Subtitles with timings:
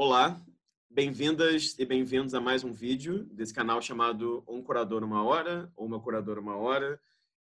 [0.00, 0.40] Olá,
[0.88, 5.86] bem-vindas e bem-vindos a mais um vídeo desse canal chamado Um Curador Uma Hora ou
[5.86, 7.00] Uma Curadora Uma Hora.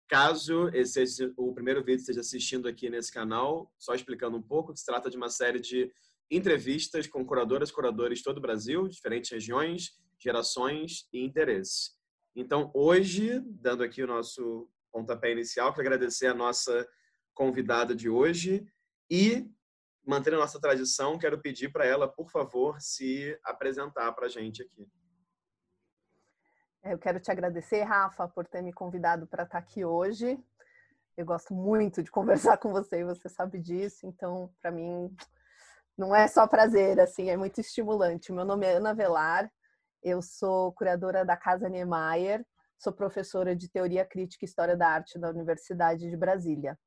[0.10, 4.42] Caso esse seja o primeiro vídeo que esteja assistindo aqui nesse canal, só explicando um
[4.42, 5.90] pouco, se trata de uma série de
[6.30, 11.96] entrevistas com curadoras e curadores de todo o Brasil, diferentes regiões, gerações e interesses.
[12.36, 16.86] Então, hoje, dando aqui o nosso pontapé inicial, quero agradecer a nossa
[17.34, 18.68] convidada de hoje
[19.10, 19.50] e,
[20.06, 24.62] mantendo a nossa tradição, quero pedir para ela, por favor, se apresentar para a gente
[24.62, 24.88] aqui.
[26.84, 30.38] Eu quero te agradecer, Rafa, por ter me convidado para estar aqui hoje.
[31.16, 35.16] Eu gosto muito de conversar com você e você sabe disso, então, para mim,
[35.98, 38.34] não é só prazer, assim, é muito estimulante.
[38.34, 39.50] Meu nome é Ana Velar,
[40.02, 42.46] eu sou curadora da Casa Niemeyer,
[42.78, 46.78] sou professora de Teoria Crítica e História da Arte da Universidade de Brasília.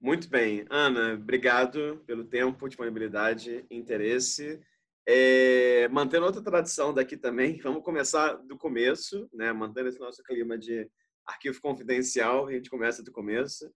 [0.00, 0.64] Muito bem.
[0.70, 4.58] Ana, obrigado pelo tempo, disponibilidade, interesse.
[5.06, 9.52] É, mantendo outra tradição daqui também, vamos começar do começo, né?
[9.52, 10.88] mantendo esse nosso clima de
[11.26, 13.70] arquivo confidencial, a gente começa do começo.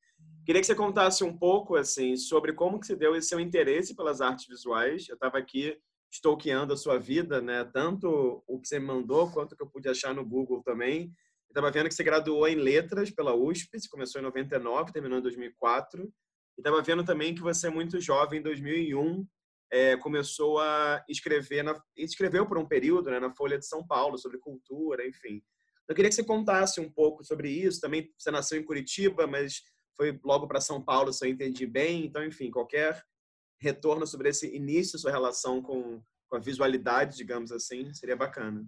[0.47, 3.95] Queria que você contasse um pouco assim sobre como que se deu esse seu interesse
[3.95, 5.07] pelas artes visuais.
[5.09, 5.77] Eu estava aqui
[6.11, 7.65] stalkeando a sua vida, né?
[7.65, 11.13] Tanto o que você me mandou quanto o que eu pude achar no Google também.
[11.49, 15.23] Estava vendo que você graduou em letras pela USP, você começou em 99, terminou em
[15.23, 16.13] 2004.
[16.57, 19.27] E estava vendo também que você é muito jovem, em 2001,
[19.73, 24.17] é, começou a escrever, na, escreveu por um período né, na Folha de São Paulo
[24.17, 25.43] sobre cultura, enfim.
[25.89, 27.81] Eu queria que você contasse um pouco sobre isso.
[27.81, 29.63] Também você nasceu em Curitiba, mas
[29.97, 32.07] foi logo para São Paulo, se eu entendi bem.
[32.07, 33.03] Então, enfim, qualquer
[33.61, 38.65] retorno sobre esse início, sua relação com, com a visualidade, digamos assim, seria bacana.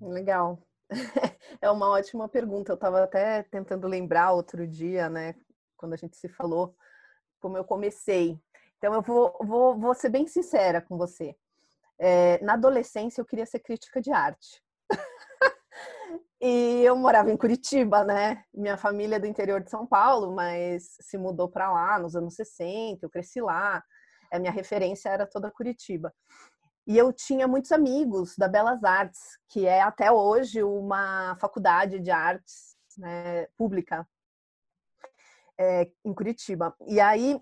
[0.00, 0.66] Legal.
[1.60, 2.72] É uma ótima pergunta.
[2.72, 5.34] Eu estava até tentando lembrar outro dia, né,
[5.82, 6.76] quando a gente se falou,
[7.40, 8.40] como eu comecei.
[8.78, 11.34] Então, eu vou, vou, vou ser bem sincera com você.
[11.98, 14.62] É, na adolescência, eu queria ser crítica de arte.
[16.44, 18.42] E eu morava em Curitiba, né?
[18.52, 22.34] Minha família é do interior de São Paulo, mas se mudou para lá nos anos
[22.34, 23.80] 60, eu cresci lá.
[24.32, 26.12] A minha referência era toda Curitiba.
[26.84, 32.10] E eu tinha muitos amigos da Belas Artes, que é até hoje uma faculdade de
[32.10, 34.04] artes né, pública
[35.58, 36.74] é, em Curitiba.
[36.86, 37.40] E aí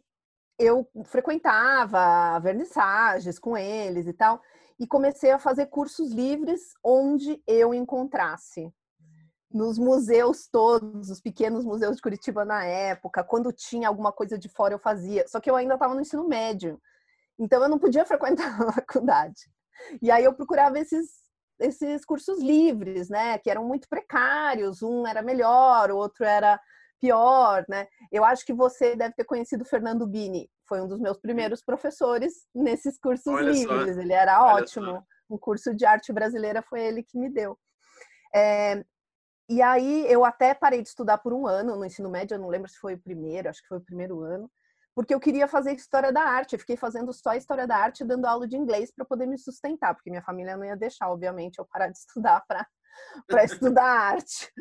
[0.58, 4.40] eu frequentava vernissagens com eles e tal,
[4.78, 8.72] e comecei a fazer cursos livres onde eu encontrasse
[9.52, 14.48] nos museus todos, os pequenos museus de Curitiba na época, quando tinha alguma coisa de
[14.48, 15.26] fora eu fazia.
[15.26, 16.80] Só que eu ainda estava no ensino médio,
[17.38, 19.50] então eu não podia frequentar a faculdade.
[20.00, 21.20] E aí eu procurava esses
[21.60, 24.82] esses cursos livres, né, que eram muito precários.
[24.82, 26.58] Um era melhor, o outro era
[27.00, 27.88] pior, né?
[28.12, 31.62] Eu acho que você deve ter conhecido o Fernando Bini, foi um dos meus primeiros
[31.62, 33.94] professores nesses cursos Olha livres.
[33.96, 34.00] Só.
[34.00, 34.86] Ele era Olha ótimo.
[34.86, 35.02] Só.
[35.28, 37.58] Um curso de arte brasileira foi ele que me deu.
[38.34, 38.84] É,
[39.48, 42.48] e aí eu até parei de estudar por um ano no ensino médio, eu não
[42.48, 44.48] lembro se foi o primeiro, acho que foi o primeiro ano,
[44.94, 46.52] porque eu queria fazer história da arte.
[46.52, 49.94] Eu fiquei fazendo só história da arte, dando aula de inglês para poder me sustentar,
[49.94, 52.64] porque minha família não ia deixar, obviamente, eu parar de estudar para
[53.26, 54.52] para estudar arte.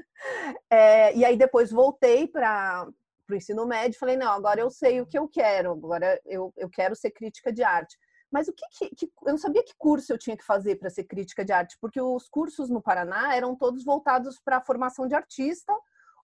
[0.70, 2.88] É, e aí depois voltei para
[3.30, 6.70] o ensino médio falei, não, agora eu sei o que eu quero, agora eu, eu
[6.70, 7.98] quero ser crítica de arte.
[8.32, 10.90] Mas o que, que, que, eu não sabia que curso eu tinha que fazer para
[10.90, 15.08] ser crítica de arte, porque os cursos no Paraná eram todos voltados para a formação
[15.08, 15.74] de artista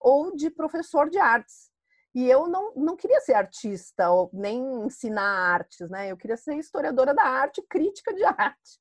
[0.00, 1.70] ou de professor de artes.
[2.14, 6.10] E eu não, não queria ser artista ou nem ensinar artes, né?
[6.10, 8.80] Eu queria ser historiadora da arte, crítica de arte.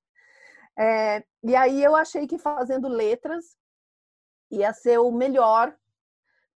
[0.78, 3.58] É, e aí eu achei que fazendo letras
[4.52, 5.76] ia ser o melhor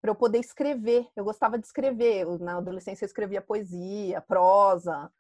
[0.02, 1.08] para eu poder escrever.
[1.16, 2.26] Eu gostava de escrever.
[2.40, 5.12] Na adolescência eu escrevia poesia, prosa,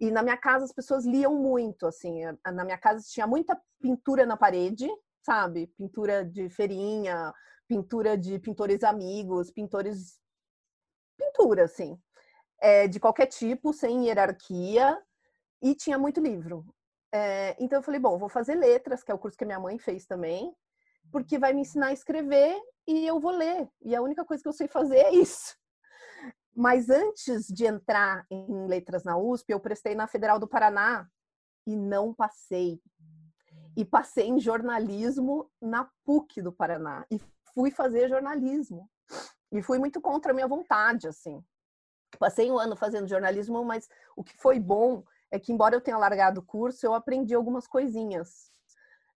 [0.00, 2.22] e na minha casa as pessoas liam muito, assim.
[2.46, 4.88] Na minha casa tinha muita pintura na parede,
[5.22, 5.66] sabe?
[5.76, 7.34] Pintura de feirinha,
[7.68, 10.18] pintura de pintores amigos, pintores.
[11.18, 12.00] Pintura, assim.
[12.58, 14.98] É, de qualquer tipo, sem hierarquia.
[15.62, 16.64] E tinha muito livro.
[17.12, 19.78] É, então eu falei, bom, vou fazer letras, que é o curso que minha mãe
[19.78, 20.54] fez também,
[21.10, 23.68] porque vai me ensinar a escrever e eu vou ler.
[23.82, 25.56] E a única coisa que eu sei fazer é isso.
[26.54, 31.08] Mas antes de entrar em letras na USP, eu prestei na Federal do Paraná
[31.66, 32.80] e não passei.
[33.76, 37.20] E passei em jornalismo na PUC do Paraná e
[37.54, 38.88] fui fazer jornalismo.
[39.52, 41.42] E fui muito contra a minha vontade, assim.
[42.18, 45.96] Passei um ano fazendo jornalismo, mas o que foi bom é que, embora eu tenha
[45.96, 48.50] largado o curso, eu aprendi algumas coisinhas.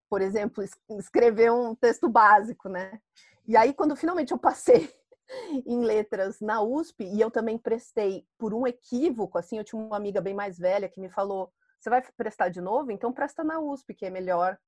[0.08, 0.62] Por exemplo,
[0.98, 3.00] escrever um texto básico, né?
[3.46, 4.92] E aí, quando finalmente eu passei
[5.66, 9.96] em letras na USP e eu também prestei por um equívoco, assim, eu tinha uma
[9.96, 12.92] amiga bem mais velha que me falou: "Você vai prestar de novo?
[12.92, 14.58] Então presta na USP, que é melhor".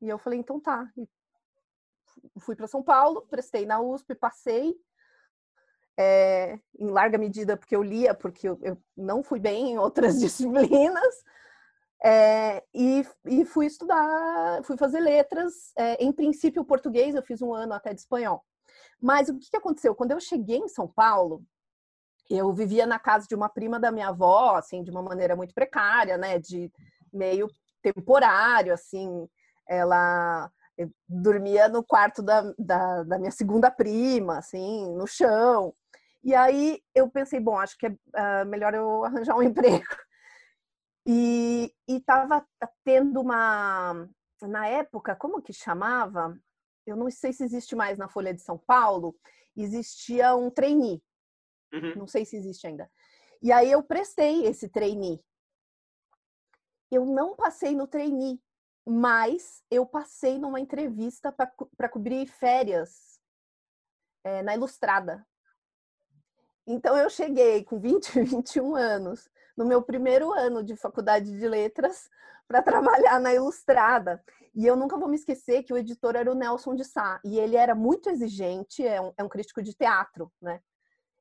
[0.00, 0.90] E eu falei: "Então tá".
[0.96, 4.74] E fui para São Paulo, prestei na USP, passei
[5.98, 10.18] é, em larga medida porque eu lia, porque eu, eu não fui bem em outras
[10.20, 11.14] disciplinas.
[12.04, 17.52] É, e, e, fui estudar, fui fazer letras, é, em princípio português, eu fiz um
[17.52, 18.44] ano até de espanhol.
[19.02, 19.96] Mas o que, que aconteceu?
[19.96, 21.42] Quando eu cheguei em São Paulo,
[22.30, 25.52] eu vivia na casa de uma prima da minha avó, assim, de uma maneira muito
[25.52, 26.70] precária, né, de
[27.12, 27.48] meio
[27.82, 29.28] temporário, assim,
[29.66, 30.48] ela
[31.08, 35.74] dormia no quarto da, da, da, minha segunda prima, assim, no chão.
[36.22, 39.84] E aí eu pensei, bom, acho que é uh, melhor eu arranjar um emprego.
[41.06, 42.46] E estava
[42.84, 44.08] tendo uma,
[44.42, 46.38] na época, como que chamava?
[46.86, 49.16] Eu não sei se existe mais na Folha de São Paulo,
[49.56, 51.02] existia um trainee.
[51.72, 51.96] Uhum.
[51.96, 52.90] Não sei se existe ainda.
[53.42, 55.22] E aí eu prestei esse trainee.
[56.90, 58.40] Eu não passei no trainee,
[58.86, 63.20] mas eu passei numa entrevista para cobrir férias
[64.24, 65.26] é, na Ilustrada.
[66.70, 69.26] Então eu cheguei com 20, 21 anos,
[69.56, 72.10] no meu primeiro ano de faculdade de letras,
[72.46, 74.22] para trabalhar na Ilustrada.
[74.54, 77.38] E eu nunca vou me esquecer que o editor era o Nelson de Sá, e
[77.38, 80.60] ele era muito exigente, é um, é um crítico de teatro, né?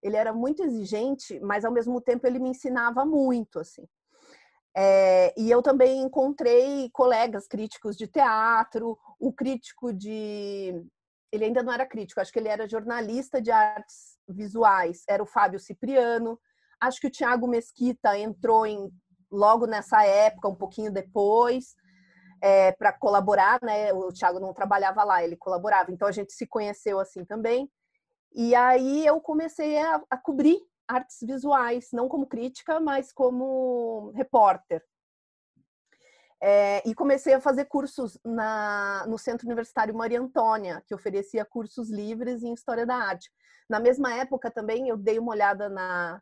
[0.04, 3.88] Ele era muito exigente, mas ao mesmo tempo ele me ensinava muito, assim.
[4.76, 10.86] É, e eu também encontrei colegas críticos de teatro, o crítico de.
[11.32, 15.28] Ele ainda não era crítico, acho que ele era jornalista de artes visuais, era o
[15.28, 16.40] Fábio Cipriano.
[16.80, 18.90] Acho que o Tiago Mesquita entrou em,
[19.32, 21.76] logo nessa época, um pouquinho depois,
[22.42, 23.92] é, para colaborar, né?
[23.94, 27.70] O Tiago não trabalhava lá, ele colaborava, então a gente se conheceu assim também.
[28.34, 34.82] E aí eu comecei a, a cobrir artes visuais, não como crítica, mas como repórter.
[36.42, 41.90] É, e comecei a fazer cursos na, no Centro Universitário Maria Antônia, que oferecia cursos
[41.90, 43.32] livres em História da Arte.
[43.70, 46.22] Na mesma época também eu dei uma olhada na,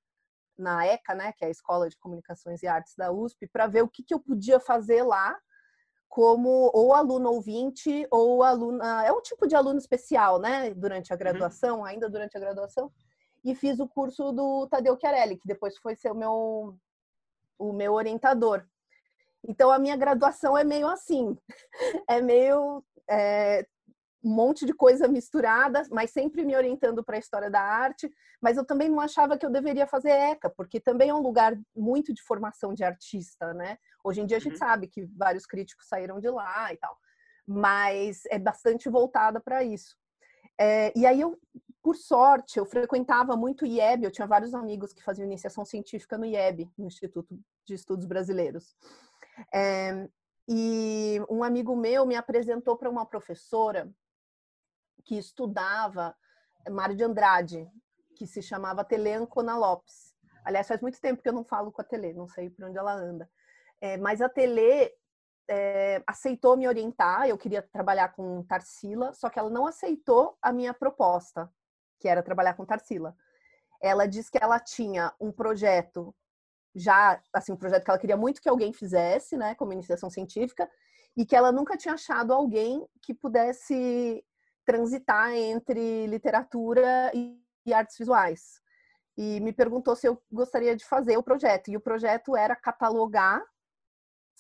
[0.58, 3.84] na ECA, né, que é a Escola de Comunicações e Artes da USP, para ver
[3.84, 5.38] o que, que eu podia fazer lá
[6.08, 9.06] como ou aluno ouvinte ou aluna.
[9.06, 11.20] É um tipo de aluno especial, né, durante a uhum.
[11.20, 11.86] graduação, uhum.
[11.86, 12.90] ainda durante a graduação
[13.46, 16.76] e fiz o curso do Tadeu Chiarelli, que depois foi ser o meu,
[17.60, 18.66] o meu orientador.
[19.48, 21.38] Então, a minha graduação é meio assim,
[22.10, 23.66] é meio é,
[24.24, 28.10] um monte de coisa misturada, mas sempre me orientando para a história da arte.
[28.42, 31.56] Mas eu também não achava que eu deveria fazer ECA, porque também é um lugar
[31.76, 33.78] muito de formação de artista, né?
[34.04, 34.60] Hoje em dia a gente uhum.
[34.60, 36.98] sabe que vários críticos saíram de lá e tal,
[37.48, 39.96] mas é bastante voltada para isso.
[40.60, 41.38] É, e aí eu
[41.86, 46.18] por sorte, eu frequentava muito o IEB, eu tinha vários amigos que faziam iniciação científica
[46.18, 48.76] no IEB, no Instituto de Estudos Brasileiros.
[49.54, 50.08] É,
[50.48, 53.92] e um amigo meu me apresentou para uma professora
[55.04, 56.16] que estudava
[56.70, 57.70] Mário de Andrade,
[58.16, 60.14] que se chamava Tele Ancona Lopes.
[60.44, 62.78] Aliás, faz muito tempo que eu não falo com a Tele, não sei por onde
[62.78, 63.30] ela anda.
[63.82, 64.92] É, mas a Tele
[65.48, 70.52] é, aceitou me orientar, eu queria trabalhar com Tarsila, só que ela não aceitou a
[70.52, 71.52] minha proposta
[72.00, 73.16] que era trabalhar com Tarsila.
[73.82, 76.16] Ela disse que ela tinha um projeto
[76.76, 80.70] já, assim, um projeto que ela queria muito que alguém fizesse, né, como iniciação científica,
[81.16, 84.24] e que ela nunca tinha achado alguém que pudesse
[84.66, 88.62] transitar entre literatura e, e artes visuais.
[89.18, 91.70] E me perguntou se eu gostaria de fazer o projeto.
[91.70, 93.42] E o projeto era catalogar,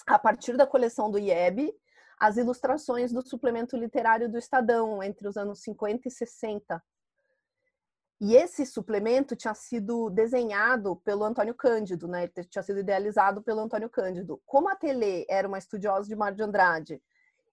[0.05, 1.73] a partir da coleção do IEB,
[2.19, 6.83] as ilustrações do suplemento literário do Estadão entre os anos 50 e 60.
[8.19, 12.23] E esse suplemento tinha sido desenhado pelo Antônio Cândido, né?
[12.23, 14.41] Ele tinha sido idealizado pelo Antônio Cândido.
[14.45, 17.01] Como a Tele era uma estudiosa de Mar de Andrade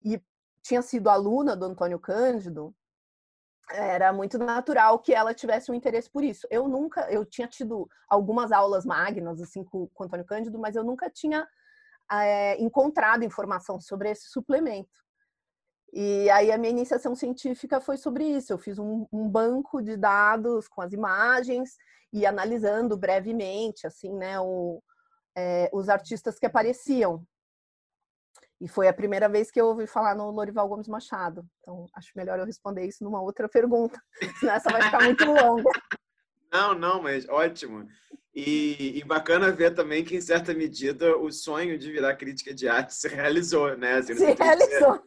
[0.04, 0.22] e
[0.62, 2.72] tinha sido aluna do Antônio Cândido,
[3.70, 6.46] era muito natural que ela tivesse um interesse por isso.
[6.50, 10.76] Eu nunca, eu tinha tido algumas aulas magnas assim com, com o Antônio Cândido, mas
[10.76, 11.46] eu nunca tinha
[12.10, 15.01] é, encontrado informação sobre esse suplemento.
[15.92, 18.52] E aí a minha iniciação científica foi sobre isso.
[18.52, 21.76] Eu fiz um, um, banco de dados com as imagens
[22.12, 24.82] e analisando brevemente, assim, né, o,
[25.36, 27.22] é, os artistas que apareciam.
[28.58, 31.44] E foi a primeira vez que eu ouvi falar no Lorival Gomes Machado.
[31.60, 34.00] Então, acho melhor eu responder isso numa outra pergunta,
[34.40, 35.70] senão essa vai ficar muito longa.
[36.50, 37.86] Não, não, mas ótimo.
[38.34, 42.66] E, e, bacana ver também que, em certa medida, o sonho de virar crítica de
[42.66, 43.94] arte se realizou, né?
[43.94, 45.02] Assim, se realizou.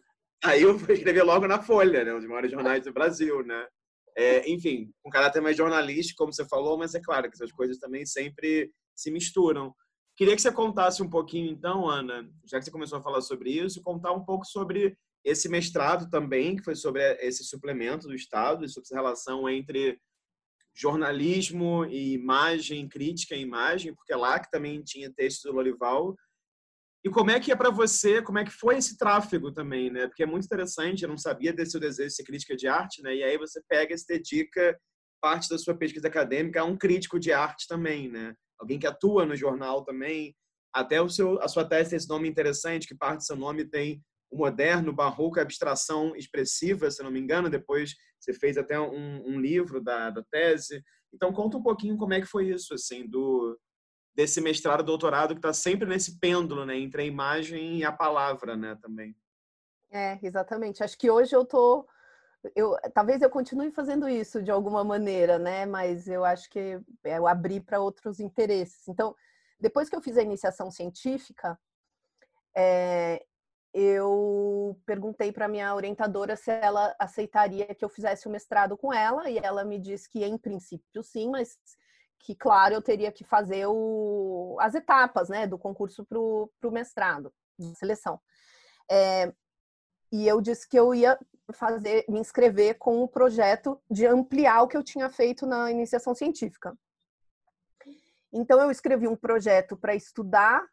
[0.45, 2.13] Aí eu fui escrever logo na Folha, né?
[2.13, 3.67] Um dos maiores jornais do Brasil, né?
[4.15, 7.77] É, enfim, um caráter mais jornalístico, como você falou, mas é claro que essas coisas
[7.77, 9.73] também sempre se misturam.
[10.15, 13.49] Queria que você contasse um pouquinho, então, Ana, já que você começou a falar sobre
[13.49, 18.69] isso, contar um pouco sobre esse mestrado também, que foi sobre esse suplemento do Estado,
[18.69, 19.99] sobre essa relação entre
[20.73, 26.15] jornalismo e imagem, crítica e imagem, porque lá que também tinha texto do Lorival.
[27.05, 30.07] E como é que é para você, como é que foi esse tráfego também, né?
[30.07, 33.15] Porque é muito interessante, eu não sabia desse desejo de ser crítica de arte, né?
[33.15, 34.77] E aí você pega e se dedica
[35.21, 38.35] parte da sua pesquisa acadêmica a um crítico de arte também, né?
[38.59, 40.35] alguém que atua no jornal também.
[40.73, 43.65] Até o seu, a sua tese tem esse nome interessante, que parte do seu nome
[43.65, 47.49] tem o moderno, barroco, abstração expressiva, se não me engano.
[47.49, 50.83] Depois você fez até um, um livro da, da tese.
[51.13, 53.57] Então conta um pouquinho como é que foi isso, assim, do
[54.15, 58.55] desse mestrado, doutorado que está sempre nesse pêndulo, né, entre a imagem e a palavra,
[58.55, 59.15] né, também.
[59.91, 60.83] É, exatamente.
[60.83, 61.87] Acho que hoje eu tô
[62.55, 65.65] eu talvez eu continue fazendo isso de alguma maneira, né?
[65.65, 68.87] Mas eu acho que eu abri para outros interesses.
[68.87, 69.15] Então,
[69.59, 71.57] depois que eu fiz a iniciação científica,
[72.55, 73.25] é,
[73.73, 79.29] eu perguntei para minha orientadora se ela aceitaria que eu fizesse o mestrado com ela
[79.29, 81.57] e ela me disse que em princípio sim, mas
[82.19, 87.33] que claro eu teria que fazer o, as etapas, né, do concurso para o mestrado,
[87.57, 88.19] de seleção.
[88.89, 89.31] É,
[90.11, 91.17] e eu disse que eu ia
[91.53, 96.15] fazer, me inscrever com o projeto de ampliar o que eu tinha feito na iniciação
[96.15, 96.75] científica.
[98.33, 100.65] Então eu escrevi um projeto para estudar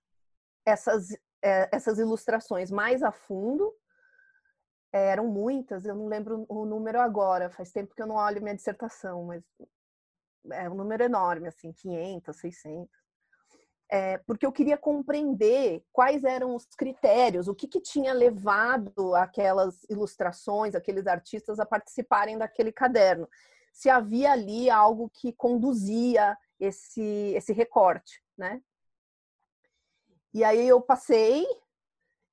[0.64, 1.08] essas
[1.42, 3.74] é, essas ilustrações mais a fundo.
[4.92, 8.42] É, eram muitas, eu não lembro o número agora, faz tempo que eu não olho
[8.42, 9.42] minha dissertação, mas
[10.50, 13.02] é um número enorme, assim, 500, 600
[13.92, 19.84] é, porque eu queria compreender quais eram os critérios, o que, que tinha levado aquelas
[19.90, 23.28] ilustrações, aqueles artistas a participarem daquele caderno.
[23.70, 28.62] Se havia ali algo que conduzia esse, esse recorte, né?
[30.32, 31.46] E aí eu passei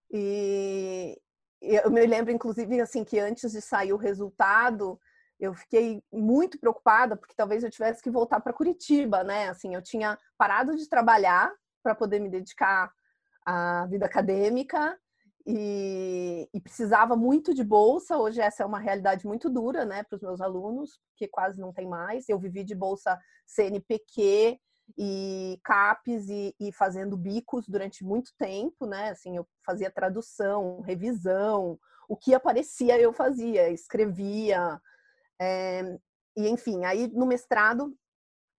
[0.09, 1.21] e
[1.61, 4.97] eu me lembro, inclusive, assim, que antes de sair o resultado,
[5.39, 9.49] eu fiquei muito preocupada porque talvez eu tivesse que voltar para Curitiba, né?
[9.49, 12.91] Assim, eu tinha parado de trabalhar para poder me dedicar
[13.45, 14.97] à vida acadêmica
[15.47, 18.17] e, e, precisava muito de bolsa.
[18.17, 21.73] Hoje essa é uma realidade muito dura, né, para os meus alunos, que quase não
[21.73, 22.27] tem mais.
[22.27, 23.17] Eu vivi de bolsa
[23.47, 24.59] CNPq
[24.97, 29.11] e CAPES e, e fazendo bicos durante muito tempo, né?
[29.11, 34.81] Assim, eu fazia tradução, revisão, o que aparecia eu fazia, escrevia,
[35.39, 35.97] é,
[36.35, 37.95] e enfim, aí no mestrado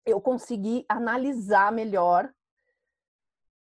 [0.04, 2.32] eu consegui analisar melhor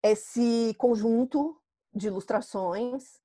[0.04, 1.60] esse conjunto
[1.94, 3.20] de ilustrações.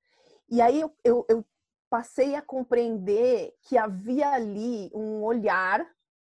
[0.48, 1.44] E aí eu, eu, eu,
[1.88, 5.86] passei a compreender que havia ali um olhar,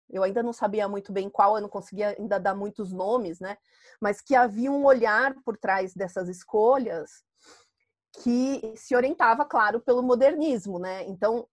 [0.09, 3.59] eu ainda não sabia muito bem qual, eu não conseguia ainda dar muitos nomes, né?
[4.00, 7.23] Mas que havia um olhar por trás dessas escolhas
[8.23, 11.04] que se orientava, claro, pelo modernismo, né?
[11.04, 11.47] Então,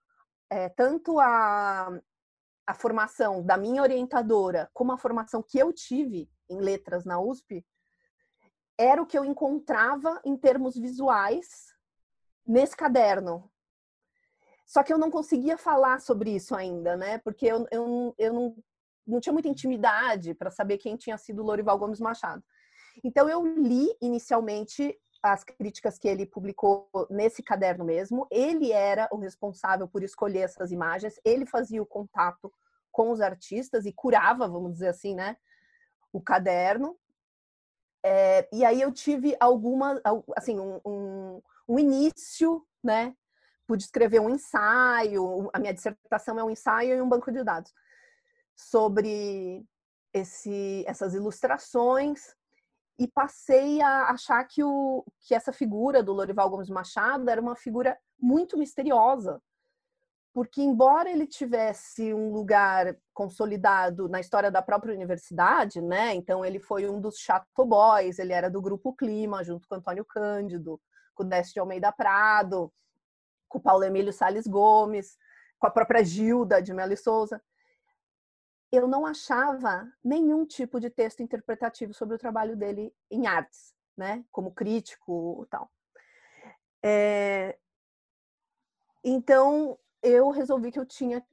[0.49, 1.89] é, tanto a,
[2.65, 7.65] a formação da minha orientadora como a formação que eu tive em letras na USP
[8.77, 11.73] era o que eu encontrava em termos visuais
[12.47, 13.51] nesse caderno.
[14.65, 17.17] Só que eu não conseguia falar sobre isso ainda, né?
[17.19, 18.55] Porque eu, eu, eu não,
[19.05, 22.43] não tinha muita intimidade para saber quem tinha sido Lorival Gomes Machado.
[23.03, 28.27] Então eu li inicialmente as críticas que ele publicou nesse caderno mesmo.
[28.31, 32.51] Ele era o responsável por escolher essas imagens, ele fazia o contato
[32.91, 35.37] com os artistas e curava, vamos dizer assim, né,
[36.11, 36.97] o caderno.
[38.03, 40.01] É, e aí eu tive alguma,
[40.35, 43.13] assim, um, um, um início, né,
[43.67, 47.73] pude escrever um ensaio, a minha dissertação é um ensaio e um banco de dados
[48.55, 49.63] sobre
[50.13, 52.35] esse, essas ilustrações
[52.99, 57.55] e passei a achar que, o, que essa figura do Lorival Gomes Machado era uma
[57.55, 59.41] figura muito misteriosa,
[60.33, 66.13] porque embora ele tivesse um lugar consolidado na história da própria universidade, né?
[66.13, 70.03] Então ele foi um dos Chateau Boys, ele era do grupo Clima, junto com Antônio
[70.03, 70.79] Cândido,
[71.15, 72.69] com Décio Almeida Prado,
[73.47, 75.17] com Paulo Emílio Sales Gomes,
[75.57, 77.41] com a própria Gilda de Melo e Souza
[78.71, 84.23] eu não achava nenhum tipo de texto interpretativo sobre o trabalho dele em artes, né?
[84.31, 85.71] Como crítico tal.
[86.83, 87.57] É...
[89.03, 91.25] Então, eu resolvi que eu tinha...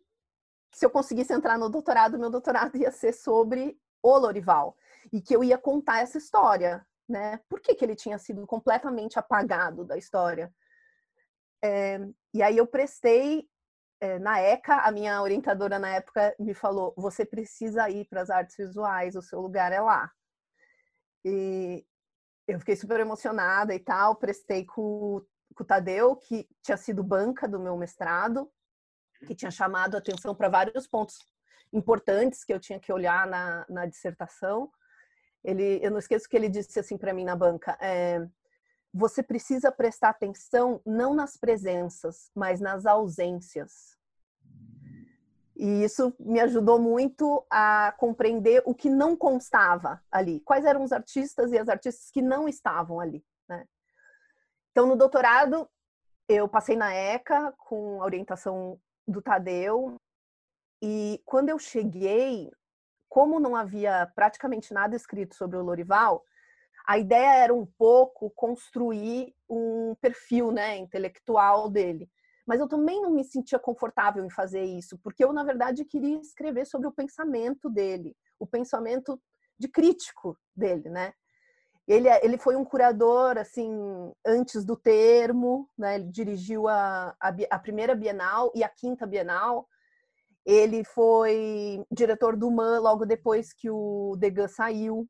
[0.73, 4.77] Se eu conseguisse entrar no doutorado, meu doutorado ia ser sobre o Lorival.
[5.13, 7.39] E que eu ia contar essa história, né?
[7.49, 10.53] Por que, que ele tinha sido completamente apagado da história?
[11.63, 11.99] É...
[12.33, 13.47] E aí eu prestei
[14.01, 18.31] é, na ECA, a minha orientadora na época me falou: você precisa ir para as
[18.31, 20.11] artes visuais, o seu lugar é lá.
[21.25, 21.85] E
[22.47, 25.25] eu fiquei super emocionada e tal, prestei com,
[25.55, 28.51] com o Tadeu, que tinha sido banca do meu mestrado,
[29.27, 31.19] que tinha chamado atenção para vários pontos
[31.73, 34.71] importantes que eu tinha que olhar na, na dissertação.
[35.43, 38.27] Ele, eu não esqueço que ele disse assim para mim na banca: é,
[38.97, 43.95] você precisa prestar atenção não nas presenças, mas nas ausências.
[45.55, 50.93] E isso me ajudou muito a compreender o que não constava ali, quais eram os
[50.93, 53.23] artistas e as artistas que não estavam ali.
[53.47, 53.67] Né?
[54.71, 55.69] Então, no doutorado,
[56.27, 60.01] eu passei na ECA com a orientação do Tadeu,
[60.83, 62.51] e quando eu cheguei,
[63.09, 66.25] como não havia praticamente nada escrito sobre o Lorival,
[66.87, 72.09] a ideia era um pouco construir um perfil né, intelectual dele.
[72.47, 76.21] Mas eu também não me sentia confortável em fazer isso, porque eu, na verdade, queria
[76.21, 79.21] escrever sobre o pensamento dele, o pensamento
[79.59, 81.13] de crítico dele, né?
[81.89, 83.71] Ele, é, ele foi um curador, assim,
[84.25, 85.97] antes do termo, né?
[85.97, 89.69] Ele dirigiu a, a, a primeira Bienal e a quinta Bienal.
[90.45, 95.09] Ele foi diretor do MAN logo depois que o Degas saiu.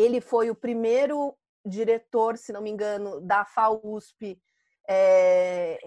[0.00, 4.40] Ele foi o primeiro diretor, se não me engano, da FAUSP,
[4.88, 5.78] é,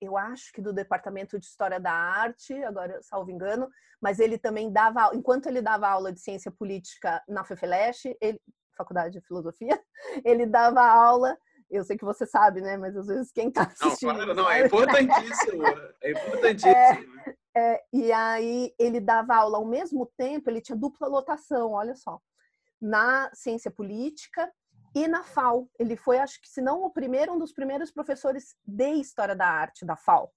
[0.00, 3.68] eu acho que do Departamento de História da Arte, agora salvo engano,
[4.00, 8.40] mas ele também dava, enquanto ele dava aula de ciência política na FEFELESH, ele,
[8.76, 9.80] Faculdade de Filosofia,
[10.24, 11.36] ele dava aula
[11.72, 12.76] eu sei que você sabe, né?
[12.76, 14.26] Mas às vezes quem está assistindo.
[14.26, 15.62] Não, não, é importantíssimo.
[16.02, 16.74] É importantíssimo.
[17.56, 21.94] É, é, e aí ele dava aula ao mesmo tempo, ele tinha dupla lotação, olha
[21.94, 22.20] só,
[22.82, 24.52] na ciência política
[24.92, 25.70] e na FAO.
[25.78, 29.46] Ele foi, acho que, se não o primeiro, um dos primeiros professores de História da
[29.46, 30.32] Arte da FAO.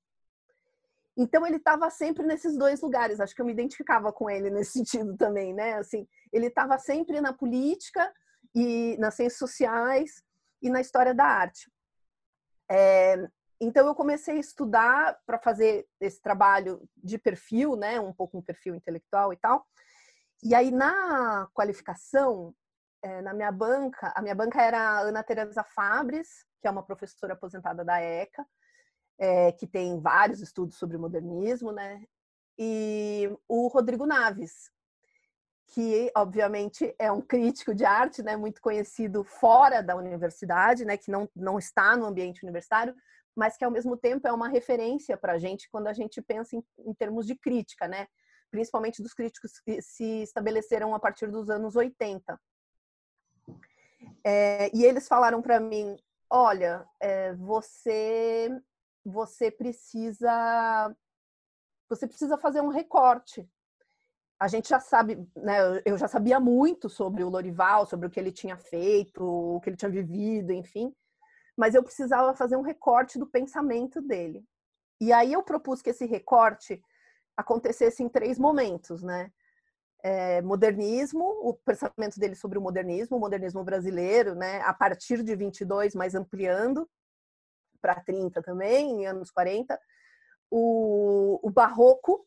[1.18, 3.20] Então ele estava sempre nesses dois lugares.
[3.20, 5.74] Acho que eu me identificava com ele nesse sentido também, né?
[5.74, 8.14] Assim, ele estava sempre na política
[8.54, 10.24] e nas ciências sociais
[10.62, 11.72] e na história da arte.
[12.70, 13.28] É,
[13.60, 18.00] então eu comecei a estudar para fazer esse trabalho de perfil, né?
[18.00, 19.65] Um pouco um perfil intelectual e tal.
[20.43, 22.54] E aí na qualificação
[23.02, 26.84] é, na minha banca, a minha banca era a Ana Teresa Fabres, que é uma
[26.84, 28.45] professora aposentada da ECA,
[29.19, 32.04] é, que tem vários estudos sobre modernismo, né?
[32.58, 34.71] E o Rodrigo Naves,
[35.67, 41.12] que obviamente é um crítico de arte, né, muito conhecido fora da universidade, né, que
[41.12, 42.95] não, não está no ambiente universitário,
[43.36, 46.56] mas que ao mesmo tempo é uma referência para a gente quando a gente pensa
[46.56, 48.08] em, em, termos de crítica, né,
[48.56, 52.39] principalmente dos críticos que se estabeleceram a partir dos anos 80.
[54.24, 55.98] É, e eles falaram para mim:
[56.30, 58.50] olha, é, você
[59.04, 60.96] você precisa
[61.89, 63.48] você precisa fazer um recorte.
[64.39, 68.20] A gente já sabe, né, eu já sabia muito sobre o Lorival, sobre o que
[68.20, 70.94] ele tinha feito, o que ele tinha vivido, enfim,
[71.58, 74.46] mas eu precisava fazer um recorte do pensamento dele.
[75.00, 76.82] E aí eu propus que esse recorte
[77.38, 79.32] acontecesse em três momentos, né?
[80.06, 85.36] é, modernismo, o pensamento dele sobre o modernismo, o modernismo brasileiro, né, a partir de
[85.36, 86.88] 22, mas ampliando
[87.82, 89.80] para 30 também, anos 40,
[90.52, 92.24] o, o barroco,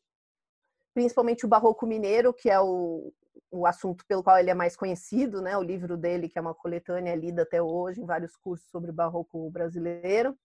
[0.92, 3.12] principalmente o barroco mineiro, que é o,
[3.49, 6.57] o assunto pelo qual ele é mais conhecido, né, o livro dele, que é uma
[6.57, 10.37] coletânea lida até hoje em vários cursos sobre o barroco brasileiro.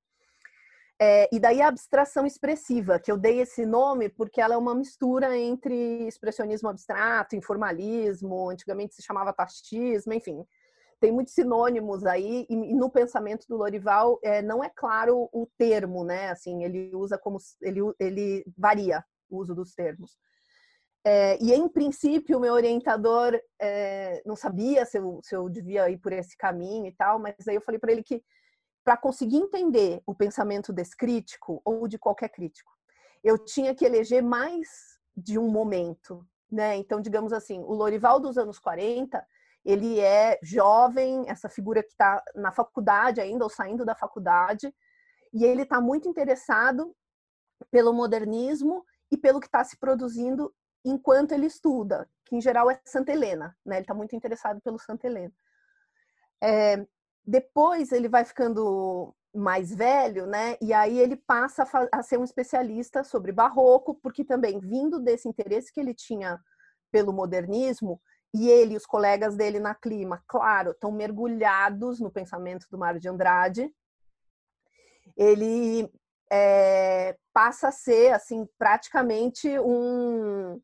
[1.06, 4.74] É, e daí a abstração expressiva, que eu dei esse nome porque ela é uma
[4.74, 10.46] mistura entre expressionismo abstrato, informalismo, antigamente se chamava taxismo, enfim.
[11.02, 16.06] Tem muitos sinônimos aí, e, no pensamento do Lorival é, não é claro o termo,
[16.06, 16.30] né?
[16.30, 17.38] Assim, ele usa como.
[17.62, 20.18] Ele, ele varia o uso dos termos.
[21.04, 25.90] É, e em princípio, o meu orientador é, não sabia se eu, se eu devia
[25.90, 28.24] ir por esse caminho e tal, mas aí eu falei para ele que
[28.84, 32.72] para conseguir entender o pensamento desse crítico ou de qualquer crítico,
[33.24, 36.76] eu tinha que eleger mais de um momento, né?
[36.76, 39.26] Então, digamos assim, o Lorival dos anos 40,
[39.64, 44.74] ele é jovem, essa figura que está na faculdade ainda ou saindo da faculdade,
[45.34, 46.94] e ele está muito interessado
[47.72, 52.80] pelo modernismo e pelo que está se produzindo enquanto ele estuda, que em geral é
[52.84, 53.78] Santa Helena, né?
[53.78, 55.34] Ele está muito interessado pelo Santa Helena.
[56.42, 56.86] É,
[57.26, 60.58] depois ele vai ficando mais velho, né?
[60.62, 65.28] E aí ele passa a, a, ser um especialista sobre barroco, porque também vindo desse
[65.28, 66.40] interesse que ele tinha
[66.92, 68.00] pelo modernismo,
[68.34, 73.00] e ele e os colegas dele na Clima, claro, estão mergulhados no pensamento do Mário
[73.00, 73.72] de Andrade.
[75.16, 75.92] Ele
[76.32, 80.60] é, passa a ser assim praticamente um,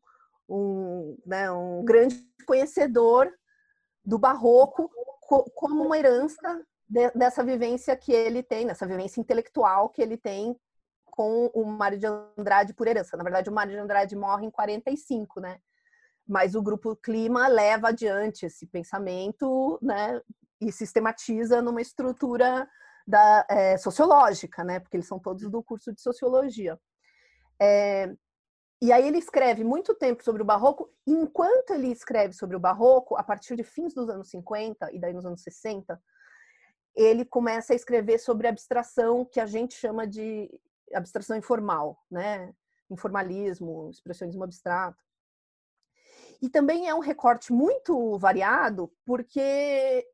[0.48, 3.32] um, né, um grande conhecedor
[4.04, 4.90] do barroco
[5.54, 10.56] como uma herança de, dessa vivência que ele tem, dessa vivência intelectual que ele tem
[11.06, 13.16] com o Mário de Andrade por herança.
[13.16, 15.58] Na verdade, o Mário de Andrade morre em 45, né?
[16.26, 20.20] Mas o grupo Clima leva adiante esse pensamento, né?
[20.60, 22.68] E sistematiza numa estrutura
[23.06, 24.80] da, é, sociológica, né?
[24.80, 26.78] Porque eles são todos do curso de sociologia.
[27.60, 28.12] É,
[28.82, 30.90] e aí ele escreve muito tempo sobre o barroco.
[31.06, 34.98] E enquanto ele escreve sobre o barroco, a partir de fins dos anos 50 e
[34.98, 36.00] daí nos anos 60,
[36.96, 40.50] ele começa a escrever sobre abstração que a gente chama de
[40.94, 42.54] abstração informal, né?
[42.90, 45.02] Informalismo, expressionismo abstrato.
[46.40, 50.06] E também é um recorte muito variado, porque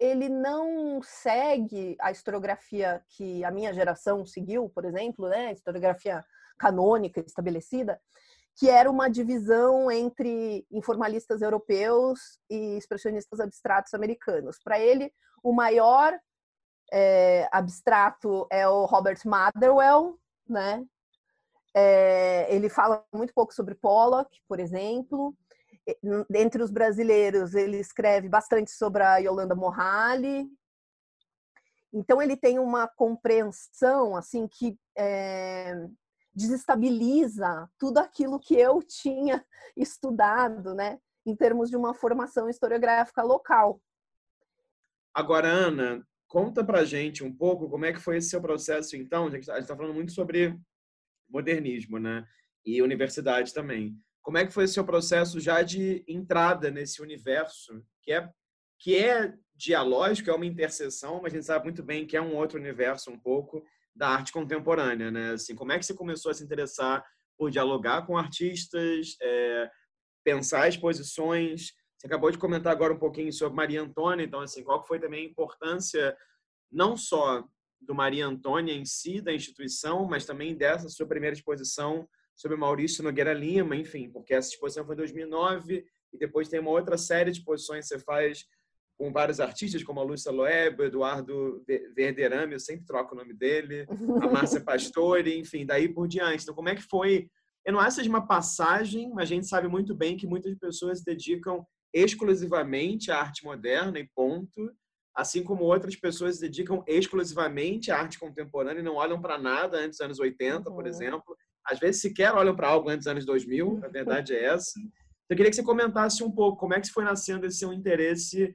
[0.00, 5.52] ele não segue a historiografia que a minha geração seguiu, por exemplo, né?
[5.52, 6.24] Historiografia
[6.58, 8.00] canônica estabelecida,
[8.56, 14.58] que era uma divisão entre informalistas europeus e expressionistas abstratos americanos.
[14.62, 15.12] Para ele,
[15.42, 16.18] o maior
[16.92, 20.84] é, abstrato é o Robert Motherwell, né?
[21.76, 25.34] É, ele fala muito pouco sobre Pollock, por exemplo.
[26.32, 30.48] Entre os brasileiros, ele escreve bastante sobre a Yolanda Morali.
[31.92, 35.74] Então, ele tem uma compreensão assim que é,
[36.34, 39.44] desestabiliza tudo aquilo que eu tinha
[39.76, 43.80] estudado, né, em termos de uma formação historiográfica local.
[45.14, 49.28] Agora, Ana, conta pra gente um pouco como é que foi esse seu processo, então,
[49.28, 50.58] a gente está tá falando muito sobre
[51.28, 52.26] modernismo, né,
[52.64, 53.96] e universidade também.
[54.22, 58.28] Como é que foi esse seu processo já de entrada nesse universo, que é,
[58.78, 62.34] que é dialógico, é uma interseção, mas a gente sabe muito bem que é um
[62.34, 65.32] outro universo um pouco, da arte contemporânea, né?
[65.32, 67.04] Assim, como é que você começou a se interessar
[67.38, 69.70] por dialogar com artistas, é,
[70.24, 71.72] pensar exposições?
[71.96, 75.26] Você acabou de comentar agora um pouquinho sobre Maria Antônia, então assim, qual foi também
[75.26, 76.16] a importância
[76.70, 77.44] não só
[77.80, 83.04] do Maria Antônia em si da instituição, mas também dessa sua primeira exposição sobre Maurício
[83.04, 87.30] Nogueira Lima, enfim, porque essa exposição foi em 2009 e depois tem uma outra série
[87.30, 88.44] de exposições que você faz
[88.96, 93.34] com vários artistas, como a Lúcia Loeb, o Eduardo Verderame, eu sempre troco o nome
[93.34, 93.86] dele,
[94.22, 96.42] a Márcia Pastore, enfim, daí por diante.
[96.42, 97.28] Então, como é que foi?
[97.64, 100.98] Eu não acho de uma passagem, mas a gente sabe muito bem que muitas pessoas
[100.98, 104.70] se dedicam exclusivamente à arte moderna e ponto,
[105.14, 109.78] assim como outras pessoas se dedicam exclusivamente à arte contemporânea e não olham para nada
[109.78, 110.76] antes dos anos 80, uhum.
[110.76, 111.36] por exemplo.
[111.64, 114.72] Às vezes sequer olham para algo antes dos anos 2000, a verdade é essa.
[114.78, 114.90] Então,
[115.30, 118.54] eu queria que você comentasse um pouco como é que foi nascendo esse seu interesse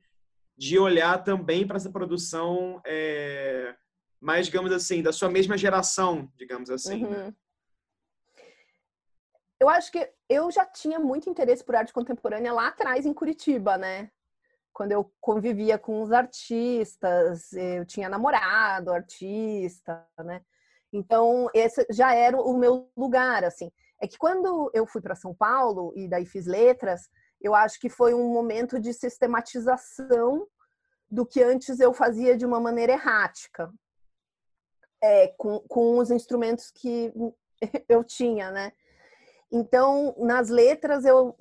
[0.60, 3.74] de olhar também para essa produção é,
[4.20, 7.04] mais, digamos assim, da sua mesma geração, digamos assim.
[7.04, 7.08] Né?
[7.08, 7.26] Uhum.
[7.28, 7.34] Né?
[9.58, 13.78] Eu acho que eu já tinha muito interesse por arte contemporânea lá atrás em Curitiba,
[13.78, 14.12] né?
[14.74, 20.42] Quando eu convivia com os artistas, eu tinha namorado, artista, né?
[20.92, 23.72] Então, esse já era o meu lugar, assim.
[24.02, 27.10] É que quando eu fui para São Paulo e daí fiz letras,
[27.42, 30.48] eu acho que foi um momento de sistematização
[31.10, 33.72] do que antes eu fazia de uma maneira errática,
[35.02, 37.12] é, com, com os instrumentos que
[37.88, 38.72] eu tinha, né?
[39.52, 41.36] Então, nas letras eu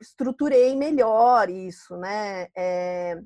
[0.00, 2.48] estruturei melhor isso, né?
[2.56, 3.20] É,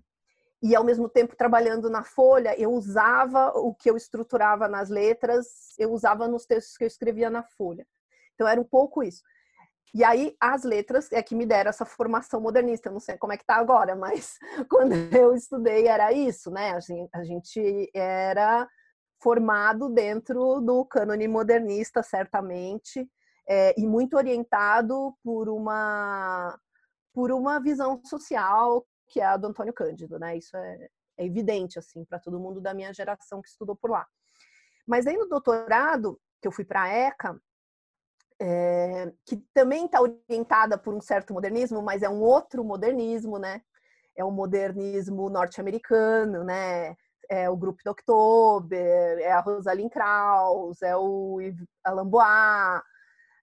[0.61, 5.75] e ao mesmo tempo trabalhando na folha, eu usava o que eu estruturava nas letras,
[5.79, 7.87] eu usava nos textos que eu escrevia na folha.
[8.35, 9.23] Então era um pouco isso.
[9.95, 12.89] E aí, as letras é que me deram essa formação modernista.
[12.89, 16.73] Eu não sei como é que tá agora, mas quando eu estudei era isso, né?
[16.73, 18.69] Assim, a gente era
[19.23, 23.09] formado dentro do cânone modernista, certamente,
[23.49, 26.59] é, e muito orientado por uma,
[27.13, 30.37] por uma visão social que é a do Antônio Cândido, né?
[30.37, 34.05] Isso é, é evidente, assim, para todo mundo da minha geração que estudou por lá.
[34.87, 37.41] Mas aí no doutorado, que eu fui para a ECA,
[38.41, 43.63] é, que também está orientada por um certo modernismo, mas é um outro modernismo, né?
[44.17, 46.97] É o um modernismo norte-americano, né?
[47.29, 51.39] É o grupo de Oktober, é a Rosalind Krauss, é o
[51.83, 52.83] Alain Bois,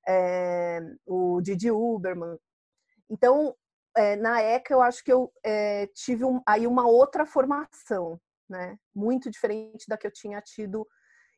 [0.08, 2.38] é o Didi Uberman.
[3.10, 3.56] Então,
[3.95, 8.77] é, na ECA, eu acho que eu é, tive um, aí uma outra formação, né?
[8.95, 10.88] Muito diferente da que eu tinha tido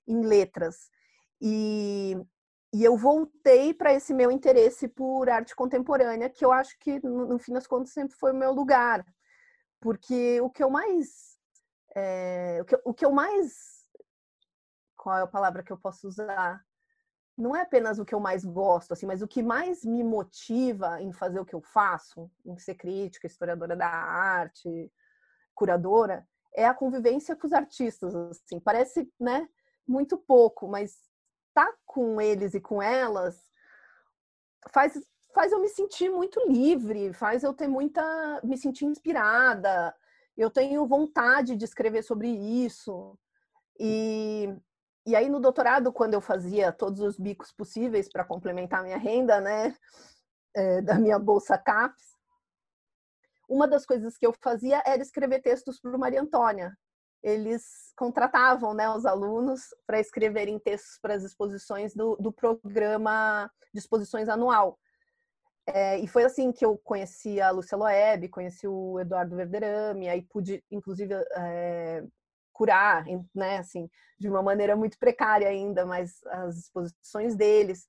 [0.07, 0.89] em letras.
[1.41, 2.17] E
[2.73, 7.27] e eu voltei para esse meu interesse por arte contemporânea, que eu acho que, no,
[7.27, 9.05] no, fim das contas, sempre foi o meu lugar.
[9.79, 11.37] Porque o que eu mais.
[11.95, 13.83] É, o, que, o que eu mais
[15.03, 16.63] qual é a palavra que eu posso usar?
[17.37, 21.01] Não é apenas o que eu mais gosto, assim, mas o que mais me motiva
[21.01, 24.89] em fazer o que eu faço, em ser crítica, historiadora da arte,
[25.53, 28.61] curadora, é a convivência com os artistas, assim.
[28.61, 29.45] Parece, né,
[29.85, 30.97] muito pouco, mas
[31.53, 33.53] tá com eles e com elas
[34.71, 34.93] faz
[35.33, 39.93] faz eu me sentir muito livre, faz eu ter muita me sentir inspirada.
[40.37, 43.17] Eu tenho vontade de escrever sobre isso.
[43.79, 44.55] E
[45.05, 48.97] e aí no doutorado, quando eu fazia todos os bicos possíveis para complementar a minha
[48.97, 49.75] renda, né,
[50.55, 52.13] é, da minha bolsa CAPES,
[53.49, 56.77] uma das coisas que eu fazia era escrever textos para Maria Antônia.
[57.23, 63.79] Eles contratavam né, os alunos para escreverem textos para as exposições do, do programa de
[63.79, 64.77] exposições anual.
[65.65, 70.21] É, e foi assim que eu conheci a Lúcia Loeb, conheci o Eduardo Verderame, aí
[70.21, 72.03] pude, inclusive, é,
[72.51, 77.87] curar, né, assim, de uma maneira muito precária ainda, mas as exposições deles.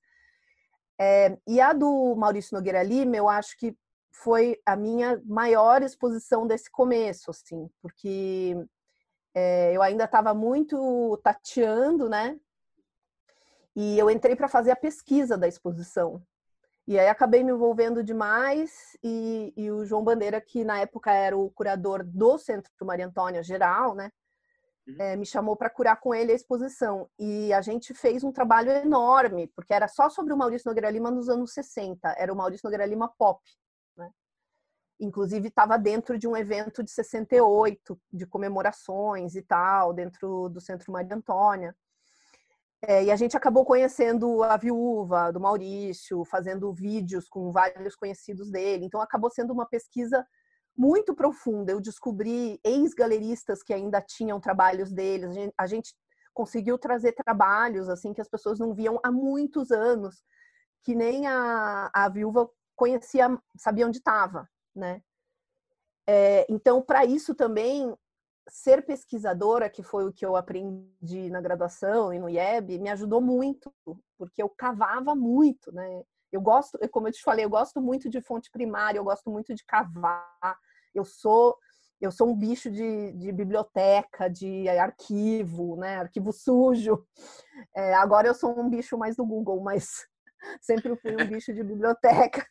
[0.99, 3.75] É, e a do Maurício Nogueira Lima, eu acho que
[4.11, 8.55] foi a minha maior exposição desse começo, assim, porque
[9.35, 12.39] é, eu ainda estava muito tateando, né?
[13.75, 16.25] E eu entrei para fazer a pesquisa da exposição.
[16.87, 21.37] E aí acabei me envolvendo demais e, e, o João Bandeira, que na época era
[21.37, 24.11] o curador do Centro Maria Antônia Geral, né?
[24.99, 27.09] é, me chamou para curar com ele a exposição.
[27.17, 31.09] E a gente fez um trabalho enorme, porque era só sobre o Maurício Nogueira Lima
[31.09, 32.15] nos anos 60.
[32.17, 33.41] Era o Maurício Nogueira Lima Pop.
[34.99, 40.91] Inclusive, estava dentro de um evento de 68, de comemorações e tal, dentro do Centro
[40.91, 41.75] Maria Antônia.
[42.81, 48.49] É, e a gente acabou conhecendo a viúva do Maurício, fazendo vídeos com vários conhecidos
[48.49, 48.85] dele.
[48.85, 50.25] Então, acabou sendo uma pesquisa
[50.77, 51.71] muito profunda.
[51.71, 55.29] Eu descobri ex-galeristas que ainda tinham trabalhos deles.
[55.29, 55.95] A gente, a gente,
[56.35, 60.21] conseguiu trazer trabalhos assim que as pessoas não viam há muitos anos,
[60.83, 65.01] que nem a, a viúva conhecia, sabia onde estava, né?
[66.07, 67.95] É, então, para isso também,
[68.47, 73.21] ser pesquisadora, que foi o que eu aprendi na graduação e no IEB, me ajudou
[73.21, 73.73] muito,
[74.17, 76.03] porque eu cavava muito, né?
[76.31, 79.55] Eu gosto, como eu te falei, eu gosto muito de fonte primária, eu gosto muito
[79.55, 80.57] de cavar.
[80.93, 81.57] Eu sou
[82.01, 85.97] eu sou um bicho de, de biblioteca, de arquivo, né?
[85.97, 87.05] Arquivo sujo.
[87.75, 90.05] É, agora eu sou um bicho mais do Google, mas
[90.61, 92.45] sempre fui um bicho de biblioteca.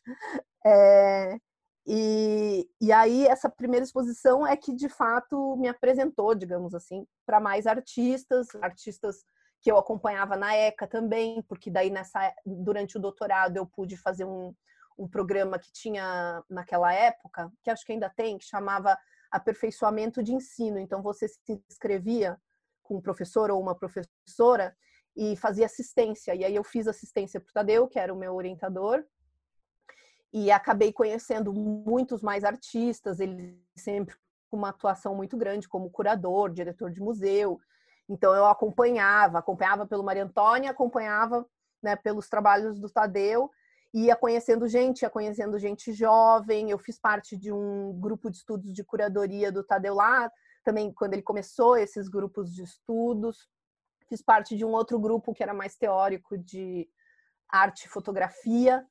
[0.67, 1.39] É,
[1.87, 7.39] e, e aí essa primeira exposição é que de fato me apresentou, digamos assim, para
[7.39, 9.25] mais artistas, artistas
[9.61, 14.25] que eu acompanhava na ECA também, porque daí nessa durante o doutorado eu pude fazer
[14.25, 14.55] um,
[14.99, 18.97] um programa que tinha naquela época, que acho que ainda tem, que chamava
[19.31, 20.79] aperfeiçoamento de ensino.
[20.79, 22.39] Então você se inscrevia
[22.83, 24.75] com um professor ou uma professora
[25.17, 26.35] e fazia assistência.
[26.35, 29.05] E aí eu fiz assistência para o Tadeu, que era o meu orientador,
[30.35, 34.17] e acabei conhecendo muitos mais artistas, ele sempre
[34.51, 37.61] com uma atuação muito grande como curador, diretor de museu.
[38.09, 41.47] Então eu acompanhava, acompanhava pelo Maria Antônia, acompanhava
[41.81, 43.49] né, pelos trabalhos do Tadeu,
[43.93, 46.69] ia conhecendo gente, ia conhecendo gente jovem.
[46.69, 50.29] Eu fiz parte de um grupo de estudos de curadoria do Tadeu lá,
[50.65, 53.49] também quando ele começou esses grupos de estudos.
[54.09, 56.89] Fiz parte de um outro grupo que era mais teórico de
[57.49, 58.85] arte e fotografia.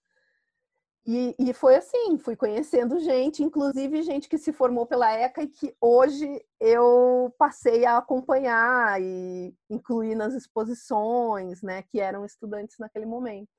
[1.05, 5.49] E, e, foi assim, fui conhecendo gente, inclusive gente que se formou pela ECA e
[5.49, 6.25] que hoje
[6.61, 13.49] eu passei a acompanhar e incluir nas exposições, né, que eram estudantes naquele momento.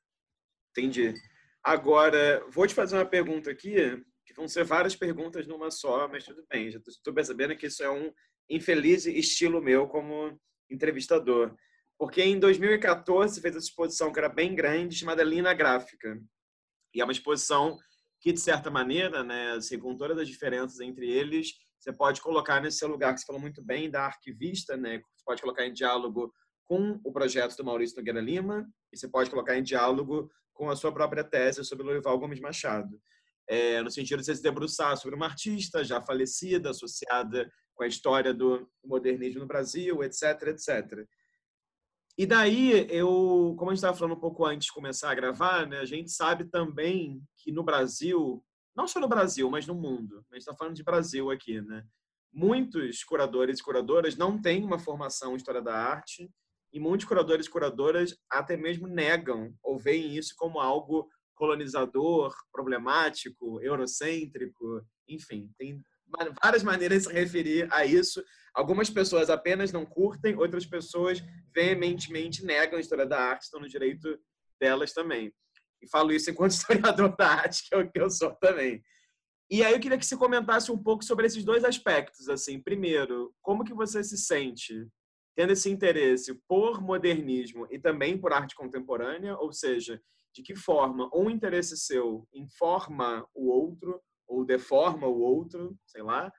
[0.70, 1.12] Entendi.
[1.62, 3.74] Agora, vou te fazer uma pergunta aqui,
[4.24, 7.84] que vão ser várias perguntas numa só, mas tudo bem, já estou percebendo que isso
[7.84, 8.10] é um
[8.48, 11.54] infeliz estilo meu como entrevistador.
[11.98, 16.18] Porque em 2014 fez essa exposição que era bem grande, chamada Lina Gráfica
[16.94, 17.76] e é uma exposição
[18.20, 22.60] que, de certa maneira, né, assim, com todas as diferenças entre eles, você pode colocar
[22.60, 25.02] nesse lugar que você falou muito bem, da arquivista, né?
[25.14, 26.32] Você pode colocar em diálogo
[26.64, 30.76] com o projeto do Maurício Nogueira Lima e você pode colocar em diálogo com a
[30.76, 32.98] sua própria tese sobre Lourival Gomes Machado.
[33.46, 37.86] É, no sentido de você se debruçar sobre uma artista já falecida, associada com a
[37.86, 41.06] história do modernismo no Brasil, etc, etc.
[42.16, 45.66] E daí, eu, como a gente estava falando um pouco antes de começar a gravar,
[45.66, 50.24] né, a gente sabe também que no Brasil, não só no Brasil, mas no mundo,
[50.30, 51.84] a gente está falando de Brasil aqui, né?
[52.32, 56.30] Muitos curadores e curadoras não têm uma formação em história da arte
[56.72, 63.60] e muitos curadores e curadoras até mesmo negam ou veem isso como algo colonizador, problemático,
[63.60, 65.82] eurocêntrico, enfim, tem
[66.42, 68.22] várias maneiras de se referir a isso.
[68.54, 71.22] Algumas pessoas apenas não curtem, outras pessoas
[71.54, 74.18] veementemente negam a história da arte, estão no direito
[74.60, 75.32] delas também.
[75.82, 78.82] E falo isso enquanto historiador da arte, que é o que eu sou também.
[79.50, 82.60] E aí eu queria que você comentasse um pouco sobre esses dois aspectos, assim.
[82.60, 84.88] Primeiro, como que você se sente
[85.36, 90.00] tendo esse interesse por modernismo e também por arte contemporânea, ou seja,
[90.32, 96.32] de que forma um interesse seu informa o outro ou deforma o outro, sei lá.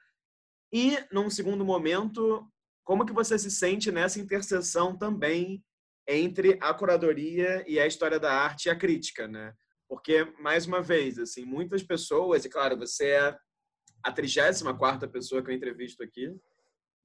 [0.73, 2.47] E num segundo momento,
[2.83, 5.63] como que você se sente nessa interseção também
[6.07, 9.53] entre a curadoria e a história da arte e a crítica, né?
[9.87, 13.37] Porque mais uma vez, assim, muitas pessoas, e claro, você é
[14.03, 16.31] a 34ª pessoa que eu entrevisto aqui,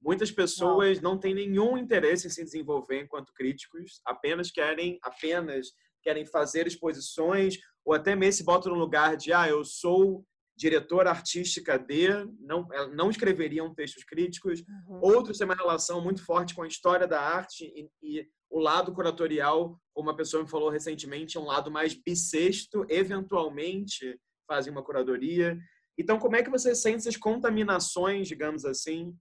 [0.01, 1.11] Muitas pessoas não.
[1.11, 5.67] não têm nenhum interesse em se desenvolver enquanto críticos, apenas querem apenas
[6.01, 10.25] querem fazer exposições ou até mesmo se botam no lugar de ah, eu sou
[10.61, 12.07] diretora artística de,
[12.39, 14.61] não não escreveriam textos críticos.
[14.87, 14.99] Uhum.
[15.01, 18.93] Outros têm uma relação muito forte com a história da arte e, e o lado
[18.93, 24.83] curatorial, como uma pessoa me falou recentemente, é um lado mais bissexto, eventualmente fazem uma
[24.83, 25.57] curadoria.
[25.97, 29.15] Então, como é que você sente essas contaminações, digamos assim,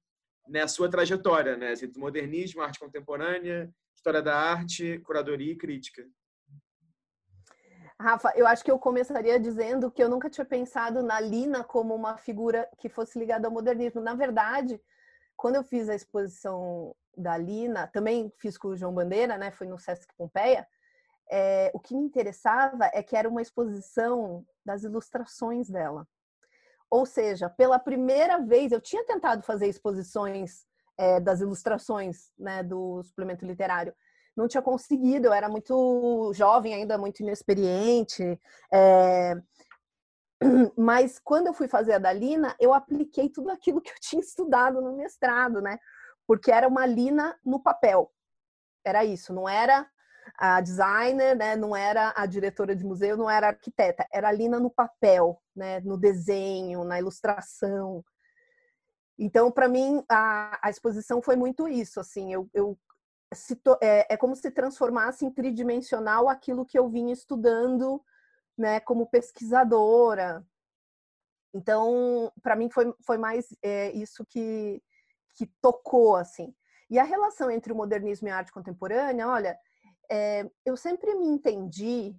[0.47, 1.73] na sua trajetória, né?
[1.73, 6.05] Assim, modernismo, arte contemporânea, história da arte, curadoria e crítica.
[8.01, 11.95] Rafa, eu acho que eu começaria dizendo que eu nunca tinha pensado na Lina como
[11.95, 14.01] uma figura que fosse ligada ao modernismo.
[14.01, 14.81] Na verdade,
[15.37, 19.51] quando eu fiz a exposição da Lina, também fiz com o João Bandeira, né?
[19.51, 20.67] Foi no Sesc Pompeia.
[21.31, 26.09] É, o que me interessava é que era uma exposição das ilustrações dela.
[26.91, 30.65] Ou seja, pela primeira vez, eu tinha tentado fazer exposições
[30.97, 33.95] é, das ilustrações né, do suplemento literário.
[34.41, 38.41] Não tinha conseguido, eu era muito jovem ainda, muito inexperiente.
[38.73, 39.35] É...
[40.77, 44.81] Mas quando eu fui fazer a Dalina, eu apliquei tudo aquilo que eu tinha estudado
[44.81, 45.79] no mestrado, né?
[46.27, 48.11] Porque era uma lina no papel.
[48.83, 49.87] Era isso, não era
[50.39, 54.59] a designer, né, não era a diretora de museu, não era arquiteta, era a Lina
[54.59, 58.05] no papel, né, no desenho, na ilustração.
[59.19, 62.79] Então, para mim, a, a, exposição foi muito isso, assim, eu, eu
[63.63, 68.03] to, é, é, como se transformasse em tridimensional aquilo que eu vinha estudando,
[68.57, 70.45] né, como pesquisadora.
[71.55, 74.83] Então, para mim foi, foi mais é, isso que,
[75.35, 76.55] que tocou, assim.
[76.89, 79.59] E a relação entre o modernismo e a arte contemporânea, olha,
[80.11, 82.17] é, eu sempre me entendi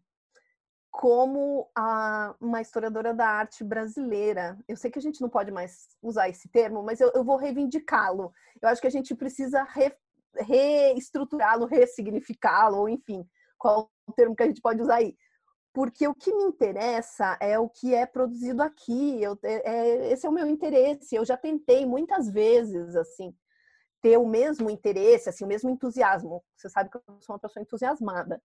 [0.89, 4.57] como a, uma historiadora da arte brasileira.
[4.67, 7.37] Eu sei que a gente não pode mais usar esse termo, mas eu, eu vou
[7.37, 8.33] reivindicá-lo.
[8.61, 9.93] Eu acho que a gente precisa re,
[10.35, 13.25] reestruturá-lo, ressignificá-lo, ou enfim,
[13.57, 15.15] qual o termo que a gente pode usar aí.
[15.73, 19.21] Porque o que me interessa é o que é produzido aqui.
[19.21, 21.15] Eu, é, é esse é o meu interesse.
[21.15, 23.33] Eu já tentei muitas vezes, assim,
[24.01, 26.43] ter o mesmo interesse, assim, o mesmo entusiasmo.
[26.57, 28.41] Você sabe que eu sou uma pessoa entusiasmada.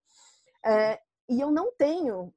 [0.65, 2.33] É, e eu não tenho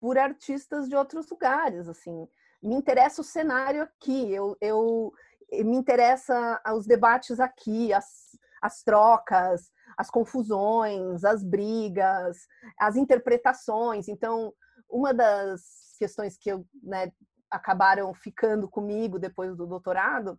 [0.00, 2.26] por artistas de outros lugares, assim.
[2.62, 5.12] Me interessa o cenário aqui, eu, eu
[5.52, 12.46] me interessa os debates aqui, as, as trocas, as confusões, as brigas,
[12.78, 14.08] as interpretações.
[14.08, 14.54] Então,
[14.88, 17.12] uma das questões que eu, né,
[17.50, 20.38] acabaram ficando comigo depois do doutorado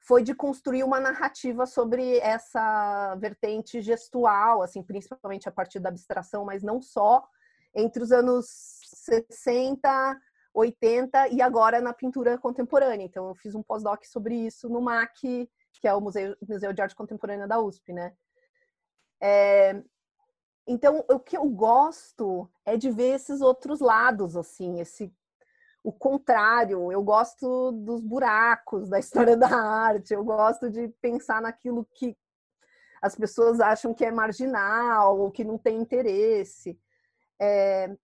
[0.00, 6.44] foi de construir uma narrativa sobre essa vertente gestual, assim, principalmente a partir da abstração,
[6.44, 7.24] mas não só,
[7.72, 8.46] entre os anos
[9.06, 10.20] 60,
[10.52, 13.04] 80 e agora na pintura contemporânea.
[13.04, 15.48] Então, eu fiz um pós-doc sobre isso no MAC,
[15.80, 18.14] que é o Museu, Museu de Arte Contemporânea da USP, né?
[19.20, 19.82] É,
[20.66, 25.12] então, o que eu gosto é de ver esses outros lados, assim, esse
[25.84, 31.84] o contrário, eu gosto dos buracos da história da arte, eu gosto de pensar naquilo
[31.94, 32.16] que
[33.00, 36.78] as pessoas acham que é marginal ou que não tem interesse.
[37.40, 37.96] É...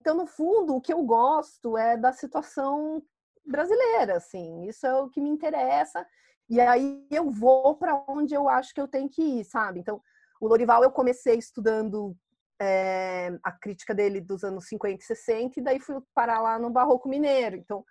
[0.00, 3.02] Então, no fundo, o que eu gosto é da situação
[3.44, 6.06] brasileira, assim, isso é o que me interessa.
[6.48, 9.80] E aí eu vou para onde eu acho que eu tenho que ir, sabe?
[9.80, 10.00] Então,
[10.40, 12.16] o Lorival eu comecei estudando
[12.60, 16.70] é, a crítica dele dos anos 50 e 60, e daí fui parar lá no
[16.70, 17.56] Barroco Mineiro.
[17.56, 17.84] Então,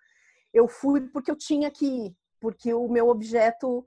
[0.54, 3.86] eu fui porque eu tinha que ir, porque o meu objeto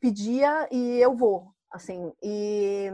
[0.00, 2.12] pedia e eu vou, assim.
[2.22, 2.90] E,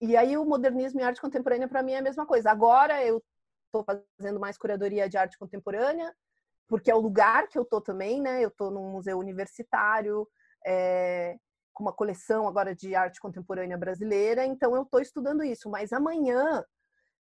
[0.00, 2.50] e aí o modernismo e arte contemporânea para mim é a mesma coisa.
[2.50, 3.22] Agora eu
[3.66, 6.14] estou fazendo mais curadoria de arte contemporânea,
[6.68, 8.40] porque é o lugar que eu tô também, né?
[8.40, 10.26] Eu tô num museu universitário,
[10.64, 11.36] é,
[11.72, 15.68] com uma coleção agora de arte contemporânea brasileira, então eu estou estudando isso.
[15.68, 16.64] Mas amanhã,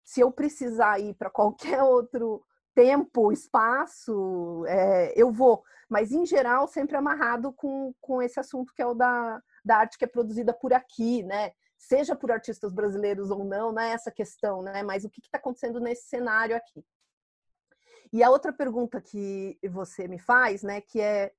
[0.04, 5.64] se eu precisar ir para qualquer outro tempo, espaço, é, eu vou.
[5.90, 9.98] Mas, em geral, sempre amarrado com, com esse assunto que é o da, da arte
[9.98, 11.52] que é produzida por aqui, né?
[11.78, 14.82] Seja por artistas brasileiros ou não, não é essa questão, né?
[14.84, 16.84] Mas o que está acontecendo nesse cenário aqui?
[18.12, 21.34] E a outra pergunta que você me faz, né, que é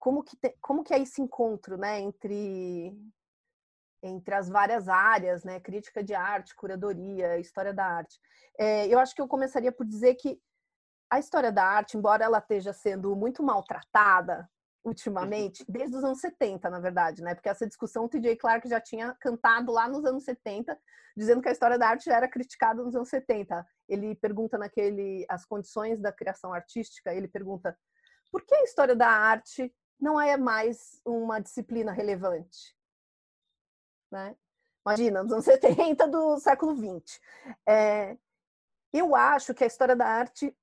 [0.00, 2.96] como que, te, como que é esse encontro, né, entre
[4.02, 8.18] entre as várias áreas, né, crítica de arte, curadoria, história da arte.
[8.58, 10.40] É, eu acho que eu começaria por dizer que
[11.10, 14.48] a história da arte, embora ela esteja sendo muito maltratada
[14.82, 17.34] ultimamente, desde os anos 70, na verdade, né?
[17.34, 20.78] Porque essa discussão o TJ Clark já tinha cantado lá nos anos 70,
[21.14, 23.66] dizendo que a história da arte já era criticada nos anos 70.
[23.86, 27.76] Ele pergunta naquele as condições da criação artística, ele pergunta:
[28.32, 29.70] "Por que a história da arte
[30.00, 32.76] não é mais uma disciplina relevante?"
[34.10, 34.36] Né?
[34.84, 37.20] Imagina, nos anos 70 do século 20.
[37.66, 38.16] É,
[38.92, 40.56] eu acho que a história da arte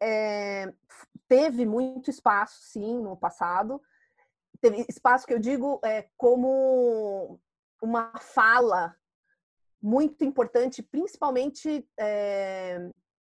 [0.00, 0.72] é,
[1.28, 3.80] teve muito espaço, sim, no passado.
[4.60, 7.40] Teve espaço que eu digo é, como
[7.82, 8.96] uma fala
[9.82, 12.90] muito importante, principalmente é,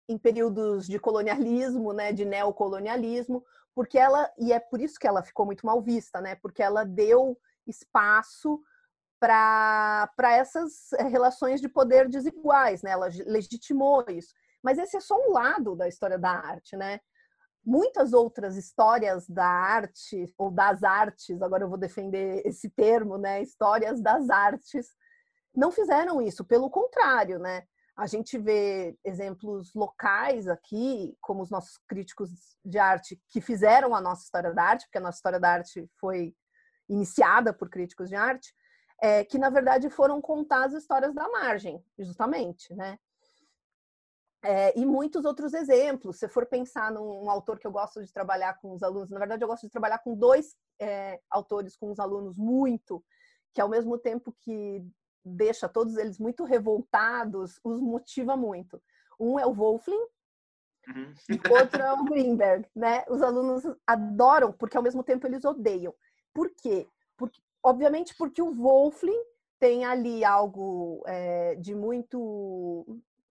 [0.08, 5.22] em períodos de colonialismo, né, de neocolonialismo, porque ela e é por isso que ela
[5.22, 8.60] ficou muito mal vista, né, porque ela deu espaço
[9.20, 14.32] para essas relações de poder desiguais, né, ela legitimou isso.
[14.62, 17.00] Mas esse é só um lado da história da arte, né?
[17.64, 23.42] Muitas outras histórias da arte ou das artes, agora eu vou defender esse termo, né?
[23.42, 24.88] Histórias das artes,
[25.54, 27.64] não fizeram isso, pelo contrário, né?
[28.00, 32.30] A gente vê exemplos locais aqui, como os nossos críticos
[32.64, 35.86] de arte que fizeram a nossa história da arte, porque a nossa história da arte
[36.00, 36.34] foi
[36.88, 38.54] iniciada por críticos de arte,
[39.02, 42.98] é, que na verdade foram contar as histórias da margem, justamente, né?
[44.42, 46.18] É, e muitos outros exemplos.
[46.18, 49.18] Se for pensar num um autor que eu gosto de trabalhar com os alunos, na
[49.18, 53.04] verdade, eu gosto de trabalhar com dois é, autores com os alunos muito,
[53.52, 54.82] que ao mesmo tempo que
[55.24, 58.82] deixa todos eles muito revoltados, os motiva muito.
[59.18, 60.06] Um é o Wolfling,
[60.88, 61.14] uhum.
[61.50, 63.04] outro é o Greenberg, né?
[63.08, 65.94] Os alunos adoram, porque ao mesmo tempo eles odeiam.
[66.32, 66.86] Por quê?
[67.16, 69.22] Porque, obviamente, porque o Wolfling
[69.58, 72.86] tem ali algo é, de muito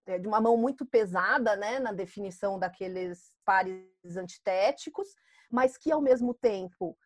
[0.06, 5.08] é, de uma mão muito pesada né, na definição daqueles pares antitéticos,
[5.50, 6.96] mas que, ao mesmo tempo,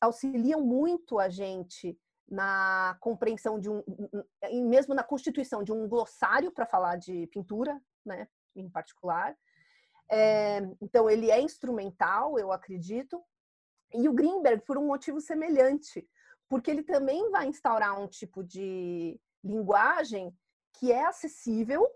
[0.00, 1.98] auxiliam muito a gente
[2.30, 3.82] na compreensão de um,
[4.68, 9.36] mesmo na constituição de um glossário para falar de pintura, né, em particular.
[10.10, 13.22] É, então, ele é instrumental, eu acredito.
[13.92, 16.08] E o Greenberg, por um motivo semelhante,
[16.48, 20.36] porque ele também vai instaurar um tipo de linguagem
[20.72, 21.88] que é acessível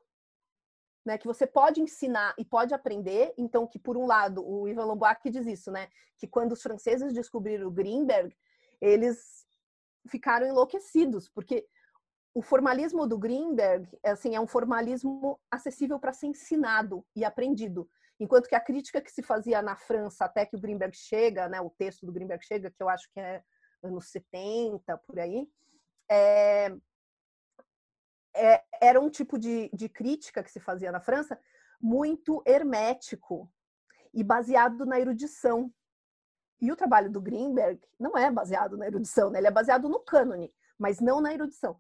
[1.05, 3.35] né, que você pode ensinar e pode aprender.
[3.37, 7.12] Então, que por um lado, o Ivan Lombardi diz isso, né, que quando os franceses
[7.12, 8.35] descobriram o Greenberg,
[8.80, 9.43] eles
[10.09, 11.66] ficaram enlouquecidos, porque
[12.34, 17.88] o formalismo do Greenberg, assim, é um formalismo acessível para ser ensinado e aprendido.
[18.18, 21.61] Enquanto que a crítica que se fazia na França até que o Greenberg chega, né,
[21.61, 23.42] o texto do Greenberg chega, que eu acho que é
[23.82, 25.48] anos 70, por aí,
[26.11, 26.74] é,
[28.34, 31.38] é, era um tipo de, de crítica que se fazia na França
[31.80, 33.50] muito hermético
[34.12, 35.72] e baseado na erudição.
[36.61, 39.38] E o trabalho do Greenberg não é baseado na erudição, né?
[39.38, 41.78] ele é baseado no cânone, mas não na erudição.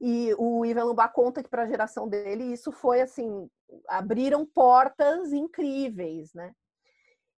[0.00, 3.48] E o Ivan Lubach conta que para a geração dele isso foi assim,
[3.88, 6.54] abriram portas incríveis, né?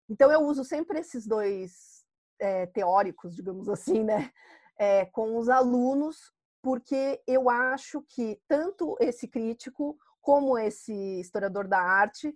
[0.09, 2.05] Então eu uso sempre esses dois
[2.41, 4.31] é, teóricos, digamos assim, né,
[4.79, 11.81] é, com os alunos porque eu acho que tanto esse crítico como esse historiador da
[11.81, 12.35] arte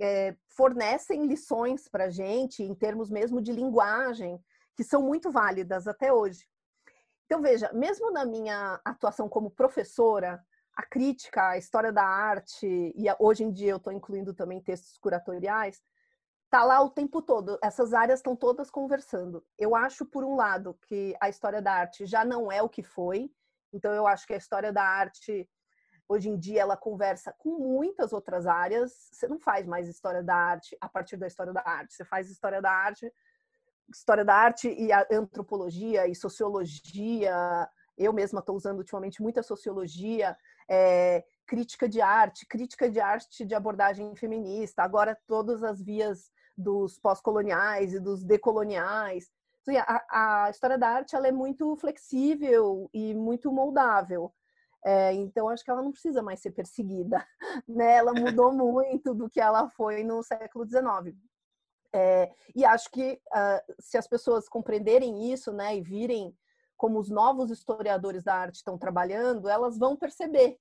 [0.00, 4.42] é, fornecem lições para a gente, em termos mesmo de linguagem,
[4.76, 6.48] que são muito válidas até hoje.
[7.26, 10.42] Então, veja, mesmo na minha atuação como professora,
[10.76, 14.98] a crítica, a história da arte, e hoje em dia eu estou incluindo também textos
[14.98, 15.80] curatoriais,
[16.44, 17.58] está lá o tempo todo.
[17.62, 19.44] Essas áreas estão todas conversando.
[19.58, 22.82] Eu acho, por um lado, que a história da arte já não é o que
[22.82, 23.30] foi,
[23.74, 25.48] então, eu acho que a história da arte,
[26.08, 29.08] hoje em dia, ela conversa com muitas outras áreas.
[29.12, 31.94] Você não faz mais história da arte a partir da história da arte.
[31.94, 33.12] Você faz história da arte,
[33.88, 37.68] história da arte e antropologia e sociologia.
[37.96, 40.36] Eu mesma estou usando ultimamente muita sociologia,
[40.68, 44.82] é, crítica de arte, crítica de arte de abordagem feminista.
[44.82, 49.30] Agora, todas as vias dos pós-coloniais e dos decoloniais
[49.72, 54.32] a, a, história da arte ela é muito flexível e muito moldável.
[54.84, 57.26] É, então, acho que ela não precisa mais ser perseguida.
[57.68, 57.96] Né?
[57.96, 61.16] Ela mudou muito do que ela foi no século XIX.
[61.94, 66.36] É, e acho que uh, se as pessoas compreenderem isso né, e virem
[66.76, 70.58] como os novos historiadores da arte estão trabalhando, elas vão perceber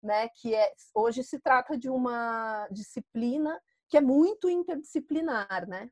[0.00, 5.90] né, que é, hoje se trata de uma disciplina que é muito interdisciplinar, né?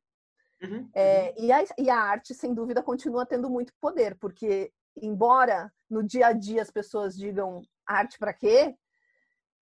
[0.63, 1.45] Uhum, é, uhum.
[1.45, 6.29] e, a, e a arte, sem dúvida, continua tendo muito poder, porque embora no dia
[6.29, 8.77] a dia as pessoas digam arte para quê?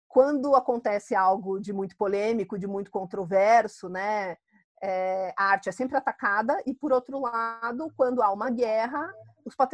[0.08, 4.36] Quando acontece algo de muito polêmico, de muito controverso, né?
[4.82, 9.12] É, a arte é sempre atacada e, por outro lado, quando há uma guerra,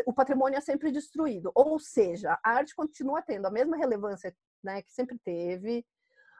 [0.04, 1.52] o patrimônio é sempre destruído.
[1.54, 5.86] Ou seja, a arte continua tendo a mesma relevância né, que sempre teve,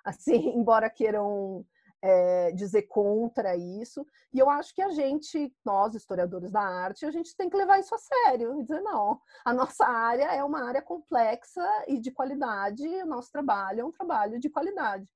[0.05, 1.65] assim, embora queiram
[2.03, 4.07] é, dizer contra isso.
[4.33, 7.79] E eu acho que a gente, nós historiadores da arte, a gente tem que levar
[7.79, 12.11] isso a sério e dizer não, a nossa área é uma área complexa e de
[12.11, 12.87] qualidade.
[12.87, 15.09] O nosso trabalho é um trabalho de qualidade.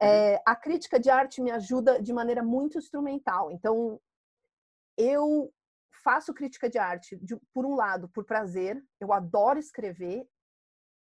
[0.00, 3.50] É, a crítica de arte me ajuda de maneira muito instrumental.
[3.50, 4.00] Então,
[4.96, 5.52] eu
[6.02, 8.82] faço crítica de arte, de, por um lado, por prazer.
[9.00, 10.28] Eu adoro escrever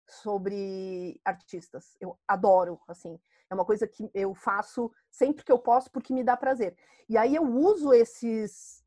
[0.09, 1.97] sobre artistas.
[2.01, 3.21] Eu adoro, assim.
[3.51, 6.77] É uma coisa que eu faço sempre que eu posso porque me dá prazer.
[7.09, 8.85] E aí eu uso esses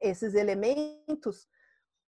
[0.00, 1.46] esses elementos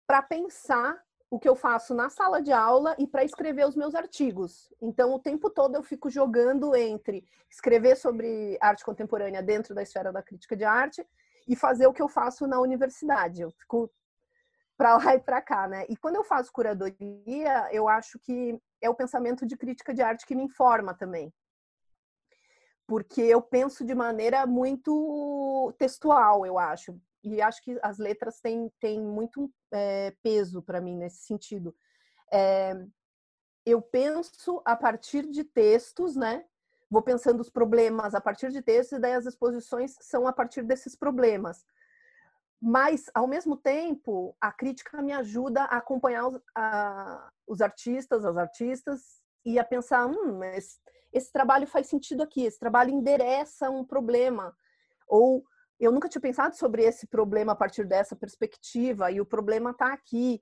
[0.07, 3.95] para pensar o que eu faço na sala de aula e para escrever os meus
[3.95, 4.73] artigos.
[4.81, 10.11] Então, o tempo todo eu fico jogando entre escrever sobre arte contemporânea dentro da esfera
[10.11, 11.05] da crítica de arte
[11.47, 13.41] e fazer o que eu faço na universidade.
[13.41, 13.89] Eu fico
[14.77, 15.85] para lá e para cá, né?
[15.87, 20.25] E quando eu faço curadoria, eu acho que é o pensamento de crítica de arte
[20.25, 21.33] que me informa também
[22.91, 26.99] porque eu penso de maneira muito textual, eu acho.
[27.23, 31.73] E acho que as letras têm, têm muito é, peso para mim nesse sentido.
[32.29, 32.73] É,
[33.65, 36.43] eu penso a partir de textos, né?
[36.89, 40.61] Vou pensando os problemas a partir de textos, e daí as exposições são a partir
[40.61, 41.63] desses problemas.
[42.61, 48.35] Mas, ao mesmo tempo, a crítica me ajuda a acompanhar os, a, os artistas, as
[48.35, 50.77] artistas, e a pensar, hum, mas
[51.14, 54.55] esse trabalho faz sentido aqui, esse trabalho endereça um problema.
[55.07, 55.43] Ou
[55.80, 59.91] eu nunca tinha pensado sobre esse problema a partir dessa perspectiva, e o problema está
[59.93, 60.41] aqui.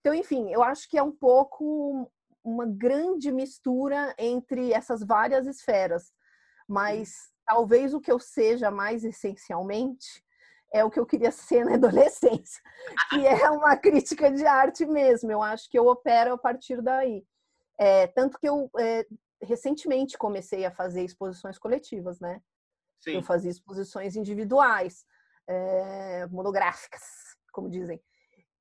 [0.00, 2.10] Então, enfim, eu acho que é um pouco
[2.44, 6.12] uma grande mistura entre essas várias esferas.
[6.68, 7.14] Mas
[7.46, 10.22] talvez o que eu seja mais essencialmente
[10.72, 12.60] é o que eu queria ser na adolescência,
[13.10, 15.30] que é uma crítica de arte mesmo.
[15.30, 17.24] Eu acho que eu opero a partir daí.
[17.78, 19.06] É, tanto que eu é,
[19.42, 22.40] recentemente comecei a fazer exposições coletivas, né?
[23.00, 23.16] Sim.
[23.16, 25.04] Eu fazia exposições individuais,
[25.46, 27.02] é, monográficas,
[27.52, 28.00] como dizem.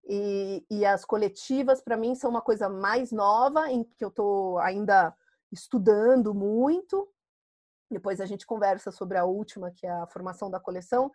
[0.06, 4.60] E, e as coletivas, para mim, são uma coisa mais nova, em que eu estou
[4.60, 5.16] ainda
[5.52, 7.10] estudando muito.
[7.90, 11.12] Depois a gente conversa sobre a última, que é a formação da coleção.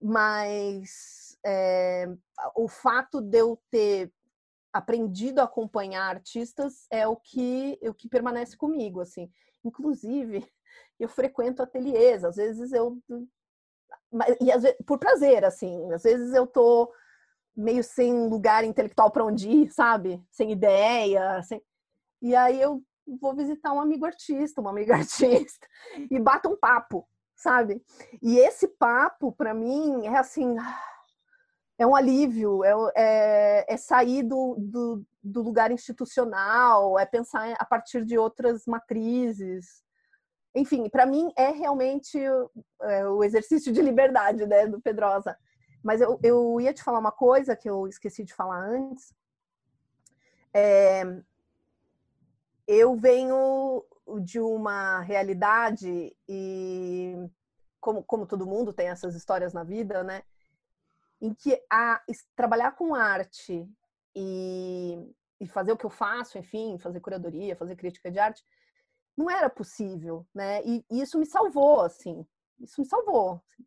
[0.00, 2.06] Mas é,
[2.54, 4.12] o fato de eu ter
[4.76, 9.30] aprendido a acompanhar artistas é o que o que permanece comigo assim.
[9.64, 10.46] Inclusive
[10.98, 12.98] eu frequento ateliês às vezes eu
[14.40, 16.92] e às vezes, por prazer assim às vezes eu tô
[17.56, 20.22] meio sem lugar intelectual para onde ir sabe?
[20.30, 21.60] Sem ideia sem...
[22.22, 22.82] e aí eu
[23.20, 25.66] vou visitar um amigo artista uma amiga artista
[26.10, 27.82] e bato um papo sabe?
[28.22, 30.56] E esse papo para mim é assim
[31.78, 37.64] é um alívio, é, é, é sair do, do, do, lugar institucional, é pensar a
[37.64, 39.84] partir de outras matrizes.
[40.54, 42.18] Enfim, para mim é realmente
[42.80, 45.36] é, o exercício de liberdade né, do Pedrosa.
[45.82, 49.14] Mas eu, eu ia te falar uma coisa que eu esqueci de falar antes.
[50.54, 51.04] É,
[52.66, 53.84] eu venho
[54.22, 57.14] de uma realidade e
[57.78, 60.22] como, como todo mundo tem essas histórias na vida, né?
[61.20, 62.02] Em que a,
[62.34, 63.68] trabalhar com arte
[64.14, 64.98] e,
[65.40, 68.44] e fazer o que eu faço, enfim, fazer curadoria, fazer crítica de arte,
[69.16, 70.62] não era possível, né?
[70.64, 72.26] E, e isso me salvou, assim,
[72.60, 73.32] isso me salvou.
[73.32, 73.64] Assim.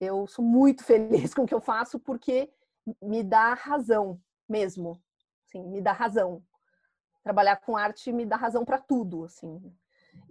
[0.00, 2.52] Eu sou muito feliz com o que eu faço porque
[3.00, 5.02] me dá razão mesmo,
[5.46, 6.42] assim, me dá razão.
[7.22, 9.74] Trabalhar com arte me dá razão para tudo, assim.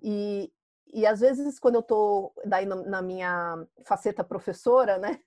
[0.02, 0.54] E,
[0.94, 5.20] e às vezes quando eu tô daí na minha faceta professora, né?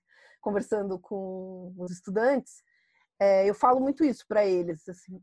[0.46, 2.62] Conversando com os estudantes,
[3.18, 4.88] é, eu falo muito isso para eles.
[4.88, 5.20] Assim,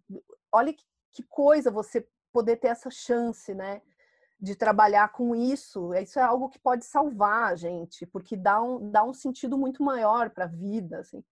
[0.51, 3.81] olha que, que, coisa você poder ter essa chance, né?
[4.37, 5.93] De trabalhar com isso.
[5.93, 9.81] Isso é algo que pode salvar a gente, porque dá um, dá um sentido muito
[9.81, 10.99] maior para a vida.
[10.99, 11.23] Assim.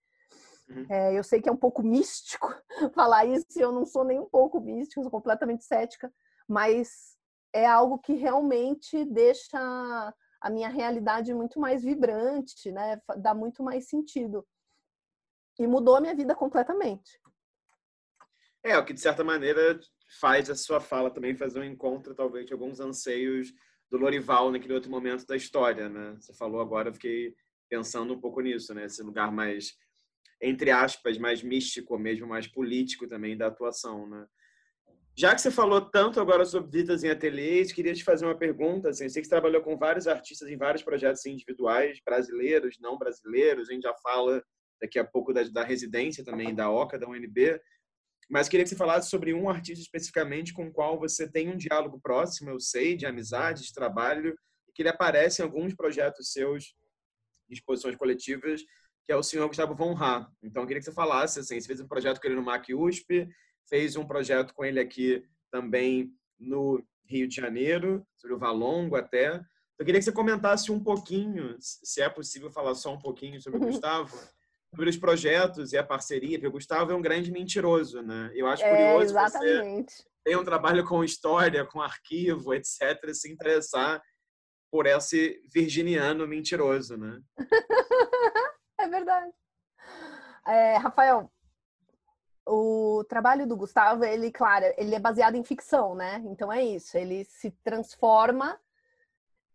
[0.70, 0.86] Uhum.
[0.90, 2.48] É, eu sei que é um pouco místico
[2.96, 6.10] falar isso, eu não sou nem um pouco místico, sou completamente cética,
[6.48, 7.18] mas
[7.52, 13.00] é algo que realmente deixa a minha realidade muito mais vibrante, né?
[13.18, 14.46] Dá muito mais sentido.
[15.60, 17.20] E mudou a minha vida completamente.
[18.64, 19.80] É, o que de certa maneira
[20.20, 23.54] faz a sua fala também fazer um encontro, talvez, de alguns anseios
[23.90, 26.16] do Lorival naquele outro momento da história, né?
[26.20, 27.36] Você falou agora, eu fiquei
[27.70, 28.86] pensando um pouco nisso, né?
[28.86, 29.74] Esse lugar mais,
[30.42, 34.26] entre aspas, mais místico, mesmo mais político também da atuação, né?
[35.16, 38.90] Já que você falou tanto agora sobre visitas em ateliês, queria te fazer uma pergunta.
[38.90, 42.98] Assim, eu sei que você trabalhou com vários artistas em vários projetos individuais, brasileiros, não
[42.98, 43.70] brasileiros.
[43.70, 44.42] A gente já fala
[44.82, 47.60] daqui a pouco da, da residência também da OCA, da UNB.
[48.30, 51.58] Mas queria que você falasse sobre um artista especificamente com o qual você tem um
[51.58, 54.34] diálogo próximo, eu sei, de amizade, de trabalho,
[54.68, 56.74] e que ele aparece em alguns projetos seus,
[57.50, 58.62] exposições coletivas,
[59.06, 60.26] que é o senhor Gustavo Von Ra.
[60.42, 63.28] Então, queria que você falasse, assim, você fez um projeto com ele no MAC USP,
[63.70, 69.42] fez um projeto com ele aqui também no Rio de Janeiro, sobre o Valongo até.
[69.78, 73.60] Eu queria que você comentasse um pouquinho, se é possível falar só um pouquinho sobre
[73.60, 73.70] o uhum.
[73.70, 74.16] Gustavo,
[74.70, 78.32] sobre os projetos e a parceria, porque o Gustavo é um grande mentiroso, né?
[78.34, 79.94] Eu acho é, curioso é, exatamente.
[79.94, 84.02] você tem um trabalho com história, com arquivo, etc., se interessar
[84.72, 87.20] por esse virginiano mentiroso, né?
[88.80, 89.32] é verdade.
[90.48, 91.30] É, Rafael,
[92.48, 96.22] o trabalho do Gustavo, ele, claro, ele é baseado em ficção, né?
[96.26, 98.60] Então é isso, ele se transforma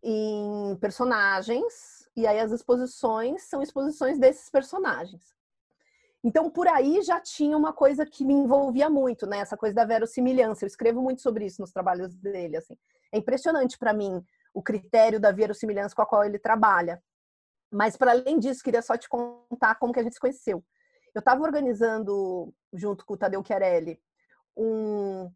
[0.03, 5.35] em personagens e aí as exposições são exposições desses personagens.
[6.23, 9.39] Então por aí já tinha uma coisa que me envolvia muito, né?
[9.39, 10.65] Essa coisa da verossimilhança.
[10.65, 12.77] Eu escrevo muito sobre isso nos trabalhos dele, assim.
[13.13, 14.25] É impressionante para mim
[14.55, 17.03] o critério da verossimilhança com a qual ele trabalha.
[17.71, 20.65] Mas para além disso, queria só te contar como que a gente se conheceu.
[21.17, 23.99] Eu estava organizando, junto com o Tadeu Chiarelli,
[24.55, 25.33] um,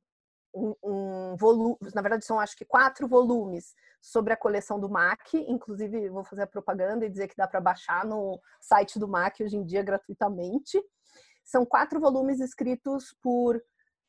[0.55, 5.39] um, um volume, na verdade são acho que quatro volumes sobre a coleção do MAC,
[5.49, 9.43] inclusive vou fazer a propaganda e dizer que dá para baixar no site do MAC
[9.43, 10.79] hoje em dia gratuitamente.
[11.43, 13.59] São quatro volumes escritos por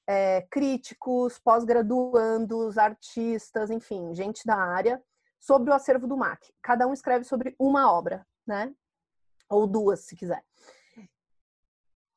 [0.06, 5.02] é, críticos, pós-graduandos, artistas, enfim, gente da área,
[5.40, 6.54] sobre o acervo do MAC.
[6.62, 8.76] Cada um escreve sobre uma obra, né?
[9.50, 10.44] Ou duas, se quiser.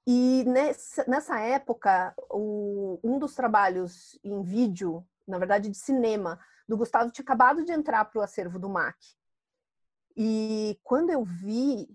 [0.07, 6.39] E nessa, nessa época, o, um dos trabalhos em vídeo, na verdade de cinema,
[6.69, 8.97] do Gustavo tinha acabado de entrar para o acervo do MAC.
[10.17, 11.89] E quando eu vi,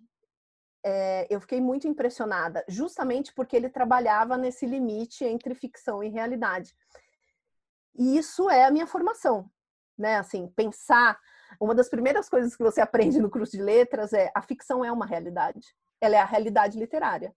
[0.84, 6.76] é, eu fiquei muito impressionada, justamente porque ele trabalhava nesse limite entre ficção e realidade.
[7.96, 9.50] E isso é a minha formação,
[9.98, 10.18] né?
[10.18, 11.20] Assim, pensar.
[11.60, 14.92] Uma das primeiras coisas que você aprende no curso de letras é a ficção é
[14.92, 15.76] uma realidade.
[16.00, 17.36] Ela é a realidade literária.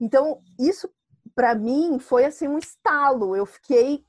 [0.00, 0.90] Então, isso
[1.34, 3.36] para mim foi assim um estalo.
[3.36, 4.04] Eu fiquei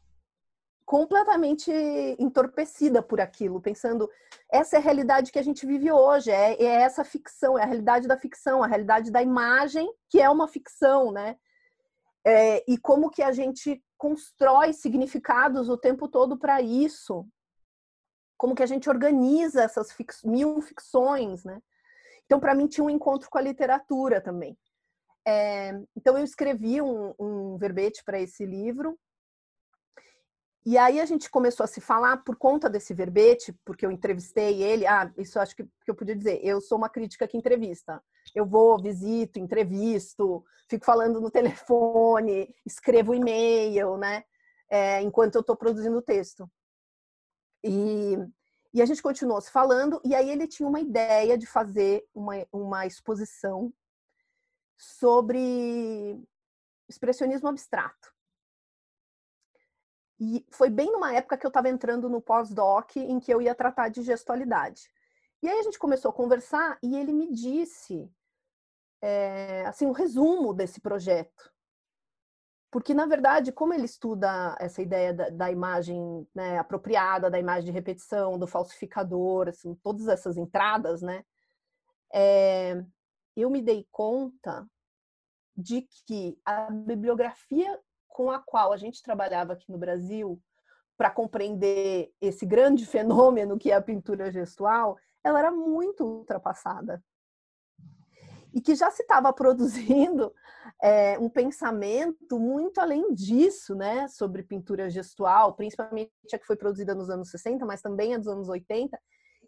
[0.85, 1.71] completamente
[2.19, 4.09] entorpecida por aquilo, pensando
[4.51, 7.65] essa é a realidade que a gente vive hoje, é, é, essa ficção, é a
[7.65, 11.37] realidade da ficção, a realidade da imagem que é uma ficção, né?
[12.25, 17.25] É, e como que a gente constrói significados o tempo todo para isso,
[18.37, 21.61] como que a gente organiza essas fix, mil ficções, né?
[22.25, 24.57] Então, para mim, tinha um encontro com a literatura também.
[25.25, 28.97] É, então eu escrevi um, um verbete para esse livro.
[30.63, 34.61] E aí a gente começou a se falar por conta desse verbete, porque eu entrevistei
[34.61, 34.85] ele.
[34.85, 36.39] Ah, isso acho que, que eu podia dizer.
[36.43, 38.01] Eu sou uma crítica que entrevista.
[38.35, 44.23] Eu vou, visito, entrevisto, fico falando no telefone, escrevo e-mail, né?
[44.69, 46.49] É, enquanto eu estou produzindo o texto.
[47.63, 48.15] E,
[48.73, 52.35] e a gente continuou se falando, e aí ele tinha uma ideia de fazer uma,
[52.51, 53.73] uma exposição
[54.81, 56.19] sobre
[56.89, 58.11] expressionismo abstrato.
[60.19, 63.53] E foi bem numa época que eu estava entrando no pós-doc em que eu ia
[63.53, 64.89] tratar de gestualidade.
[65.41, 68.11] E aí a gente começou a conversar e ele me disse
[69.01, 71.51] é, assim um resumo desse projeto.
[72.71, 77.65] Porque, na verdade, como ele estuda essa ideia da, da imagem né, apropriada, da imagem
[77.65, 81.23] de repetição, do falsificador, assim, todas essas entradas, né?
[82.13, 82.83] É,
[83.35, 84.67] eu me dei conta
[85.55, 90.41] de que a bibliografia com a qual a gente trabalhava aqui no Brasil
[90.97, 97.03] para compreender esse grande fenômeno que é a pintura gestual, ela era muito ultrapassada.
[98.53, 100.33] E que já se estava produzindo
[100.81, 106.93] é, um pensamento muito além disso, né, sobre pintura gestual, principalmente a que foi produzida
[106.93, 108.99] nos anos 60, mas também a dos anos 80,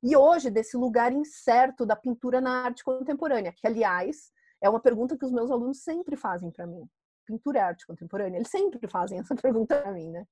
[0.03, 5.17] e hoje desse lugar incerto da pintura na arte contemporânea, que aliás é uma pergunta
[5.17, 6.85] que os meus alunos sempre fazem para mim.
[7.25, 8.37] Pintura é arte contemporânea?
[8.37, 10.27] Eles sempre fazem essa pergunta para mim, né?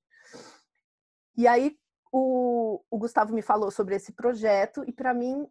[1.37, 1.77] E aí
[2.11, 5.47] o, o Gustavo me falou sobre esse projeto e para mim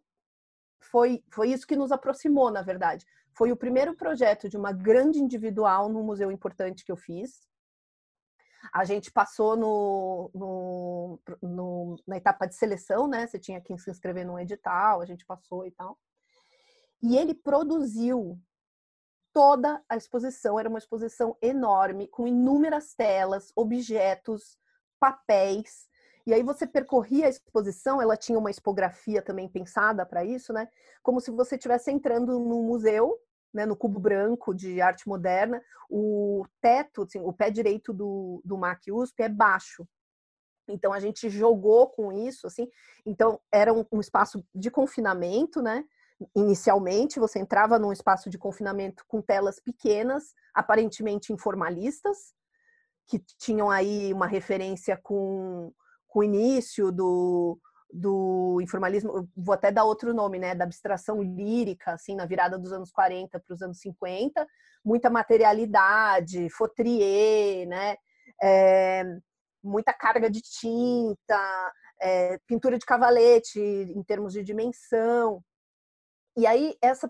[0.79, 3.05] foi, foi isso que nos aproximou, na verdade.
[3.33, 7.41] Foi o primeiro projeto de uma grande individual num museu importante que eu fiz.
[8.73, 13.27] A gente passou no, no, no, na etapa de seleção, né?
[13.27, 15.97] Você tinha que se inscrever num edital, a gente passou e tal.
[17.01, 18.39] E ele produziu
[19.33, 24.57] toda a exposição, era uma exposição enorme, com inúmeras telas, objetos,
[24.99, 25.89] papéis,
[26.25, 30.67] e aí você percorria a exposição, ela tinha uma expografia também pensada para isso, né?
[31.01, 33.17] Como se você estivesse entrando num museu,
[33.53, 38.57] né, no cubo branco de arte moderna, o teto, assim, o pé direito do, do
[38.57, 39.87] MAC USP é baixo.
[40.67, 42.69] Então a gente jogou com isso, assim.
[43.05, 45.83] Então era um, um espaço de confinamento, né?
[46.35, 52.33] Inicialmente você entrava num espaço de confinamento com telas pequenas, aparentemente informalistas,
[53.07, 55.73] que tinham aí uma referência com
[56.11, 57.57] com o início do,
[57.93, 62.71] do informalismo, vou até dar outro nome, né, da abstração lírica, assim, na virada dos
[62.71, 64.47] anos 40 para os anos 50,
[64.83, 67.95] muita materialidade, Fautrier, né,
[68.41, 69.03] é,
[69.63, 75.43] muita carga de tinta, é, pintura de cavalete em termos de dimensão.
[76.35, 77.09] E aí essa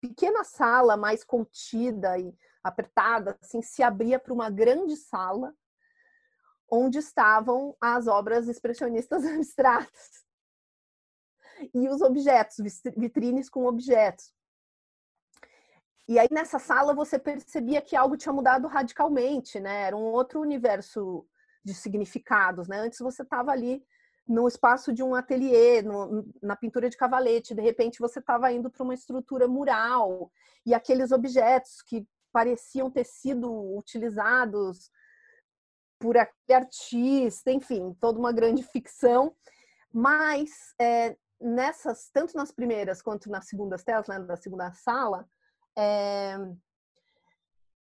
[0.00, 5.52] pequena sala mais contida e apertada, assim, se abria para uma grande sala
[6.70, 10.24] onde estavam as obras expressionistas abstratas
[11.72, 12.56] e os objetos,
[12.96, 14.32] vitrines com objetos.
[16.06, 19.82] E aí nessa sala você percebia que algo tinha mudado radicalmente, né?
[19.84, 21.26] Era um outro universo
[21.64, 22.78] de significados, né?
[22.78, 23.82] Antes você estava ali
[24.26, 28.70] no espaço de um ateliê, no, na pintura de cavalete, de repente você estava indo
[28.70, 30.30] para uma estrutura mural
[30.64, 34.90] e aqueles objetos que pareciam ter sido utilizados
[35.98, 39.34] por aquele artista, enfim, toda uma grande ficção.
[39.92, 45.28] Mas é, nessas, tanto nas primeiras quanto nas segundas telas, né, da segunda sala,
[45.76, 46.36] é,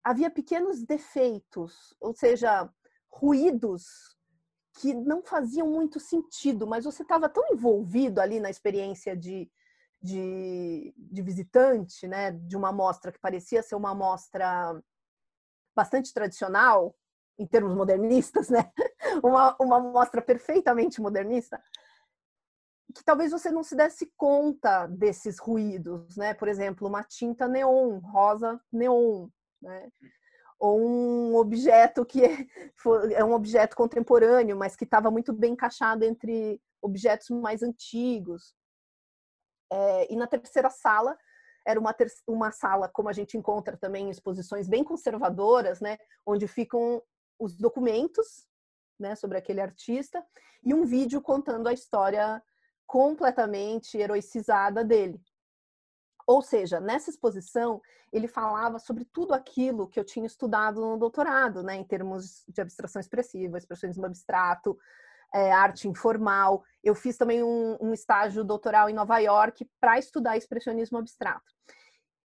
[0.03, 2.69] havia pequenos defeitos, ou seja,
[3.11, 4.17] ruídos
[4.75, 9.51] que não faziam muito sentido, mas você estava tão envolvido ali na experiência de,
[10.01, 14.81] de, de visitante, né, de uma amostra que parecia ser uma amostra
[15.75, 16.95] bastante tradicional,
[17.41, 18.71] em termos modernistas, né?
[19.25, 21.61] Uma, uma mostra perfeitamente modernista,
[22.95, 26.35] que talvez você não se desse conta desses ruídos, né?
[26.35, 29.29] Por exemplo, uma tinta neon, rosa neon,
[29.61, 29.91] né?
[30.59, 32.21] Ou um objeto que
[33.17, 38.55] é, um objeto contemporâneo, mas que estava muito bem encaixado entre objetos mais antigos.
[39.73, 41.17] É, e na terceira sala
[41.67, 45.99] era uma, ter uma sala, como a gente encontra também em exposições bem conservadoras, né,
[46.27, 47.03] onde ficam
[47.41, 48.47] os documentos
[48.99, 50.25] né, sobre aquele artista
[50.63, 52.43] e um vídeo contando a história
[52.87, 55.21] completamente heroicizada dele.
[56.27, 57.81] Ou seja, nessa exposição,
[58.13, 62.61] ele falava sobre tudo aquilo que eu tinha estudado no doutorado, né, em termos de
[62.61, 64.79] abstração expressiva, expressionismo abstrato,
[65.35, 66.63] é, arte informal.
[66.85, 71.51] Eu fiz também um, um estágio doutoral em Nova York para estudar expressionismo abstrato.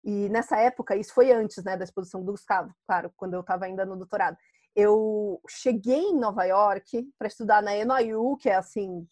[0.04, 3.66] E nessa época, isso foi antes né, da exposição do Gustavo, claro, quando eu estava
[3.66, 4.38] ainda no doutorado
[4.74, 9.06] eu cheguei em Nova York para estudar na NYU, que é assim,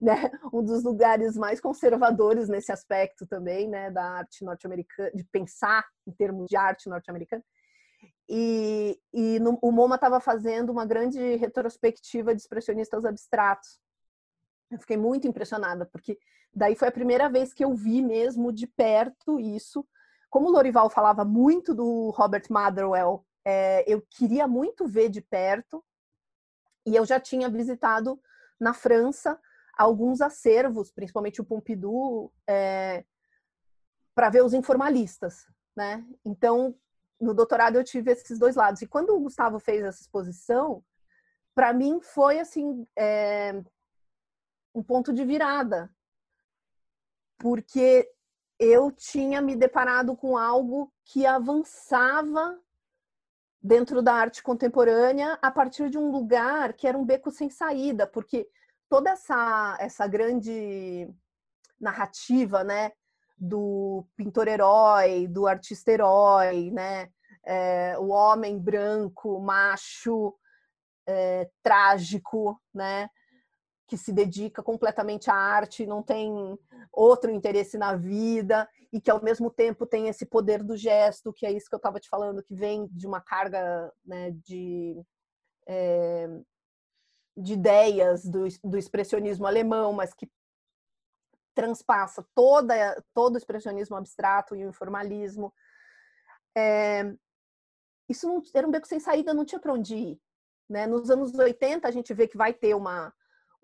[0.00, 5.86] né, um dos lugares mais conservadores nesse aspecto também, né, da arte norte-americana, de pensar
[6.06, 7.44] em termos de arte norte-americana.
[8.28, 13.78] E, e no, o MoMA estava fazendo uma grande retrospectiva de expressionistas abstratos.
[14.70, 16.18] Eu fiquei muito impressionada, porque
[16.52, 19.86] daí foi a primeira vez que eu vi mesmo de perto isso.
[20.30, 25.84] Como o Lorival falava muito do Robert Motherwell é, eu queria muito ver de perto
[26.86, 28.20] e eu já tinha visitado
[28.58, 29.38] na França
[29.76, 33.04] alguns acervos, principalmente o Pompidou, é,
[34.14, 36.06] para ver os informalistas, né?
[36.24, 36.74] Então,
[37.20, 38.82] no doutorado eu tive esses dois lados.
[38.82, 40.84] E quando o Gustavo fez essa exposição,
[41.54, 43.62] para mim foi assim é,
[44.74, 45.90] um ponto de virada,
[47.38, 48.08] porque
[48.58, 52.60] eu tinha me deparado com algo que avançava
[53.64, 58.06] dentro da arte contemporânea a partir de um lugar que era um beco sem saída,
[58.06, 58.46] porque
[58.90, 61.08] toda essa, essa grande
[61.80, 62.92] narrativa, né,
[63.38, 67.08] do pintor-herói, do artista-herói, né,
[67.42, 70.34] é, o homem branco, macho,
[71.06, 73.08] é, trágico, né,
[73.86, 76.58] que que se dedica completamente à arte, não tem
[76.92, 81.44] outro interesse na vida e que ao mesmo tempo tem esse poder do gesto, que
[81.44, 85.04] é isso que eu estava te falando, que vem de uma carga né, de,
[85.66, 86.28] é,
[87.36, 90.30] de ideias do, do expressionismo alemão, mas que
[91.56, 95.52] transpassa toda, todo o expressionismo abstrato e o informalismo.
[96.56, 97.12] É,
[98.08, 100.20] isso não, era um beco sem saída, não tinha para onde ir.
[100.70, 100.86] Né?
[100.86, 103.12] Nos anos 80, a gente vê que vai ter uma,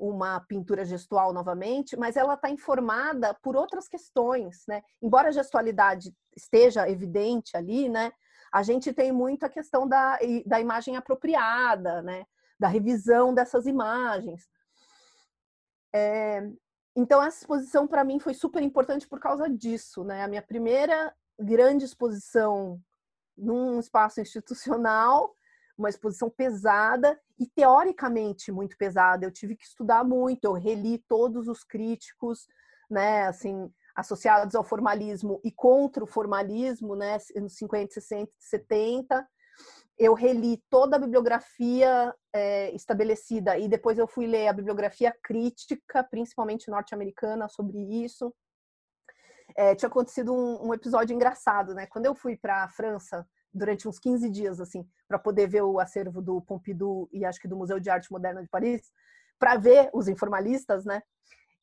[0.00, 4.82] uma pintura gestual novamente, mas ela está informada por outras questões, né?
[5.02, 8.10] Embora a gestualidade esteja evidente ali, né?
[8.50, 12.24] A gente tem muito a questão da, da imagem apropriada, né?
[12.58, 14.48] Da revisão dessas imagens.
[15.94, 16.48] É,
[16.96, 20.24] então essa exposição para mim foi super importante por causa disso, né?
[20.24, 22.80] A minha primeira grande exposição
[23.36, 25.36] num espaço institucional
[25.80, 29.24] uma exposição pesada e teoricamente muito pesada.
[29.24, 32.46] Eu tive que estudar muito, eu reli todos os críticos,
[32.90, 39.26] né, assim, associados ao formalismo e contra o formalismo, né, nos 50, 60, 70.
[39.98, 46.04] Eu reli toda a bibliografia é, estabelecida e depois eu fui ler a bibliografia crítica,
[46.04, 48.34] principalmente norte-americana, sobre isso.
[49.56, 51.86] É, tinha acontecido um, um episódio engraçado, né?
[51.86, 55.78] Quando eu fui para a França durante uns 15 dias, assim, para poder ver o
[55.78, 58.92] acervo do Pompidou e acho que do Museu de Arte Moderna de Paris,
[59.38, 61.02] para ver os informalistas, né?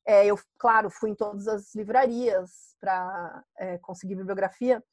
[0.06, 4.84] É, eu, claro, fui em todas as livrarias para é, conseguir bibliografia.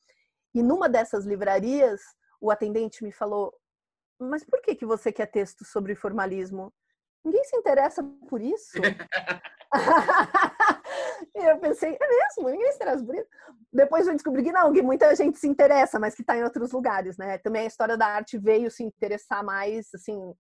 [0.55, 2.01] E numa dessas livrarias,
[2.41, 3.53] o atendente me falou:
[4.19, 6.73] Mas por que, que você quer texto sobre formalismo?
[7.25, 8.77] Ninguém se interessa por isso?
[11.35, 12.51] e eu pensei, é mesmo?
[12.51, 13.29] Ninguém se interessa por isso?
[13.73, 16.73] Depois eu descobri que não, que muita gente se interessa, mas que está em outros
[16.73, 17.39] lugares, né?
[17.39, 20.35] Também a história da arte veio se interessar mais, assim,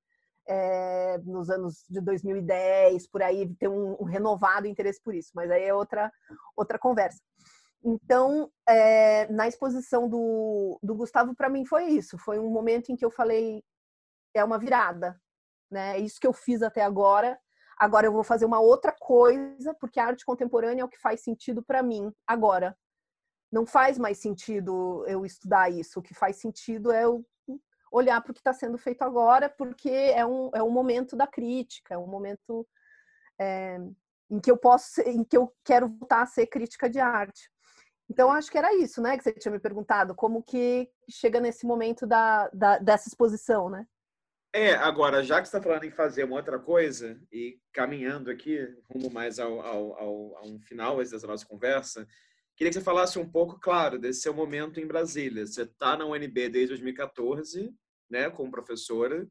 [0.46, 5.50] é, nos anos de 2010, por aí, ter um, um, renovado interesse por isso, mas
[5.50, 6.12] aí é outra,
[6.56, 7.20] outra conversa.
[7.82, 12.96] Então, é, na exposição do, do Gustavo, para mim foi isso, foi um momento em
[12.96, 13.62] que eu falei,
[14.34, 15.20] é uma virada,
[15.70, 15.96] né?
[15.96, 17.38] É isso que eu fiz até agora,
[17.78, 21.22] Agora eu vou fazer uma outra coisa, porque a arte contemporânea é o que faz
[21.22, 22.76] sentido para mim agora.
[23.50, 26.00] Não faz mais sentido eu estudar isso.
[26.00, 27.24] O que faz sentido é eu
[27.90, 31.26] olhar para o que está sendo feito agora, porque é um, é um momento da
[31.26, 32.66] crítica, é um momento
[33.40, 33.78] é,
[34.28, 37.48] em que eu posso, em que eu quero voltar a ser crítica de arte.
[38.10, 41.64] Então acho que era isso, né, que você tinha me perguntado, como que chega nesse
[41.66, 43.86] momento da, da dessa exposição, né?
[44.56, 48.56] É, agora, já que você está falando em fazer uma outra coisa, e caminhando aqui,
[48.88, 52.06] rumo mais ao, ao, ao, a um final dessa nossa conversa,
[52.56, 55.44] queria que você falasse um pouco, claro, desse seu momento em Brasília.
[55.44, 57.74] Você está na UNB desde 2014,
[58.08, 59.28] né, como professora,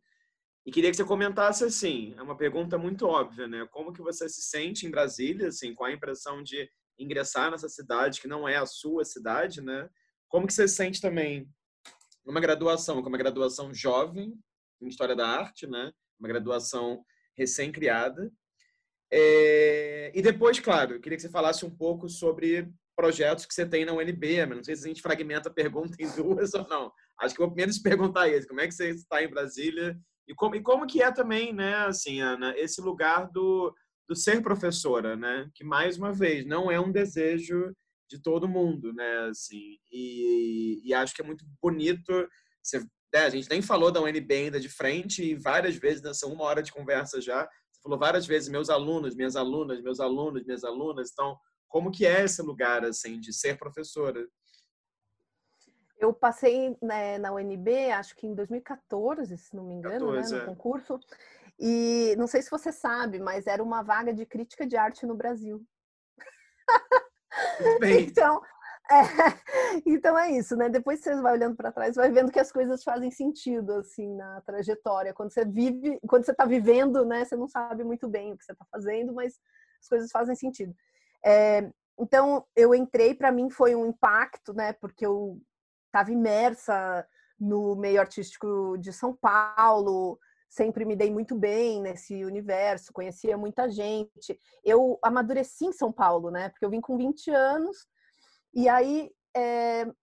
[0.65, 3.65] e queria que você comentasse assim, é uma pergunta muito óbvia, né?
[3.71, 6.69] Como que você se sente em Brasília, assim, com a impressão de
[6.99, 9.89] ingressar nessa cidade que não é a sua cidade, né?
[10.27, 11.49] Como que você se sente também
[12.25, 14.37] numa graduação, como uma graduação jovem,
[14.85, 15.91] em História da Arte, né?
[16.19, 17.03] Uma graduação
[17.37, 18.31] recém-criada.
[19.11, 20.11] É...
[20.13, 23.85] E depois, claro, eu queria que você falasse um pouco sobre projetos que você tem
[23.85, 26.91] na UNB, mas não sei se a gente fragmenta a pergunta em duas ou não.
[27.19, 29.97] Acho que eu vou primeiro te perguntar isso, como é que você está em Brasília
[30.27, 33.73] e como, e como que é também, né, assim, Ana, esse lugar do,
[34.07, 37.73] do ser professora, né, que mais uma vez não é um desejo
[38.09, 42.27] de todo mundo, né, assim, e, e acho que é muito bonito
[42.61, 46.25] você né, a gente nem falou da UNB ainda de frente e várias vezes nessa
[46.25, 50.43] uma hora de conversa já, você falou várias vezes meus alunos, minhas alunas, meus alunos,
[50.43, 51.11] minhas alunas.
[51.11, 51.37] Então,
[51.67, 54.27] como que é esse lugar assim de ser professora?
[55.99, 60.39] Eu passei né, na UNB, acho que em 2014, se não me engano, 14, né,
[60.39, 60.47] no é.
[60.47, 60.99] concurso.
[61.59, 65.15] E não sei se você sabe, mas era uma vaga de crítica de arte no
[65.15, 65.63] Brasil.
[67.79, 68.05] Bem.
[68.09, 68.41] então,
[68.91, 68.93] é,
[69.85, 70.69] então é isso, né?
[70.69, 74.41] Depois você vai olhando para trás, vai vendo que as coisas fazem sentido assim na
[74.41, 75.13] trajetória.
[75.13, 77.23] Quando você vive, quando você está vivendo, né?
[77.25, 79.39] Você não sabe muito bem o que você está fazendo, mas
[79.81, 80.75] as coisas fazem sentido.
[81.25, 81.69] É,
[81.99, 84.73] então eu entrei, para mim foi um impacto, né?
[84.73, 85.41] Porque eu
[85.87, 87.07] estava imersa
[87.39, 90.19] no meio artístico de São Paulo,
[90.49, 94.37] sempre me dei muito bem nesse universo, conhecia muita gente.
[94.63, 96.49] Eu amadureci em São Paulo, né?
[96.49, 97.87] Porque eu vim com 20 anos
[98.53, 99.93] e aí, é, eh,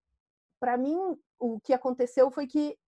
[0.58, 0.96] para mim,
[1.38, 2.78] o que aconteceu foi que,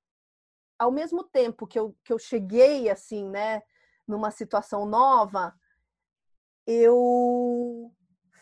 [0.78, 3.62] ao mesmo tempo que eu, que eu cheguei, assim, né,
[4.06, 5.54] numa situação nova,
[6.66, 7.92] eu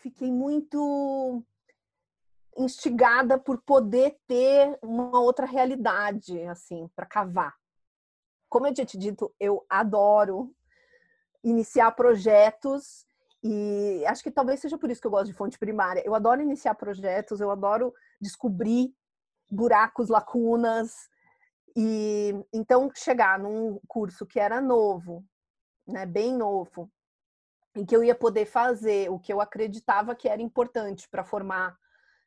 [0.01, 1.43] fiquei muito
[2.57, 7.55] instigada por poder ter uma outra realidade, assim, para cavar.
[8.49, 10.53] Como eu tinha te dito, eu adoro
[11.43, 13.05] iniciar projetos
[13.43, 16.03] e acho que talvez seja por isso que eu gosto de fonte primária.
[16.05, 18.93] Eu adoro iniciar projetos, eu adoro descobrir
[19.49, 21.09] buracos, lacunas
[21.75, 25.25] e então chegar num curso que era novo,
[25.87, 26.91] né, bem novo,
[27.75, 31.75] em que eu ia poder fazer o que eu acreditava que era importante para formar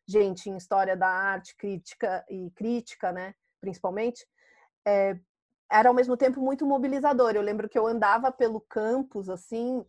[0.06, 4.26] gente em história da arte, crítica e crítica, né, principalmente,
[4.86, 5.18] é,
[5.70, 7.32] era ao mesmo tempo muito mobilizador.
[7.34, 9.84] Eu lembro que eu andava pelo campus assim,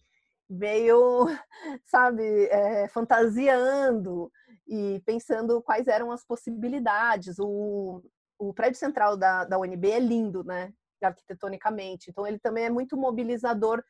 [0.50, 1.26] meio,
[1.86, 4.32] sabe, é, fantasiando
[4.68, 7.38] e pensando quais eram as possibilidades.
[7.40, 8.02] O,
[8.38, 12.10] o prédio central da, da UNB é lindo, né, arquitetonicamente.
[12.10, 13.84] Então ele também é muito mobilizador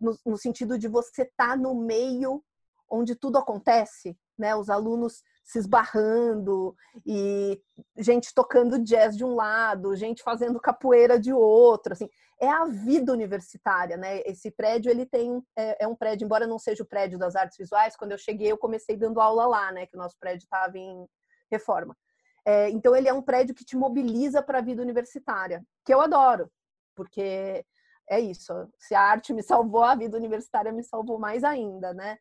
[0.00, 2.42] no, no sentido de você estar tá no meio
[2.90, 4.56] onde tudo acontece, né?
[4.56, 6.76] Os alunos se esbarrando
[7.06, 7.58] e
[7.96, 12.06] gente tocando jazz de um lado, gente fazendo capoeira de outro, assim,
[12.38, 14.20] é a vida universitária, né?
[14.26, 17.56] Esse prédio ele tem é, é, um prédio, embora não seja o prédio das artes
[17.56, 19.86] visuais, quando eu cheguei eu comecei dando aula lá, né?
[19.86, 21.06] Que o nosso prédio estava em
[21.50, 21.96] reforma.
[22.44, 26.00] É, então ele é um prédio que te mobiliza para a vida universitária, que eu
[26.02, 26.52] adoro,
[26.94, 27.64] porque
[28.10, 28.52] é isso.
[28.78, 32.18] Se a arte me salvou, a vida universitária me salvou mais ainda, né?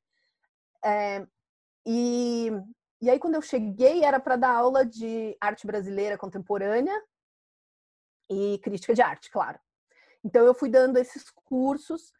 [0.84, 1.28] É,
[1.86, 2.52] e,
[3.02, 7.00] e aí, quando eu cheguei, era para dar aula de arte brasileira contemporânea
[8.30, 9.60] e crítica de arte, claro.
[10.24, 12.12] Então, eu fui dando esses cursos.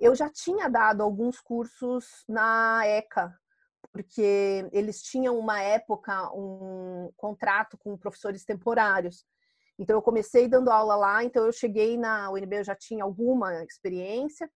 [0.00, 3.32] Eu já tinha dado alguns cursos na ECA,
[3.92, 9.24] porque eles tinham uma época um contrato com professores temporários.
[9.78, 13.64] Então eu comecei dando aula lá, então eu cheguei na UNB, eu já tinha alguma
[13.64, 14.50] experiência,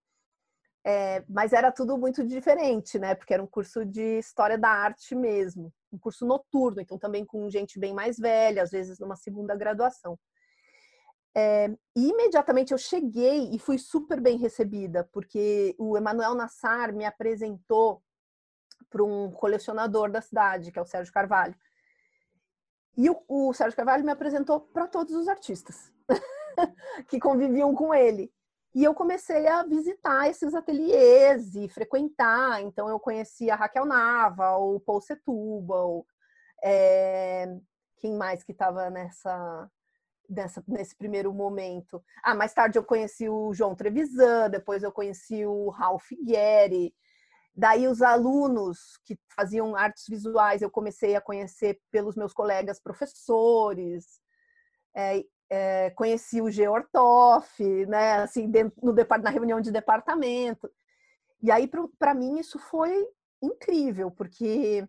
[0.89, 3.17] é, mas era tudo muito diferente, né?
[3.17, 7.51] Porque era um curso de história da arte mesmo, um curso noturno, então também com
[7.51, 10.17] gente bem mais velha, às vezes numa segunda graduação.
[11.37, 17.05] É, e imediatamente eu cheguei e fui super bem recebida, porque o Emanuel Nassar me
[17.05, 18.01] apresentou
[18.89, 21.57] para um colecionador da cidade, que é o Sérgio Carvalho.
[22.97, 25.93] E o, o Sérgio Carvalho me apresentou para todos os artistas
[27.11, 28.33] que conviviam com ele.
[28.77, 32.61] E eu comecei a visitar esses ateliês e frequentar.
[32.61, 36.07] Então, eu conheci a Raquel Nava, o Paul Setúbal,
[36.63, 37.47] é...
[37.97, 39.71] quem mais que estava nessa,
[40.29, 42.05] nessa, nesse primeiro momento?
[42.23, 46.95] Ah, mais tarde eu conheci o João Trevisan, depois eu conheci o Ralph Guerri.
[47.55, 54.21] Daí os alunos que faziam artes visuais eu comecei a conhecer pelos meus colegas professores,
[54.95, 58.51] é, é, conheci o Geortoff, né, assim,
[58.83, 58.93] no,
[59.23, 60.71] na reunião de departamento.
[61.43, 63.07] E aí, para mim, isso foi
[63.43, 64.87] incrível, porque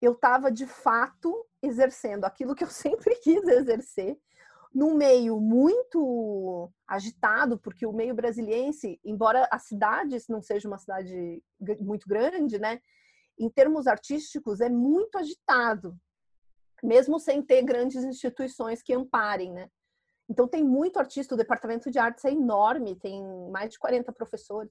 [0.00, 4.18] eu estava, de fato, exercendo aquilo que eu sempre quis exercer,
[4.74, 11.42] num meio muito agitado, porque o meio brasiliense, embora a cidade não seja uma cidade
[11.80, 12.80] muito grande, né,
[13.38, 15.96] em termos artísticos é muito agitado,
[16.82, 19.68] mesmo sem ter grandes instituições que amparem, né?
[20.28, 24.70] Então tem muito artista, o departamento de artes é enorme, tem mais de 40 professores,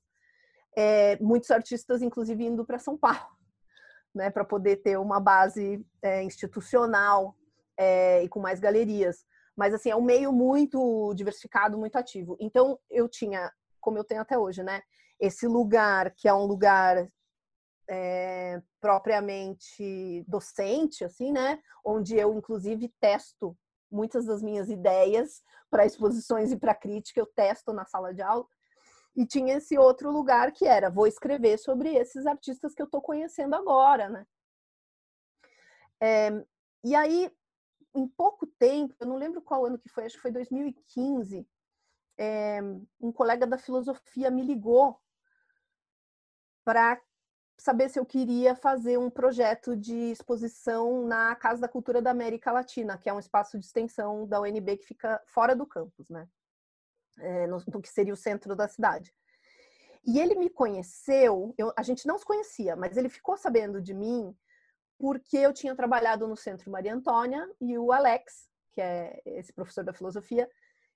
[0.76, 3.28] é, muitos artistas inclusive indo para São Paulo,
[4.14, 7.36] né, para poder ter uma base é, institucional
[7.78, 9.26] é, e com mais galerias.
[9.58, 12.38] Mas, assim, é um meio muito diversificado, muito ativo.
[12.40, 13.52] Então, eu tinha,
[13.82, 14.84] como eu tenho até hoje, né?
[15.20, 17.10] Esse lugar que é um lugar
[17.90, 21.62] é, propriamente docente, assim, né?
[21.84, 23.58] Onde eu, inclusive, testo
[23.90, 28.46] muitas das minhas ideias para exposições e para crítica, eu testo na sala de aula.
[29.16, 33.02] E tinha esse outro lugar que era, vou escrever sobre esses artistas que eu estou
[33.02, 34.28] conhecendo agora, né?
[36.00, 36.46] É,
[36.84, 37.32] e aí,
[37.96, 41.48] em pouco tempo, eu não lembro qual ano que foi, acho que foi 2015,
[42.18, 42.60] é,
[43.00, 45.00] um colega da filosofia me ligou
[46.64, 47.02] para
[47.58, 52.52] saber se eu queria fazer um projeto de exposição na Casa da Cultura da América
[52.52, 56.28] Latina, que é um espaço de extensão da UNB que fica fora do campus, né?
[57.20, 59.12] É, no, no, que seria o centro da cidade.
[60.06, 63.94] E ele me conheceu, eu, a gente não se conhecia, mas ele ficou sabendo de
[63.94, 64.36] mim
[65.00, 69.84] porque eu tinha trabalhado no Centro Maria Antônia e o Alex, que é esse professor
[69.84, 70.50] da filosofia,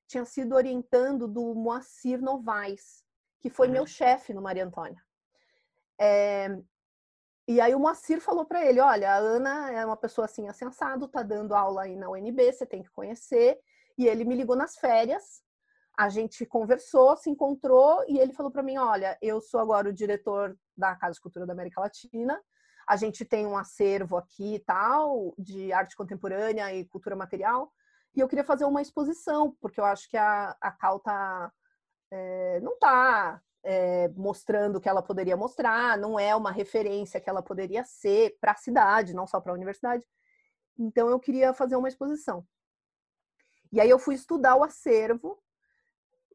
[0.08, 3.04] tinha sido orientando do Moacir Novaes,
[3.40, 3.74] que foi uhum.
[3.74, 5.02] meu chefe no Maria Antônia.
[6.02, 6.48] É,
[7.48, 11.08] e aí o Moacir falou para ele, olha, a Ana é uma pessoa assim, assado,
[11.08, 13.60] tá dando aula aí na UNB, você tem que conhecer.
[13.98, 15.44] E ele me ligou nas férias,
[15.96, 19.94] a gente conversou, se encontrou, e ele falou para mim, olha, eu sou agora o
[19.94, 22.42] diretor da Casa de Cultura da América Latina,
[22.88, 27.72] a gente tem um acervo aqui e tal, de arte contemporânea e cultura material,
[28.16, 31.52] e eu queria fazer uma exposição, porque eu acho que a, a Cal tá,
[32.10, 37.30] é, não tá é, mostrando o que ela poderia mostrar, não é uma referência que
[37.30, 40.06] ela poderia ser para a cidade, não só para a universidade.
[40.78, 42.46] Então eu queria fazer uma exposição.
[43.72, 45.42] E aí eu fui estudar o acervo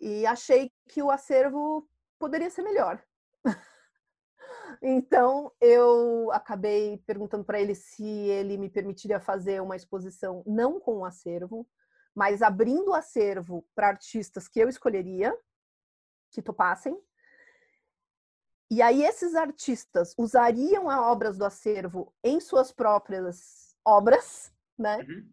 [0.00, 3.02] e achei que o acervo poderia ser melhor.
[4.80, 10.98] então eu acabei perguntando para ele se ele me permitiria fazer uma exposição não com
[10.98, 11.68] o acervo,
[12.14, 15.36] mas abrindo o acervo para artistas que eu escolheria,
[16.30, 16.98] que topassem.
[18.70, 24.98] E aí esses artistas usariam as obras do acervo em suas próprias obras, né?
[24.98, 25.30] Uhum.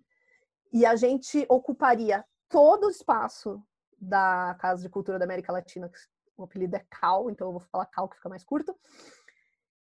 [0.72, 3.62] E a gente ocuparia todo o espaço
[4.00, 5.98] da Casa de Cultura da América Latina, que
[6.38, 8.78] o apelido é CAL, então eu vou falar CAL que fica mais curto.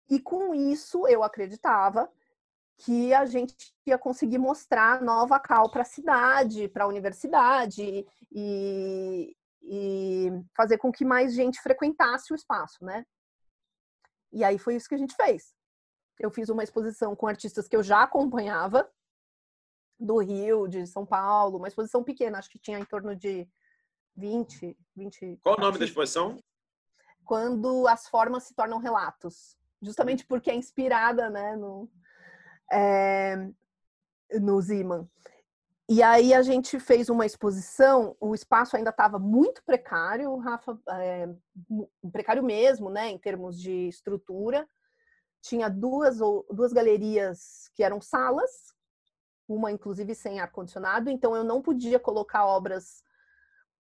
[0.09, 2.11] E com isso eu acreditava
[2.79, 9.35] que a gente ia conseguir mostrar nova cal para a cidade, para a universidade e,
[9.61, 13.05] e fazer com que mais gente frequentasse o espaço, né?
[14.31, 15.53] E aí foi isso que a gente fez.
[16.19, 18.89] Eu fiz uma exposição com artistas que eu já acompanhava,
[19.99, 23.47] do Rio, de São Paulo, uma exposição pequena, acho que tinha em torno de
[24.15, 25.39] 20, 20.
[25.43, 26.41] Qual o nome da exposição?
[27.25, 29.57] Quando as formas se tornam relatos.
[29.81, 31.89] Justamente porque é inspirada, né, no,
[32.71, 33.35] é,
[34.39, 35.09] no Ziman.
[35.91, 41.27] E aí a gente fez uma exposição, o espaço ainda estava muito precário, Rafa, é,
[42.11, 44.69] precário mesmo, né, em termos de estrutura.
[45.41, 46.19] Tinha duas,
[46.51, 48.51] duas galerias que eram salas,
[49.47, 53.01] uma inclusive sem ar-condicionado, então eu não podia colocar obras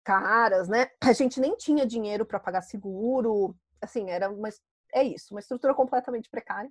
[0.04, 0.90] caras, né?
[1.00, 4.50] A gente nem tinha dinheiro para pagar seguro, assim, era uma,
[4.92, 6.70] é isso, uma estrutura completamente precária.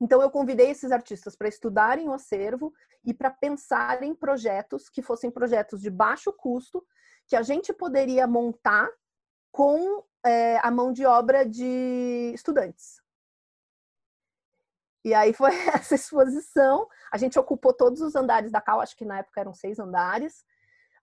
[0.00, 2.72] Então eu convidei esses artistas para estudarem o acervo
[3.04, 6.84] e para pensar em projetos que fossem projetos de baixo custo,
[7.26, 8.90] que a gente poderia montar
[9.52, 13.02] com é, a mão de obra de estudantes.
[15.04, 16.88] E aí foi essa exposição.
[17.12, 20.44] A gente ocupou todos os andares da Cal, acho que na época eram seis andares.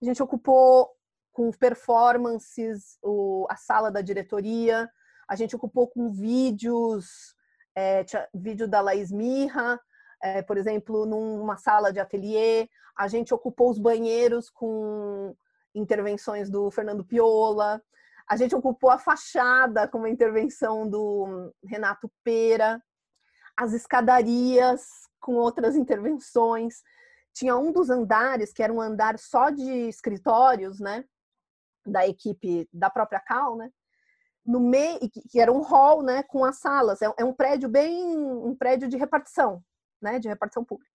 [0.01, 0.89] A gente ocupou
[1.31, 4.89] com performances o, a sala da diretoria,
[5.27, 7.35] a gente ocupou com vídeos,
[7.76, 9.80] é, vídeo da Laís Mirra,
[10.22, 15.36] é, por exemplo, numa sala de ateliê, a gente ocupou os banheiros com
[15.74, 17.82] intervenções do Fernando Piola,
[18.28, 22.82] a gente ocupou a fachada com uma intervenção do Renato Pera,
[23.57, 26.82] as escadarias com outras intervenções.
[27.34, 31.03] Tinha um dos andares que era um andar só de escritórios, né,
[31.86, 33.72] da equipe da própria Cal, né,
[34.45, 37.01] no meio que era um hall, né, com as salas.
[37.01, 39.63] É, é um prédio bem um prédio de repartição,
[40.01, 40.91] né, de repartição pública.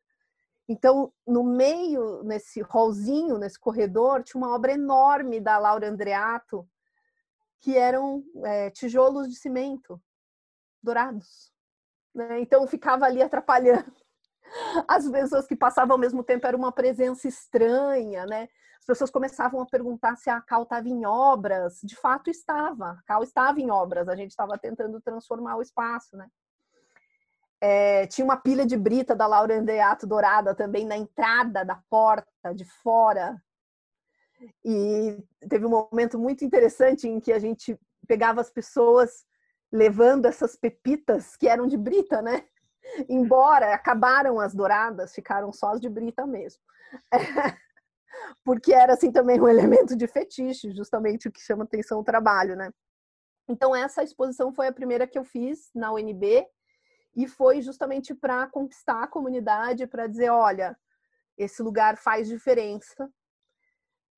[0.69, 6.69] Então, no meio, nesse hallzinho, nesse corredor, tinha uma obra enorme da Laura Andreato,
[7.61, 10.01] que eram é, tijolos de cimento
[10.83, 11.53] dourados.
[12.13, 12.41] Né?
[12.41, 13.95] Então, ficava ali atrapalhando
[14.89, 18.49] as pessoas que passavam ao mesmo tempo era uma presença estranha, né?
[18.79, 21.81] As pessoas começavam a perguntar se a Cal estava em obras.
[21.83, 22.91] De fato, estava.
[22.91, 24.09] A Cal estava em obras.
[24.09, 26.29] A gente estava tentando transformar o espaço, né?
[27.61, 32.55] É, tinha uma pilha de brita da Laura Andeato dourada também na entrada da porta
[32.55, 33.43] de fora.
[34.65, 39.25] E teve um momento muito interessante em que a gente pegava as pessoas
[39.73, 42.45] levando essas pepitas que eram de brita, né?
[43.09, 46.63] Embora acabaram as douradas, ficaram só as de brita mesmo.
[47.13, 47.19] É,
[48.45, 52.57] porque era assim também um elemento de fetiche, justamente o que chama atenção o trabalho,
[52.57, 52.73] né?
[53.49, 56.47] Então essa exposição foi a primeira que eu fiz na UNB
[57.15, 60.77] e foi justamente para conquistar a comunidade, para dizer, olha,
[61.39, 63.11] esse lugar faz diferença.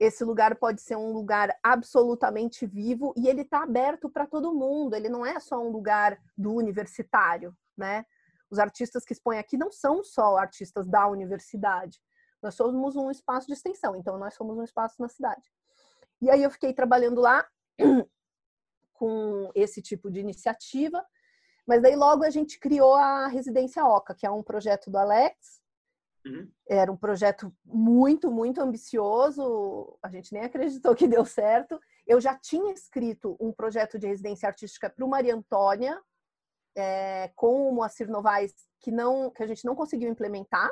[0.01, 4.95] Esse lugar pode ser um lugar absolutamente vivo e ele está aberto para todo mundo.
[4.95, 8.07] Ele não é só um lugar do universitário, né?
[8.51, 12.01] Os artistas que expõem aqui não são só artistas da universidade.
[12.43, 15.51] Nós somos um espaço de extensão, então nós somos um espaço na cidade.
[16.21, 17.47] E aí eu fiquei trabalhando lá
[18.93, 21.05] com esse tipo de iniciativa,
[21.67, 25.61] mas daí logo a gente criou a Residência Oca, que é um projeto do Alex.
[26.25, 26.51] Uhum.
[26.69, 29.99] Era um projeto muito, muito ambicioso.
[30.03, 31.79] A gente nem acreditou que deu certo.
[32.07, 36.01] Eu já tinha escrito um projeto de residência artística para o Maria Antônia,
[36.79, 40.71] é, com o Moacir Novaes que não que a gente não conseguiu implementar.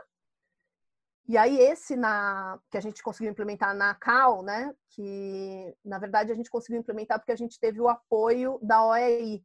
[1.28, 6.30] E aí esse na que a gente conseguiu implementar na CAL, né, que na verdade
[6.30, 9.44] a gente conseguiu implementar porque a gente teve o apoio da OEI,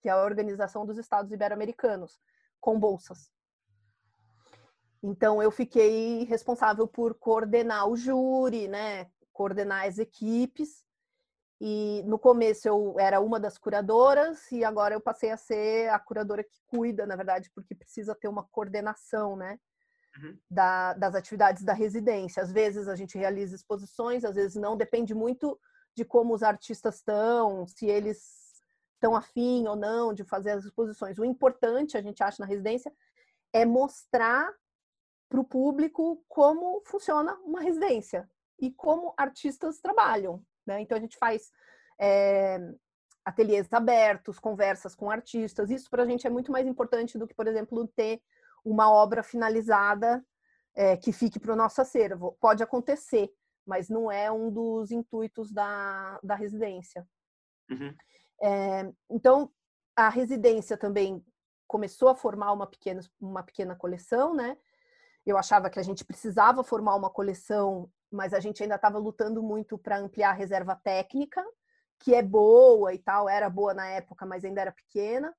[0.00, 2.20] que é a Organização dos Estados Ibero-Americanos,
[2.60, 3.32] com bolsas.
[5.02, 10.84] Então eu fiquei responsável por coordenar o júri, né, coordenar as equipes
[11.60, 15.98] E no começo eu era uma das curadoras e agora eu passei a ser a
[15.98, 19.58] curadora que cuida, na verdade, porque precisa ter uma coordenação, né?
[20.16, 20.38] Uhum.
[20.48, 22.42] Da, das atividades da residência.
[22.42, 25.58] Às vezes a gente realiza exposições, às vezes não, depende muito
[25.96, 28.48] de como os artistas estão, se eles
[28.94, 31.18] estão afim ou não de fazer as exposições.
[31.18, 32.92] O importante, a gente acha na residência,
[33.52, 34.52] é mostrar
[35.28, 38.28] para o público como funciona uma residência
[38.60, 40.42] e como artistas trabalham.
[40.68, 40.82] Né?
[40.82, 41.50] Então a gente faz
[41.98, 42.58] é,
[43.24, 45.70] ateliês abertos, conversas com artistas.
[45.70, 48.20] Isso para a gente é muito mais importante do que, por exemplo, ter
[48.62, 50.22] uma obra finalizada
[50.76, 52.36] é, que fique para o nosso acervo.
[52.38, 53.32] Pode acontecer,
[53.66, 57.08] mas não é um dos intuitos da, da residência.
[57.70, 57.94] Uhum.
[58.42, 59.50] É, então,
[59.96, 61.24] a residência também
[61.66, 64.56] começou a formar uma pequena, uma pequena coleção, né?
[65.24, 69.42] Eu achava que a gente precisava formar uma coleção, mas a gente ainda estava lutando
[69.42, 71.44] muito para ampliar a reserva técnica,
[71.98, 75.34] que é boa e tal, era boa na época, mas ainda era pequena.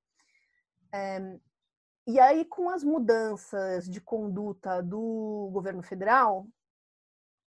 [0.94, 1.40] É,
[2.08, 6.48] e aí, com as mudanças de conduta do governo federal,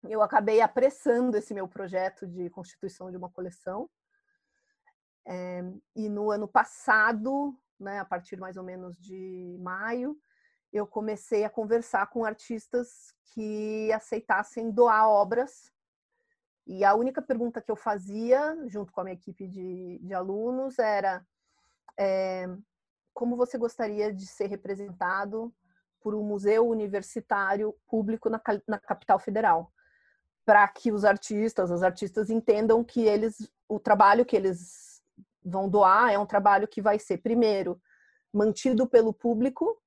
[0.08, 3.88] eu acabei apressando esse meu projeto de constituição de uma coleção.
[5.26, 5.62] É,
[5.94, 10.16] e no ano passado, né, a partir mais ou menos de maio,
[10.72, 15.70] eu comecei a conversar com artistas que aceitassem doar obras.
[16.66, 20.78] E a única pergunta que eu fazia, junto com a minha equipe de, de alunos,
[20.78, 21.24] era
[21.98, 22.48] é,
[23.14, 25.54] como você gostaria de ser representado
[26.00, 29.72] por um museu universitário público na, na capital federal?
[30.44, 35.02] Para que os artistas, os artistas entendam que eles, o trabalho que eles
[35.44, 37.80] vão doar é um trabalho que vai ser, primeiro,
[38.32, 39.80] mantido pelo público,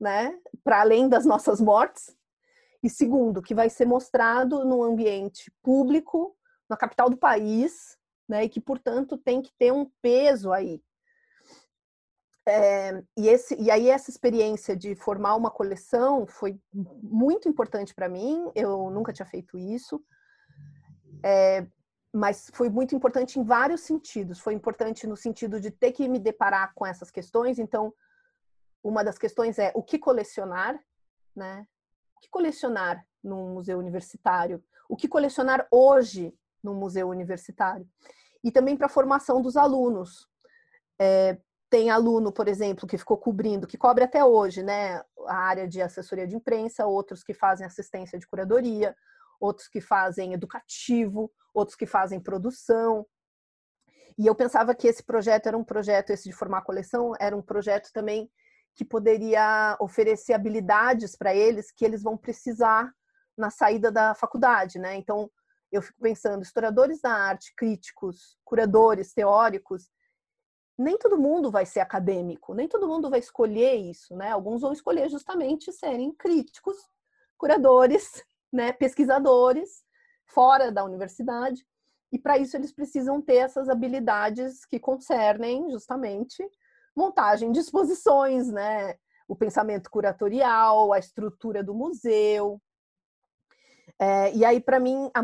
[0.00, 2.16] né, para além das nossas mortes,
[2.82, 6.34] e segundo, que vai ser mostrado no ambiente público,
[6.68, 7.98] na capital do país,
[8.28, 10.82] né, e que, portanto, tem que ter um peso aí.
[12.48, 18.08] É, e, esse, e aí essa experiência de formar uma coleção foi muito importante para
[18.08, 20.02] mim, eu nunca tinha feito isso.
[21.22, 21.66] É,
[22.12, 24.40] mas foi muito importante em vários sentidos.
[24.40, 27.58] Foi importante no sentido de ter que me deparar com essas questões.
[27.58, 27.94] Então,
[28.82, 30.78] uma das questões é o que colecionar,
[31.34, 31.66] né?
[32.16, 34.62] O que colecionar num museu universitário?
[34.88, 37.88] O que colecionar hoje num museu universitário?
[38.42, 40.28] E também para a formação dos alunos.
[40.98, 41.38] É,
[41.68, 45.02] tem aluno, por exemplo, que ficou cobrindo, que cobre até hoje, né?
[45.26, 48.96] A área de assessoria de imprensa, outros que fazem assistência de curadoria,
[49.38, 53.06] outros que fazem educativo, outros que fazem produção.
[54.18, 57.40] E eu pensava que esse projeto era um projeto, esse de formar coleção, era um
[57.40, 58.30] projeto também
[58.80, 62.90] que poderia oferecer habilidades para eles que eles vão precisar
[63.36, 64.96] na saída da faculdade, né?
[64.96, 65.30] Então,
[65.70, 69.90] eu fico pensando, historiadores da arte, críticos, curadores, teóricos,
[70.78, 74.30] nem todo mundo vai ser acadêmico, nem todo mundo vai escolher isso, né?
[74.30, 76.78] Alguns vão escolher justamente serem críticos,
[77.36, 79.84] curadores, né, pesquisadores
[80.24, 81.66] fora da universidade,
[82.10, 86.42] e para isso eles precisam ter essas habilidades que concernem justamente
[86.96, 88.94] montagem de exposições, né,
[89.28, 92.60] o pensamento curatorial, a estrutura do museu.
[93.98, 95.22] É, e aí, para mim, a,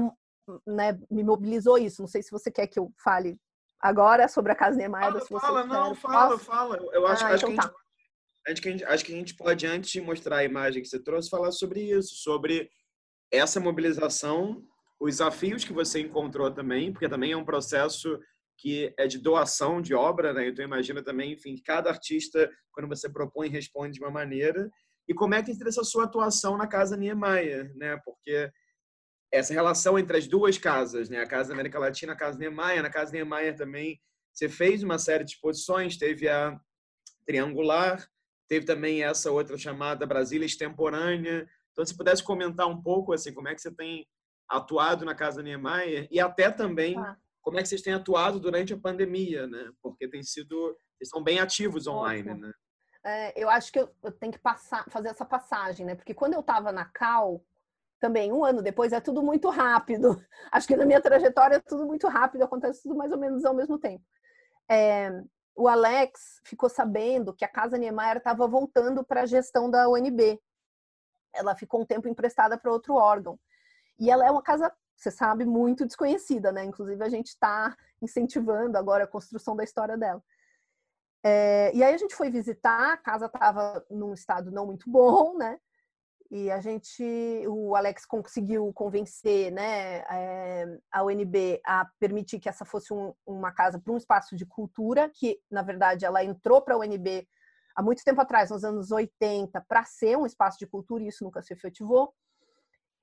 [0.66, 2.02] né, me mobilizou isso.
[2.02, 3.38] Não sei se você quer que eu fale
[3.80, 5.08] agora sobre a Casa Niemeyer.
[5.08, 6.76] Fala, se você fala não, fala, fala.
[6.92, 8.70] Eu acho, ah, acho, então que tá.
[8.70, 11.52] gente, acho que a gente pode, antes de mostrar a imagem que você trouxe, falar
[11.52, 12.70] sobre isso, sobre
[13.30, 14.62] essa mobilização,
[15.00, 18.18] os desafios que você encontrou também, porque também é um processo
[18.58, 20.48] que é de doação de obra, né?
[20.48, 24.70] Então imagina também, enfim, cada artista quando você propõe responde de uma maneira.
[25.08, 27.98] E como é que tem essa sua atuação na Casa Niemeyer, né?
[28.04, 28.50] Porque
[29.32, 31.20] essa relação entre as duas casas, né?
[31.20, 34.00] A Casa da América Latina, a Casa Niemeyer, na Casa Niemeyer também
[34.32, 36.58] você fez uma série de exposições, teve a
[37.26, 38.06] Triangular,
[38.46, 43.48] teve também essa outra chamada Brasília Extemporânea, então, se pudesse comentar um pouco, assim, como
[43.48, 44.08] é que você tem
[44.48, 47.14] atuado na Casa Niemeyer e até também ah.
[47.46, 49.70] Como é que vocês têm atuado durante a pandemia, né?
[49.80, 52.50] Porque tem sido, eles são bem ativos online, né?
[53.04, 55.94] É, eu acho que eu, eu, tenho que passar, fazer essa passagem, né?
[55.94, 57.40] Porque quando eu estava na Cal,
[58.00, 60.20] também um ano depois é tudo muito rápido.
[60.50, 63.54] Acho que na minha trajetória é tudo muito rápido, acontece tudo mais ou menos ao
[63.54, 64.04] mesmo tempo.
[64.68, 65.12] É,
[65.54, 70.36] o Alex ficou sabendo que a Casa Niemeyer estava voltando para a gestão da UNB,
[71.32, 73.38] ela ficou um tempo emprestada para outro órgão.
[74.00, 76.64] E ela é uma casa, você sabe, muito desconhecida, né?
[76.64, 80.22] Inclusive, a gente está incentivando agora a construção da história dela.
[81.24, 85.36] É, e aí a gente foi visitar, a casa estava num estado não muito bom,
[85.36, 85.58] né?
[86.30, 87.02] e a gente,
[87.48, 93.52] o Alex conseguiu convencer né, é, a UNB a permitir que essa fosse um, uma
[93.52, 97.26] casa para um espaço de cultura, que na verdade ela entrou para a UNB
[97.76, 101.22] há muito tempo atrás, nos anos 80, para ser um espaço de cultura e isso
[101.22, 102.12] nunca se efetivou.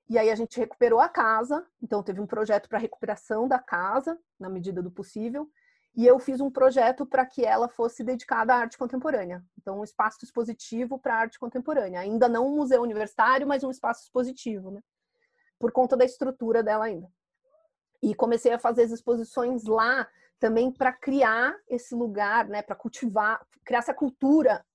[0.08, 4.18] E aí a gente recuperou a casa, então teve um projeto para recuperação da casa,
[4.38, 5.50] na medida do possível,
[5.96, 9.44] e eu fiz um projeto para que ela fosse dedicada à arte contemporânea.
[9.56, 12.00] Então, um espaço expositivo para arte contemporânea.
[12.00, 14.80] Ainda não um museu universitário, mas um espaço expositivo, né?
[15.56, 17.08] Por conta da estrutura dela ainda.
[18.02, 20.06] E comecei a fazer as exposições lá
[20.40, 22.60] também para criar esse lugar, né?
[22.60, 24.66] Para cultivar, criar essa cultura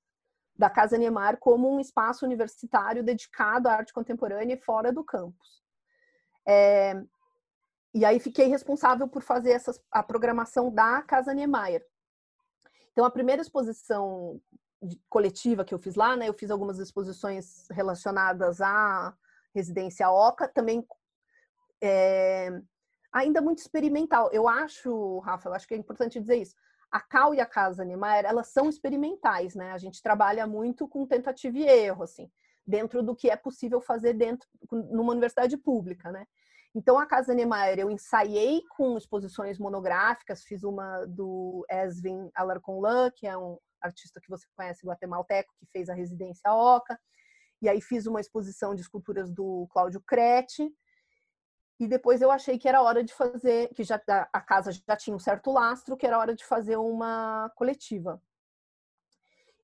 [0.59, 5.63] da Casa Niemeyer como um espaço universitário dedicado à arte contemporânea e fora do campus.
[6.45, 7.01] É,
[7.93, 11.81] e aí fiquei responsável por fazer essas, a programação da Casa Niemeyer.
[12.91, 14.41] Então, a primeira exposição
[15.09, 19.15] coletiva que eu fiz lá, né, eu fiz algumas exposições relacionadas à
[19.55, 20.85] residência Oca, também
[21.81, 22.49] é,
[23.13, 24.29] ainda muito experimental.
[24.33, 26.55] Eu acho, Rafa, eu acho que é importante dizer isso.
[26.91, 29.71] A Cal e a Casa Niemeyer, elas são experimentais, né?
[29.71, 32.31] A gente trabalha muito com tentativa e erro, assim,
[32.65, 36.25] dentro do que é possível fazer dentro numa universidade pública, né?
[36.75, 43.25] Então, a Casa Niemeyer, eu ensaiei com exposições monográficas, fiz uma do Esvin Alarcon-Lan, que
[43.25, 46.99] é um artista que você conhece, guatemalteco, que fez a residência Oca.
[47.61, 50.71] E aí fiz uma exposição de esculturas do Cláudio Crete.
[51.79, 54.01] E depois eu achei que era hora de fazer, que já
[54.33, 58.21] a casa já tinha um certo lastro, que era hora de fazer uma coletiva.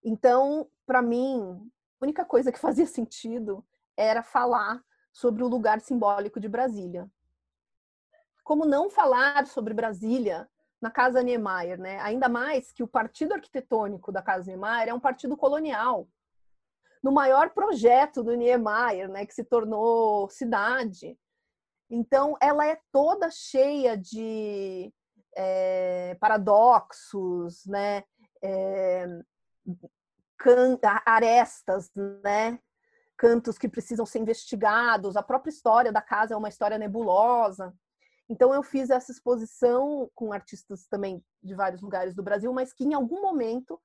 [0.04, 1.70] Então, para mim,
[2.00, 3.66] a única coisa que fazia sentido
[3.98, 4.82] era falar
[5.12, 7.10] sobre o lugar simbólico de Brasília.
[8.44, 10.48] Como não falar sobre Brasília
[10.82, 12.00] na Casa Niemeyer, né?
[12.02, 16.08] Ainda mais que o partido arquitetônico da Casa Niemeyer é um partido colonial.
[17.02, 21.18] No maior projeto do Niemeyer, né, que se tornou cidade.
[21.90, 24.94] Então, ela é toda cheia de
[25.36, 28.04] é, paradoxos, né?
[28.42, 29.08] É,
[31.06, 31.90] arestas,
[32.24, 32.60] né?
[33.18, 37.74] cantos que precisam ser investigados, a própria história da casa é uma história nebulosa.
[38.28, 42.84] Então eu fiz essa exposição com artistas também de vários lugares do Brasil, mas que
[42.84, 43.80] em algum momento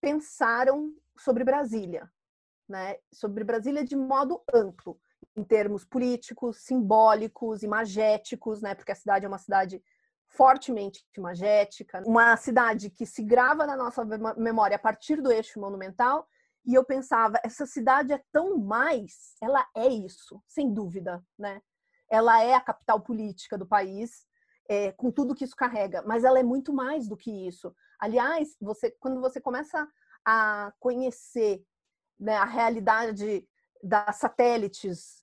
[0.00, 2.10] pensaram sobre Brasília,
[2.68, 2.96] né?
[3.12, 5.00] Sobre Brasília de modo amplo,
[5.36, 8.74] em termos políticos, simbólicos, imagéticos, né?
[8.74, 9.82] Porque a cidade é uma cidade
[10.26, 14.04] fortemente imagética, uma cidade que se grava na nossa
[14.36, 16.26] memória a partir do eixo monumental
[16.64, 21.60] e eu pensava, essa cidade é tão mais, ela é isso, sem dúvida, né?
[22.08, 24.26] Ela é a capital política do país,
[24.68, 27.74] é, com tudo que isso carrega, mas ela é muito mais do que isso.
[27.98, 29.88] Aliás, você, quando você começa
[30.24, 31.64] a conhecer
[32.18, 33.46] né, a realidade
[33.82, 35.22] das satélites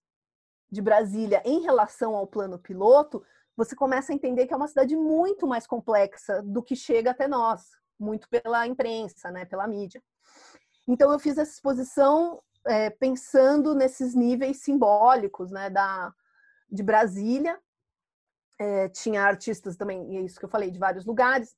[0.72, 3.24] de Brasília em relação ao plano piloto,
[3.56, 7.28] você começa a entender que é uma cidade muito mais complexa do que chega até
[7.28, 10.02] nós, muito pela imprensa, né, pela mídia.
[10.88, 16.14] Então eu fiz essa exposição é, pensando nesses níveis simbólicos, né, da
[16.72, 17.60] de Brasília.
[18.60, 21.56] É, tinha artistas também, e é isso que eu falei, de vários lugares.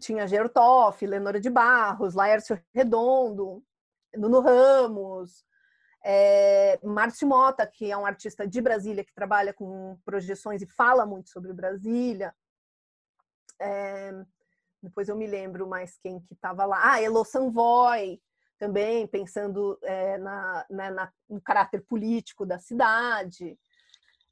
[0.00, 3.64] Tinha Gertoff, Lenora de Barros, Laércio Redondo,
[4.16, 5.44] Nuno Ramos,
[6.04, 11.04] é, Márcio Mota, que é um artista de Brasília que trabalha com projeções e fala
[11.04, 12.34] muito sobre Brasília.
[13.58, 14.12] É,
[14.82, 16.78] depois eu me lembro mais quem que estava lá.
[16.80, 18.20] Ah, Elo Sanvoy,
[18.58, 23.58] também pensando é, na, na, na, no caráter político da cidade.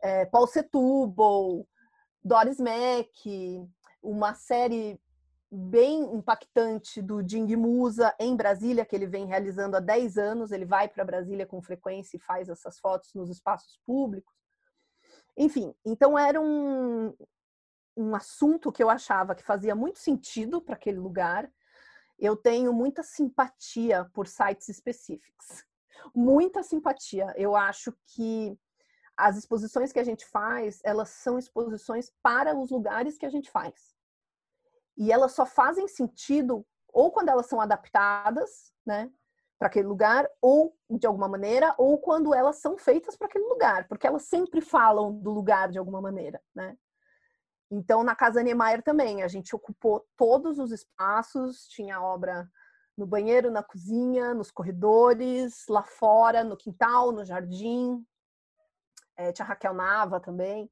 [0.01, 1.66] É, Paul Setúbal,
[2.23, 3.66] Doris Mack,
[4.02, 5.01] uma série
[5.55, 10.51] bem impactante do Ding Musa em Brasília, que ele vem realizando há 10 anos.
[10.51, 14.35] Ele vai para Brasília com frequência e faz essas fotos nos espaços públicos.
[15.36, 17.14] Enfim, então era um,
[17.97, 21.51] um assunto que eu achava que fazia muito sentido para aquele lugar.
[22.18, 25.64] Eu tenho muita simpatia por sites específicos.
[26.14, 27.32] Muita simpatia.
[27.36, 28.59] Eu acho que
[29.16, 33.51] as exposições que a gente faz, elas são exposições para os lugares que a gente
[33.51, 33.93] faz.
[34.96, 39.10] E elas só fazem sentido ou quando elas são adaptadas, né,
[39.58, 43.88] para aquele lugar, ou de alguma maneira, ou quando elas são feitas para aquele lugar,
[43.88, 46.76] porque elas sempre falam do lugar de alguma maneira, né?
[47.70, 52.48] Então, na Casa Niemeyer também, a gente ocupou todos os espaços, tinha obra
[52.96, 58.04] no banheiro, na cozinha, nos corredores, lá fora, no quintal, no jardim.
[59.16, 60.70] É, tinha Raquel Nava também.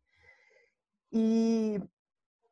[1.11, 1.81] E,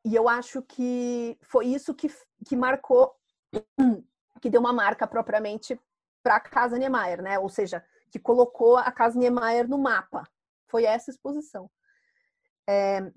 [0.03, 2.11] e eu acho que foi isso que,
[2.45, 3.15] que marcou,
[4.41, 5.79] que deu uma marca propriamente
[6.23, 7.37] para a Casa Niemeyer, né?
[7.37, 10.27] Ou seja, que colocou a Casa Niemeyer no mapa.
[10.67, 11.69] Foi essa exposição.
[12.67, 13.11] É,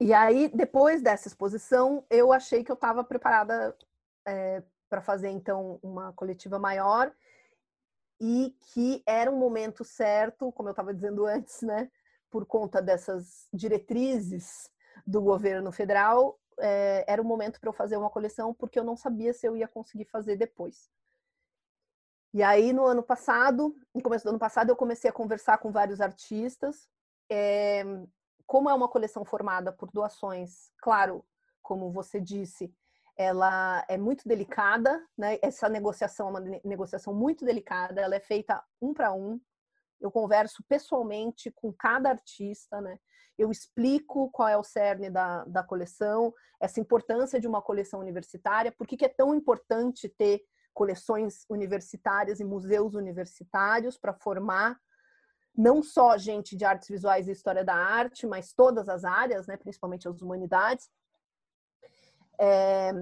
[0.00, 3.76] e aí, depois dessa exposição, eu achei que eu estava preparada
[4.26, 7.12] é, para fazer, então, uma coletiva maior
[8.20, 11.90] e que era um momento certo, como eu estava dizendo antes, né,
[12.30, 14.70] por conta dessas diretrizes
[15.06, 18.96] do governo federal, é, era o momento para eu fazer uma coleção, porque eu não
[18.96, 20.90] sabia se eu ia conseguir fazer depois.
[22.32, 25.70] E aí, no ano passado, no começo do ano passado, eu comecei a conversar com
[25.70, 26.88] vários artistas.
[27.30, 27.82] É,
[28.46, 31.24] como é uma coleção formada por doações, claro,
[31.62, 32.72] como você disse,
[33.16, 35.38] ela é muito delicada, né?
[35.42, 39.40] Essa negociação é uma negociação muito delicada, ela é feita um para um.
[40.00, 42.98] Eu converso pessoalmente com cada artista, né?
[43.38, 48.72] Eu explico qual é o cerne da, da coleção, essa importância de uma coleção universitária,
[48.72, 50.42] por que é tão importante ter
[50.72, 54.78] coleções universitárias e museus universitários para formar
[55.56, 59.56] não só gente de artes visuais e história da arte, mas todas as áreas, né,
[59.56, 60.90] principalmente as humanidades.
[62.38, 62.92] É,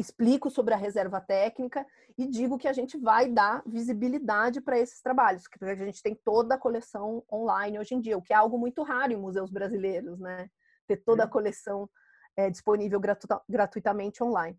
[0.00, 1.86] explico sobre a reserva técnica
[2.16, 6.14] e digo que a gente vai dar visibilidade para esses trabalhos, que a gente tem
[6.14, 9.50] toda a coleção online hoje em dia, o que é algo muito raro em museus
[9.50, 10.48] brasileiros, né?
[10.86, 11.32] Ter toda a uhum.
[11.32, 11.90] coleção
[12.36, 14.58] é, disponível gratuita, gratuitamente online.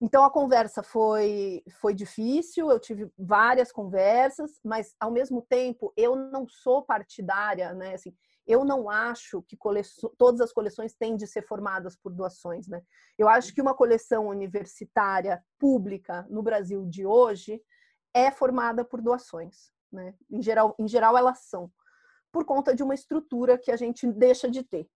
[0.00, 6.16] Então a conversa foi foi difícil, eu tive várias conversas, mas ao mesmo tempo eu
[6.16, 7.94] não sou partidária, né?
[7.94, 8.12] Assim,
[8.46, 9.56] eu não acho que
[10.18, 12.82] todas as coleções têm de ser formadas por doações, né?
[13.18, 17.62] Eu acho que uma coleção universitária pública no Brasil de hoje
[18.12, 20.14] é formada por doações, né?
[20.30, 21.72] Em geral, em geral elas são
[22.30, 24.88] por conta de uma estrutura que a gente deixa de ter.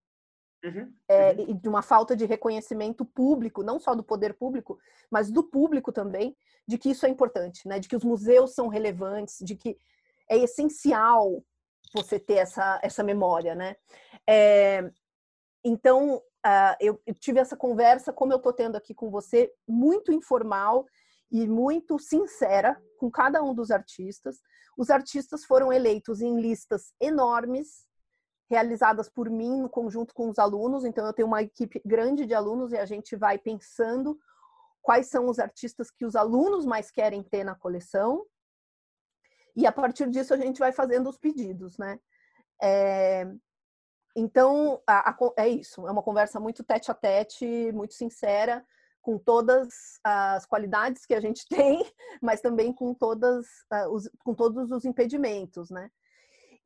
[0.64, 1.50] Uhum, é, uhum.
[1.50, 4.76] e de uma falta de reconhecimento público, não só do poder público,
[5.08, 7.78] mas do público também, de que isso é importante, né?
[7.78, 9.78] De que os museus são relevantes, de que
[10.28, 11.44] é essencial
[11.92, 13.76] você ter essa, essa memória, né?
[14.28, 14.90] É,
[15.64, 20.12] então, uh, eu, eu, tive essa conversa, como eu estou tendo aqui com você, muito
[20.12, 20.86] informal
[21.30, 24.38] e muito sincera com cada um dos artistas.
[24.76, 27.86] Os artistas foram eleitos em listas enormes,
[28.50, 30.84] realizadas por mim no conjunto com os alunos.
[30.84, 34.18] Então, eu tenho uma equipe grande de alunos e a gente vai pensando
[34.80, 38.24] quais são os artistas que os alunos mais querem ter na coleção
[39.58, 41.98] e a partir disso a gente vai fazendo os pedidos, né?
[42.62, 43.26] É,
[44.14, 48.64] então, a, a, é isso, é uma conversa muito tete a tete, muito sincera,
[49.02, 51.84] com todas as qualidades que a gente tem,
[52.22, 55.90] mas também com, todas, uh, os, com todos os impedimentos, né?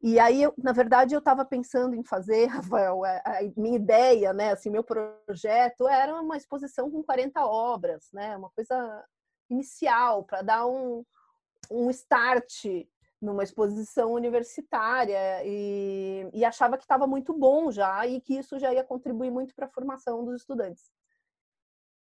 [0.02, 2.44] E aí, eu, na verdade, eu estava pensando em fazer,
[2.76, 8.10] Rafael, a, a, minha ideia, né, assim, meu projeto era uma exposição com 40 obras,
[8.12, 9.02] né, uma coisa
[9.48, 11.02] inicial, para dar um,
[11.70, 12.64] um start
[13.20, 18.72] numa exposição universitária e, e achava que estava muito bom já e que isso já
[18.72, 20.90] ia contribuir muito para a formação dos estudantes.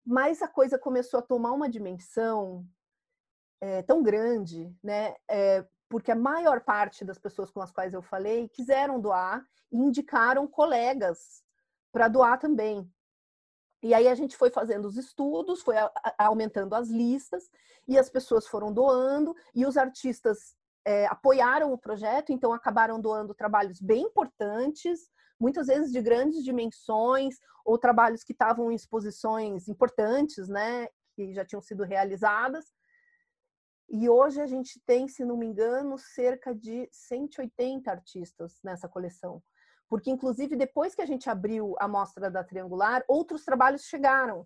[0.05, 2.67] Mas a coisa começou a tomar uma dimensão
[3.61, 5.15] é, tão grande, né?
[5.31, 9.79] É, porque a maior parte das pessoas com as quais eu falei quiseram doar e
[9.79, 11.43] indicaram colegas
[11.93, 12.93] para doar também.
[13.85, 15.77] E aí a gente foi fazendo os estudos, foi
[16.17, 17.51] aumentando as listas
[17.87, 20.57] e as pessoas foram doando e os artistas
[20.87, 27.35] é, apoiaram o projeto, então acabaram doando trabalhos bem importantes, muitas vezes de grandes dimensões
[27.63, 32.65] ou trabalhos que estavam em exposições importantes, né, que já tinham sido realizadas.
[33.91, 39.43] E hoje a gente tem, se não me engano, cerca de 180 artistas nessa coleção
[39.95, 44.45] porque inclusive depois que a gente abriu a mostra da Triangular, outros trabalhos chegaram.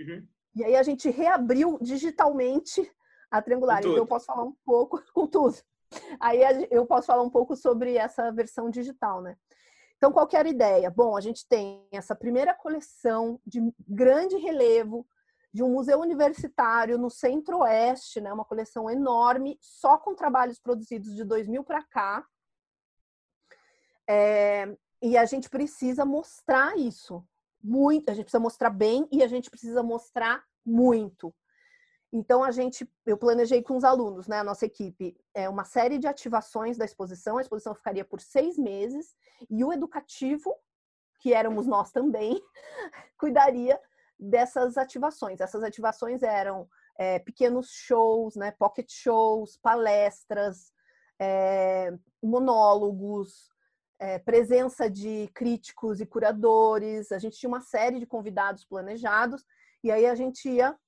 [0.00, 0.26] Uhum.
[0.54, 2.90] E aí a gente reabriu digitalmente
[3.30, 3.80] a Triangular.
[3.80, 5.58] Então eu posso falar um pouco com tudo.
[6.18, 6.40] Aí
[6.70, 9.36] eu posso falar um pouco sobre essa versão digital, né?
[9.98, 10.90] Então, qual era a ideia?
[10.90, 15.06] Bom, a gente tem essa primeira coleção de grande relevo
[15.52, 18.32] de um museu universitário no centro-oeste, né?
[18.32, 22.24] Uma coleção enorme, só com trabalhos produzidos de 2000 para cá.
[24.08, 27.24] É, e a gente precisa mostrar isso
[27.62, 31.34] muito, a gente precisa mostrar bem e a gente precisa mostrar muito.
[32.12, 35.98] Então a gente, eu planejei com os alunos, né, a nossa equipe, é uma série
[35.98, 37.36] de ativações da exposição.
[37.36, 39.14] A exposição ficaria por seis meses
[39.50, 40.54] e o educativo,
[41.20, 42.40] que éramos nós também,
[43.18, 43.78] cuidaria
[44.18, 45.40] dessas ativações.
[45.40, 50.72] Essas ativações eram é, pequenos shows, né, pocket shows, palestras,
[51.20, 53.50] é, monólogos,
[53.98, 59.44] é, presença de críticos e curadores, a gente tinha uma série de convidados planejados,
[59.82, 60.78] e aí a gente ia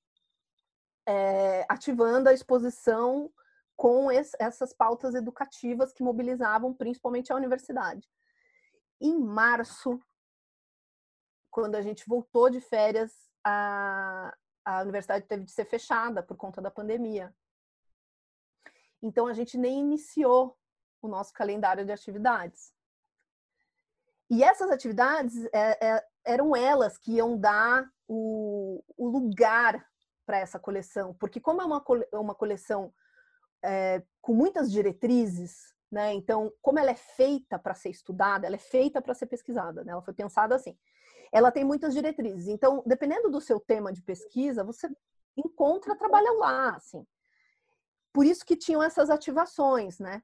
[1.05, 3.31] é, ativando a exposição
[3.75, 8.07] com esse, essas pautas educativas que mobilizavam principalmente a universidade.
[8.99, 9.99] Em março,
[11.49, 13.11] quando a gente voltou de férias,
[13.43, 14.33] a,
[14.63, 17.33] a universidade teve de ser fechada por conta da pandemia.
[19.01, 20.55] Então, a gente nem iniciou
[21.01, 22.71] o nosso calendário de atividades.
[24.31, 29.85] E essas atividades é, é, eram elas que iam dar o, o lugar
[30.25, 31.83] para essa coleção, porque como é uma,
[32.13, 32.93] uma coleção
[33.61, 36.13] é, com muitas diretrizes, né?
[36.13, 39.91] Então, como ela é feita para ser estudada, ela é feita para ser pesquisada, né?
[39.91, 40.77] Ela foi pensada assim.
[41.29, 42.47] Ela tem muitas diretrizes.
[42.47, 44.89] Então, dependendo do seu tema de pesquisa, você
[45.35, 47.05] encontra trabalho lá, assim.
[48.13, 50.23] Por isso que tinham essas ativações, né?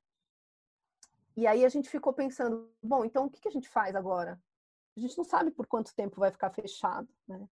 [1.37, 4.41] E aí a gente ficou pensando, bom, então o que, a gente faz agora?
[4.97, 7.47] A gente não sabe por quanto tempo vai ficar fechado, né?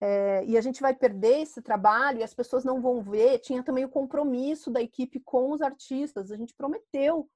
[0.00, 3.38] É, e a gente vai perder esse trabalho e as pessoas não vão ver.
[3.38, 6.30] Tinha também o compromisso da equipe com os artistas.
[6.30, 7.28] A gente prometeu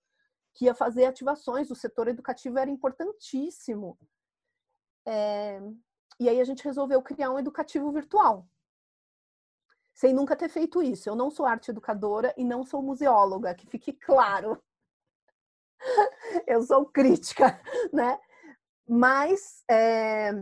[0.52, 1.70] que ia fazer ativações.
[1.70, 3.98] O setor educativo era importantíssimo.
[5.06, 5.60] É,
[6.20, 8.46] e aí a gente resolveu criar um educativo virtual.
[9.94, 11.08] Sem nunca ter feito isso.
[11.08, 14.62] Eu não sou arte educadora e não sou museóloga, que fique claro.
[16.46, 17.60] Eu sou crítica,
[17.92, 18.18] né?
[18.88, 20.32] Mas é,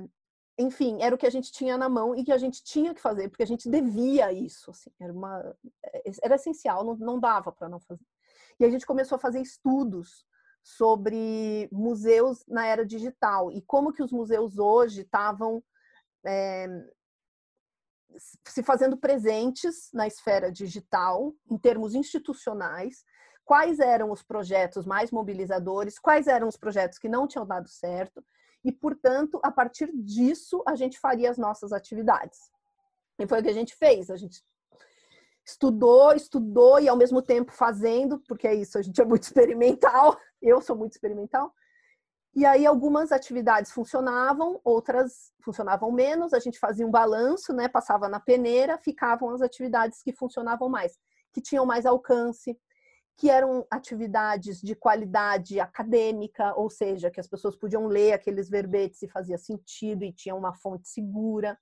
[0.59, 3.01] enfim, era o que a gente tinha na mão e que a gente tinha que
[3.01, 7.51] fazer, porque a gente devia isso, assim, era uma é, era essencial, não, não dava
[7.51, 8.05] para não fazer.
[8.59, 10.27] E a gente começou a fazer estudos
[10.63, 15.63] sobre museus na era digital e como que os museus hoje estavam
[16.27, 16.69] é,
[18.47, 23.05] se fazendo presentes na esfera digital, em termos institucionais,
[23.45, 28.25] quais eram os projetos mais mobilizadores, quais eram os projetos que não tinham dado certo,
[28.65, 32.39] e, portanto, a partir disso, a gente faria as nossas atividades.
[33.19, 34.11] E foi o que a gente fez.
[34.11, 34.43] A gente
[35.45, 40.17] estudou, estudou e ao mesmo tempo fazendo, porque é isso, a gente é muito experimental,
[40.41, 41.53] eu sou muito experimental.
[42.35, 48.09] E aí algumas atividades funcionavam, outras funcionavam menos, a gente fazia um balanço, né, passava
[48.09, 50.97] na peneira, ficavam as atividades que funcionavam mais,
[51.33, 52.57] que tinham mais alcance,
[53.17, 59.03] que eram atividades de qualidade acadêmica, ou seja, que as pessoas podiam ler aqueles verbetes
[59.03, 61.59] e fazia sentido e tinha uma fonte segura.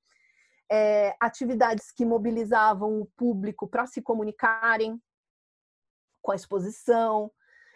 [0.70, 5.00] É, atividades que mobilizavam o público para se comunicarem
[6.22, 7.30] com a exposição.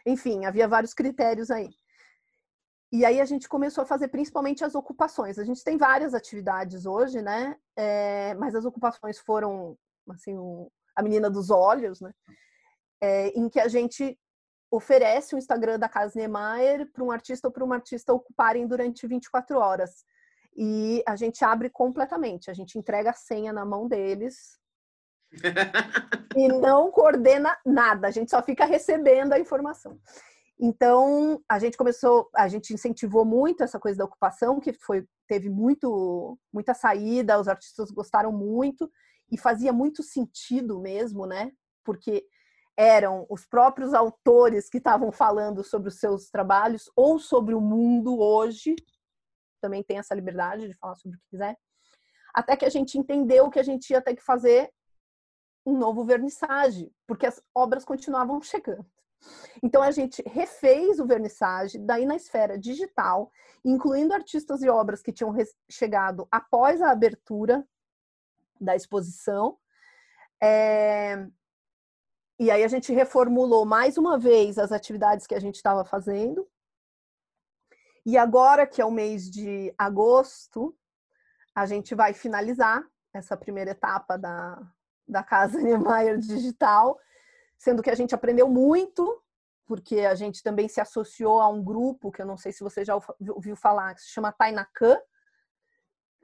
[0.07, 1.71] Enfim, havia vários critérios aí.
[2.93, 5.39] E aí a gente começou a fazer principalmente as ocupações.
[5.39, 7.57] A gente tem várias atividades hoje, né?
[7.75, 9.79] É, mas as ocupações foram,
[10.11, 12.13] assim, o, a menina dos olhos, né?
[13.03, 14.17] É, em que a gente
[14.71, 19.07] oferece o Instagram da Casa Niemeyer para um artista ou para uma artista ocuparem durante
[19.07, 20.05] 24 horas.
[20.57, 24.59] E a gente abre completamente, a gente entrega a senha na mão deles
[26.37, 29.99] e não coordena nada, a gente só fica recebendo a informação.
[30.61, 35.49] Então, a gente começou, a gente incentivou muito essa coisa da ocupação, que foi teve
[35.49, 38.91] muito muita saída, os artistas gostaram muito
[39.31, 41.51] e fazia muito sentido mesmo, né?
[41.83, 42.27] Porque
[42.83, 48.19] eram os próprios autores que estavam falando sobre os seus trabalhos ou sobre o mundo
[48.19, 48.75] hoje.
[49.61, 51.57] Também tem essa liberdade de falar sobre o que quiser.
[52.35, 54.69] Até que a gente entendeu que a gente ia ter que fazer
[55.65, 58.85] um novo vernissage, porque as obras continuavam chegando.
[59.63, 63.31] Então a gente refez o vernissage, daí na esfera digital,
[63.65, 65.33] incluindo artistas e obras que tinham
[65.71, 67.65] chegado após a abertura
[68.61, 69.57] da exposição.
[70.43, 71.29] É,
[72.39, 76.49] e aí a gente reformulou mais uma vez as atividades que a gente estava fazendo.
[78.05, 80.77] E agora, que é o mês de agosto,
[81.55, 82.83] a gente vai finalizar
[83.15, 84.61] essa primeira etapa da,
[85.07, 86.99] da Casa Niemeyer Digital,
[87.59, 89.23] sendo que a gente aprendeu muito,
[89.67, 92.85] porque a gente também se associou a um grupo, que eu não sei se você
[92.85, 92.99] já
[93.29, 94.99] ouviu falar, que se chama Tainacan.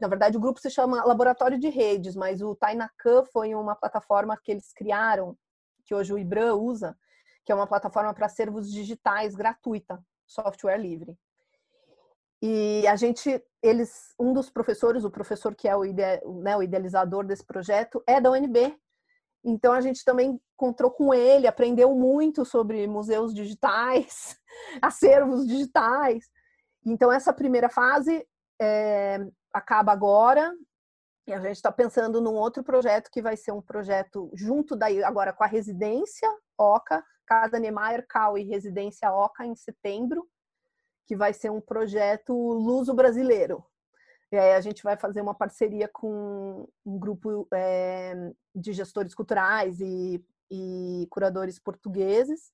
[0.01, 4.36] Na verdade, o grupo se chama Laboratório de Redes, mas o Tainacan foi uma plataforma
[4.36, 5.36] que eles criaram
[5.89, 6.94] que hoje o IBRAM usa,
[7.47, 11.16] que é uma plataforma para servos digitais gratuita, software livre.
[12.43, 16.02] E a gente, eles, um dos professores, o professor que é o, ide,
[16.43, 18.78] né, o idealizador desse projeto, é da UNB.
[19.43, 24.39] Então a gente também encontrou com ele, aprendeu muito sobre museus digitais,
[24.82, 26.27] acervos digitais.
[26.85, 28.28] Então essa primeira fase
[28.60, 30.52] é, acaba agora
[31.29, 35.03] e a gente está pensando num outro projeto que vai ser um projeto junto daí
[35.05, 36.29] agora com a residência
[36.59, 40.27] Oca, Casa Niemeyer, Cal e Residência Oca em setembro,
[41.07, 43.65] que vai ser um projeto luso brasileiro.
[44.33, 48.15] E aí a gente vai fazer uma parceria com um grupo é,
[48.55, 52.53] de gestores culturais e e curadores portugueses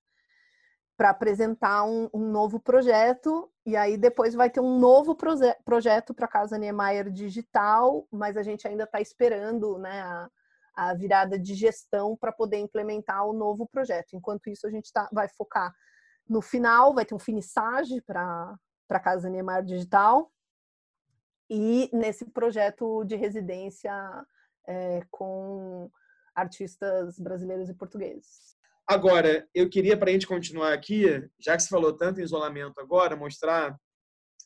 [0.96, 6.12] para apresentar um, um, novo projeto e aí depois vai ter um novo proje projeto
[6.12, 10.30] para a Casa Niemeyer Digital, mas a gente ainda está esperando né, a,
[10.76, 14.14] a, virada de gestão para poder implementar o novo projeto.
[14.14, 15.74] Enquanto isso, a gente tá, vai focar
[16.28, 18.54] no final, vai ter um finissage para
[18.90, 20.30] a Casa Niemeyer Digital
[21.48, 23.92] e nesse projeto de residência
[24.66, 25.90] é, com
[26.34, 28.53] artistas brasileiros e portugueses.
[28.86, 31.04] Agora, eu queria, para a gente continuar aqui,
[31.40, 33.74] já que você falou tanto em isolamento agora, mostrar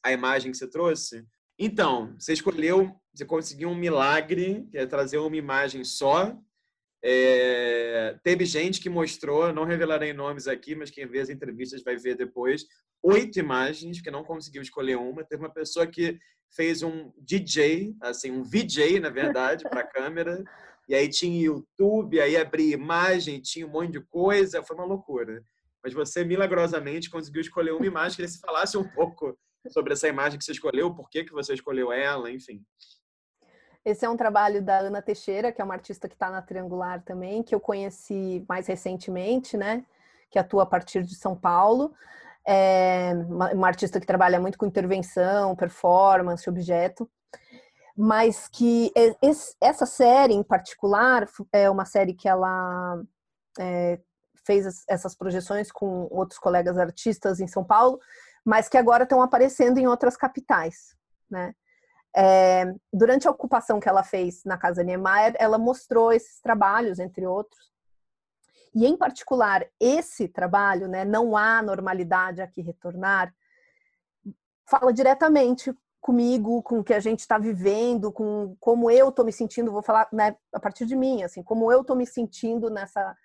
[0.02, 1.27] a imagem que você trouxe.
[1.59, 6.39] Então, você escolheu, você conseguiu um milagre, que é trazer uma imagem só.
[7.02, 11.97] É, teve gente que mostrou, não revelarei nomes aqui, mas quem vê as entrevistas vai
[11.97, 12.65] ver depois,
[13.02, 15.24] oito imagens, que não conseguiu escolher uma.
[15.24, 16.16] Teve uma pessoa que
[16.55, 20.44] fez um DJ, assim, um VJ, na verdade, para a câmera
[20.89, 25.44] e aí tinha YouTube, aí abria imagem, tinha um monte de coisa, foi uma loucura.
[25.85, 29.36] Mas você milagrosamente conseguiu escolher uma imagem, queria que você falasse um pouco
[29.69, 32.65] sobre essa imagem que você escolheu, por que, que você escolheu ela, enfim.
[33.85, 37.02] Esse é um trabalho da Ana Teixeira, que é uma artista que está na Triangular
[37.05, 39.85] também, que eu conheci mais recentemente, né?
[40.31, 41.93] Que atua a partir de São Paulo.
[42.47, 43.12] É
[43.52, 47.09] uma artista que trabalha muito com intervenção, performance, objeto
[48.01, 48.93] mas que
[49.61, 53.03] essa série em particular é uma série que ela
[53.59, 53.99] é,
[54.47, 57.99] fez essas projeções com outros colegas artistas em São Paulo,
[58.45, 60.95] mas que agora estão aparecendo em outras capitais,
[61.29, 61.53] né?
[62.16, 67.27] É, durante a ocupação que ela fez na Casa Niemeyer, ela mostrou esses trabalhos, entre
[67.27, 67.73] outros.
[68.75, 73.35] E, em particular, esse trabalho, né, Não Há Normalidade a que Retornar,
[74.65, 79.33] fala diretamente comigo, com o que a gente está vivendo, com como eu estou me
[79.33, 83.16] sentindo, vou falar né, a partir de mim, assim, como eu estou me sentindo nessa,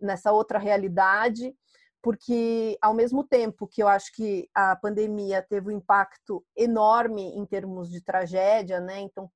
[0.00, 1.54] nessa outra realidade,
[2.02, 7.46] porque ao mesmo tempo que eu acho que a pandemia teve um impacto enorme em
[7.46, 9.00] termos de tragédia, né?
[9.00, 9.30] Então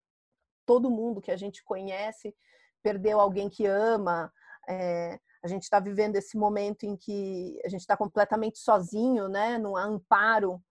[0.66, 2.34] todo mundo que a gente conhece
[2.82, 4.30] perdeu alguém que ama.
[4.68, 9.56] É, a gente está vivendo esse momento em que a gente está completamente sozinho, né?
[9.56, 10.62] No amparo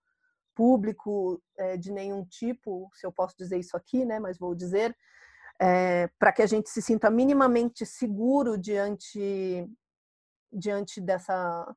[0.57, 4.97] público é, de nenhum tipo, se eu posso dizer isso aqui, né, mas vou dizer,
[5.61, 9.69] é, para que a gente se sinta minimamente seguro diante
[10.51, 11.75] diante dessa,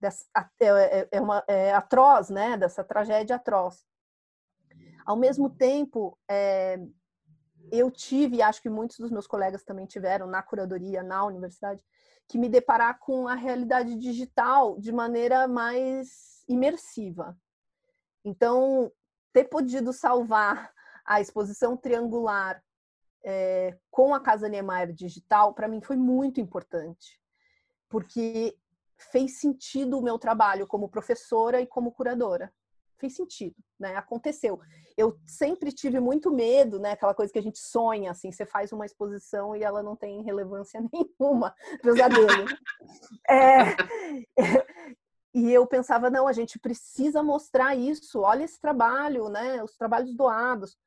[0.00, 0.24] dessa
[0.58, 3.84] é, é, é, uma, é atroz, né, dessa tragédia atroz.
[5.04, 6.78] Ao mesmo tempo, é,
[7.70, 11.82] eu tive, acho que muitos dos meus colegas também tiveram na curadoria, na universidade,
[12.26, 17.36] que me deparar com a realidade digital de maneira mais imersiva.
[18.24, 18.90] Então,
[19.32, 20.72] ter podido salvar
[21.04, 22.62] a exposição triangular
[23.24, 27.20] é, com a Casa Niemeyer digital, para mim foi muito importante,
[27.88, 28.56] porque
[29.10, 32.52] fez sentido o meu trabalho como professora e como curadora.
[32.96, 33.96] Fez sentido, né?
[33.96, 34.60] Aconteceu.
[34.96, 36.92] Eu sempre tive muito medo, né?
[36.92, 40.22] Aquela coisa que a gente sonha, assim, você faz uma exposição e ela não tem
[40.22, 41.54] relevância nenhuma.
[41.82, 42.46] Pesadelo.
[43.28, 43.76] é,
[45.34, 49.62] e eu pensava, não, a gente precisa mostrar isso, olha esse trabalho, né?
[49.64, 50.78] Os trabalhos doados.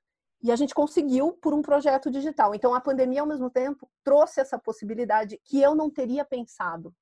[0.42, 2.56] E a gente conseguiu por um projeto digital.
[2.56, 6.96] Então a pandemia, ao mesmo tempo, trouxe essa possibilidade que eu não teria pensado.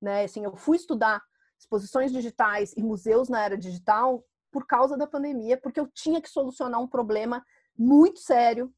[0.00, 0.24] Né?
[0.24, 1.22] Assim, eu fui estudar
[1.58, 6.30] exposições digitais e museus na era digital por causa da pandemia, porque eu tinha que
[6.30, 7.44] solucionar um problema
[7.76, 8.72] muito sério,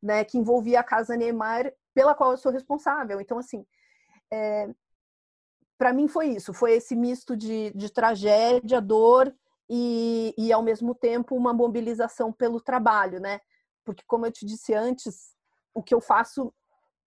[0.00, 3.20] né, que envolvia a Casa Neymar, pela qual eu sou responsável.
[3.20, 3.66] Então, assim,
[4.30, 4.72] é,
[5.78, 9.34] para mim foi isso, foi esse misto de, de tragédia, dor
[9.68, 13.40] e, e, ao mesmo tempo, uma mobilização pelo trabalho, né?
[13.84, 15.34] Porque, como eu te disse antes,
[15.74, 16.52] o que eu faço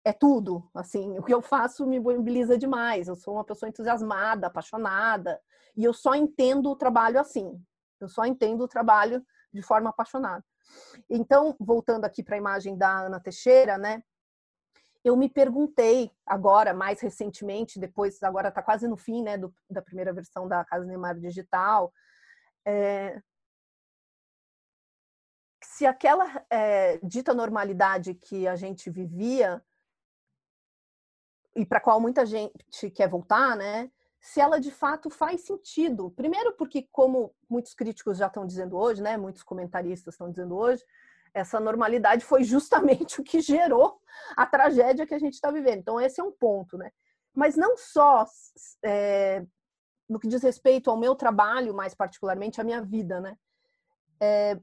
[0.04, 3.08] é tudo, assim, o que eu faço me mobiliza demais.
[3.08, 5.40] Eu sou uma pessoa entusiasmada, apaixonada,
[5.76, 7.60] e eu só entendo o trabalho assim.
[8.00, 10.44] Eu só entendo o trabalho de forma apaixonada.
[11.08, 14.02] Então, voltando aqui para a imagem da Ana Teixeira, né?
[15.06, 19.80] Eu me perguntei agora, mais recentemente, depois, agora está quase no fim né, do, da
[19.80, 21.92] primeira versão da Casa Neymar Digital,
[22.66, 23.22] é,
[25.62, 29.62] se aquela é, dita normalidade que a gente vivia
[31.54, 33.90] e para qual muita gente quer voltar, né?
[34.20, 36.10] Se ela de fato faz sentido.
[36.10, 39.16] Primeiro, porque, como muitos críticos já estão dizendo hoje, né?
[39.16, 40.82] Muitos comentaristas estão dizendo hoje,
[41.36, 44.00] essa normalidade foi justamente o que gerou
[44.34, 45.80] a tragédia que a gente está vivendo.
[45.80, 46.90] Então, esse é um ponto, né?
[47.34, 48.24] Mas não só
[48.82, 49.44] é,
[50.08, 53.36] no que diz respeito ao meu trabalho, mais particularmente a minha vida, né?
[54.18, 54.58] É,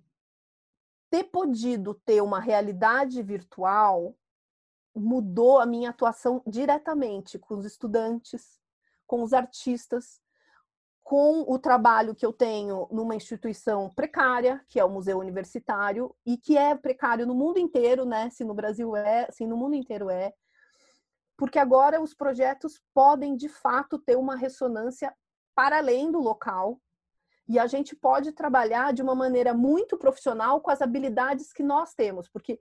[1.11, 4.17] ter podido ter uma realidade virtual
[4.95, 8.59] mudou a minha atuação diretamente com os estudantes,
[9.05, 10.22] com os artistas,
[11.03, 16.37] com o trabalho que eu tenho numa instituição precária, que é o Museu Universitário, e
[16.37, 18.29] que é precário no mundo inteiro, né?
[18.29, 20.33] Se no Brasil é, se no mundo inteiro é.
[21.37, 25.13] Porque agora os projetos podem, de fato, ter uma ressonância
[25.53, 26.79] para além do local,
[27.47, 31.93] e a gente pode trabalhar de uma maneira muito profissional com as habilidades que nós
[31.93, 32.59] temos, porque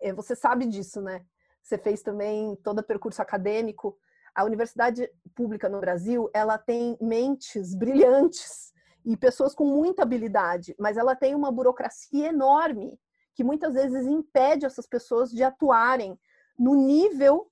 [0.00, 1.24] eh, você sabe disso, né?
[1.62, 3.98] Você fez também todo o percurso acadêmico.
[4.34, 8.72] A universidade pública no Brasil, ela tem mentes brilhantes
[9.04, 12.98] e pessoas com muita habilidade, mas ela tem uma burocracia enorme
[13.34, 16.18] que muitas vezes impede essas pessoas de atuarem
[16.58, 17.50] no nível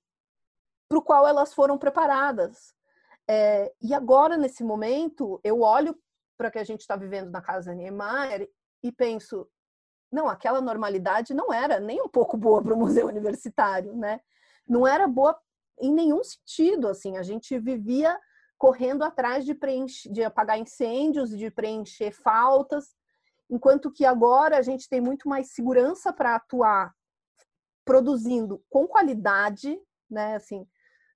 [0.87, 2.73] para o qual elas foram preparadas.
[3.27, 5.97] É, e agora, nesse momento, eu olho
[6.37, 8.49] para o que a gente está vivendo na casa Niemeyer
[8.81, 9.47] e penso,
[10.11, 14.21] não, aquela normalidade não era nem um pouco boa para o museu universitário, né?
[14.67, 15.39] Não era boa
[15.79, 18.19] em nenhum sentido, assim, a gente vivia
[18.57, 22.95] correndo atrás de preencher, de apagar incêndios, de preencher faltas,
[23.49, 26.93] enquanto que agora a gente tem muito mais segurança para atuar
[27.85, 29.79] produzindo com qualidade,
[30.09, 30.67] né, assim,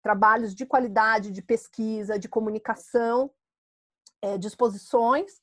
[0.01, 3.29] trabalhos de qualidade, de pesquisa, de comunicação,
[4.21, 5.41] é, disposições,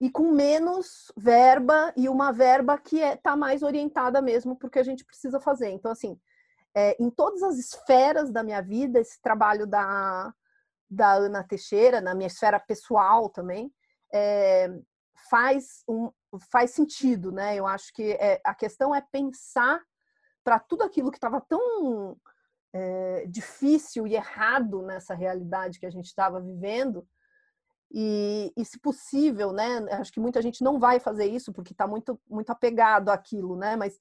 [0.00, 4.78] e com menos verba e uma verba que está é, tá mais orientada mesmo porque
[4.78, 5.68] a gente precisa fazer.
[5.68, 6.18] Então, assim,
[6.74, 10.32] é, em todas as esferas da minha vida, esse trabalho da,
[10.88, 13.72] da Ana Teixeira, na minha esfera pessoal também,
[14.12, 14.68] é,
[15.28, 16.10] faz, um,
[16.50, 17.56] faz sentido, né?
[17.56, 19.80] Eu acho que é, a questão é pensar
[20.42, 22.16] para tudo aquilo que estava tão
[22.72, 27.06] é, difícil e errado nessa realidade que a gente estava vivendo,
[27.92, 29.78] e, e, se possível, né?
[29.92, 33.74] Acho que muita gente não vai fazer isso porque está muito, muito apegado àquilo, né?
[33.74, 34.00] Mas,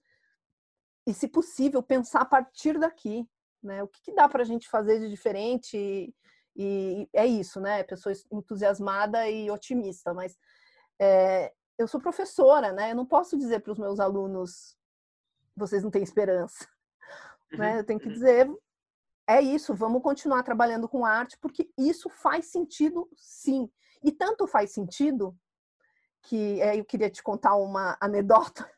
[1.09, 3.27] e se possível, pensar a partir daqui,
[3.63, 3.81] né?
[3.81, 5.75] O que, que dá para a gente fazer de diferente?
[5.75, 6.13] E,
[6.55, 7.83] e, é isso, né?
[7.83, 10.37] Pessoa entusiasmada e otimista, mas
[10.99, 12.91] é, eu sou professora, né?
[12.91, 14.77] Eu não posso dizer para os meus alunos
[15.55, 16.67] vocês não têm esperança,
[17.51, 17.71] né?
[17.73, 18.13] Uhum, eu tenho que uhum.
[18.13, 18.49] dizer
[19.27, 23.69] é isso, vamos continuar trabalhando com arte, porque isso faz sentido sim.
[24.03, 25.37] E tanto faz sentido
[26.23, 28.69] que é, eu queria te contar uma anedota.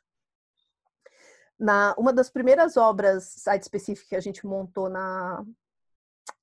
[1.61, 5.45] Na, uma das primeiras obras site específica que a gente montou na,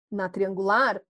[0.08, 1.02] na Triangular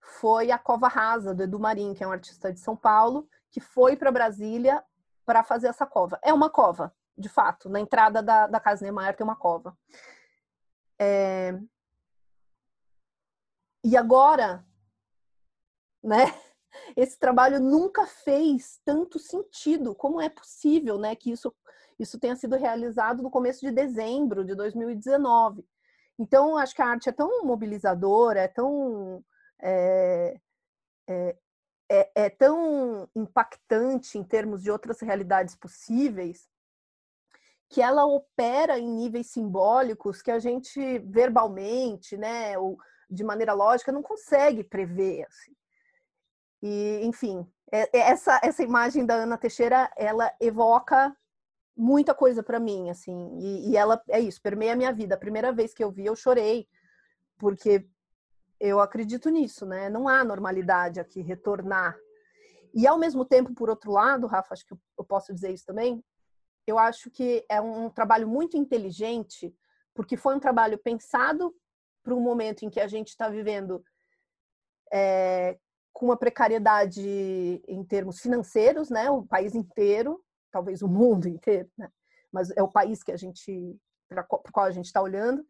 [0.00, 3.60] foi a Cova Rasa, do Edu Marim, que é um artista de São Paulo, que
[3.60, 4.82] foi para Brasília
[5.24, 6.18] para fazer essa cova.
[6.20, 7.68] É uma cova, de fato.
[7.68, 9.78] Na entrada da, da Casa Niemeyer tem uma cova.
[10.98, 11.56] É,
[13.84, 14.66] e agora,
[16.02, 16.24] né?
[16.96, 19.94] Esse trabalho nunca fez tanto sentido.
[19.94, 21.54] Como é possível, né, que isso
[21.98, 25.64] isso tenha sido realizado no começo de dezembro de 2019?
[26.18, 29.24] Então, acho que a arte é tão mobilizadora, é tão
[29.60, 30.36] é,
[31.08, 31.36] é,
[31.90, 36.48] é, é tão impactante em termos de outras realidades possíveis
[37.68, 42.78] que ela opera em níveis simbólicos que a gente verbalmente, né, ou
[43.10, 45.26] de maneira lógica, não consegue prever.
[45.26, 45.52] Assim.
[46.62, 51.16] E, enfim, é, é essa, essa imagem da Ana Teixeira, ela evoca
[51.76, 55.14] muita coisa para mim, assim, e, e, ela é isso, permeia a minha vida.
[55.14, 56.68] A primeira vez que eu vi, eu chorei,
[57.36, 57.86] porque
[58.60, 59.90] eu acredito nisso, né?
[59.90, 61.96] Não há normalidade aqui, retornar.
[62.72, 66.02] E ao mesmo tempo, por outro lado, Rafa, acho que eu posso dizer isso também,
[66.66, 69.54] eu acho que é um trabalho muito inteligente,
[69.94, 71.54] porque foi um trabalho pensado
[72.02, 73.84] para um momento em que a gente está vivendo
[74.92, 75.58] é,
[75.92, 77.02] com uma precariedade
[77.68, 79.10] em termos financeiros, né?
[79.10, 80.23] O país inteiro,
[80.54, 81.90] talvez o mundo inteiro, né?
[82.30, 83.76] Mas é o país que a gente
[84.08, 85.44] para o qual a gente está olhando.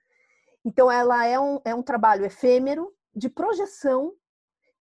[0.64, 4.14] Então, ela é um, é um trabalho efêmero de projeção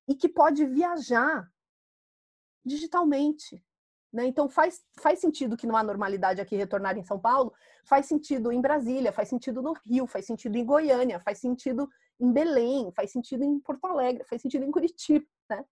[0.07, 1.51] e que pode viajar
[2.65, 3.61] digitalmente.
[4.13, 4.27] Né?
[4.27, 7.51] Então faz, faz sentido que não há normalidade aqui retornar em São Paulo,
[7.83, 11.89] faz sentido em Brasília, faz sentido no Rio, faz sentido em Goiânia, faz sentido
[12.19, 15.25] em Belém, faz sentido em Porto Alegre, faz sentido em Curitiba.
[15.49, 15.65] Né?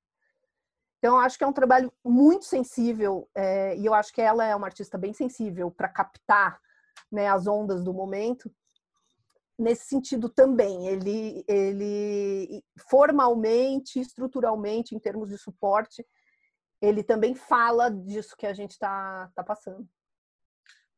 [1.01, 4.55] Então, acho que é um trabalho muito sensível é, e eu acho que ela é
[4.55, 6.59] uma artista bem sensível para captar
[7.11, 8.53] né, as ondas do momento.
[9.57, 16.05] Nesse sentido também, ele, ele formalmente, estruturalmente, em termos de suporte,
[16.79, 19.89] ele também fala disso que a gente está tá passando.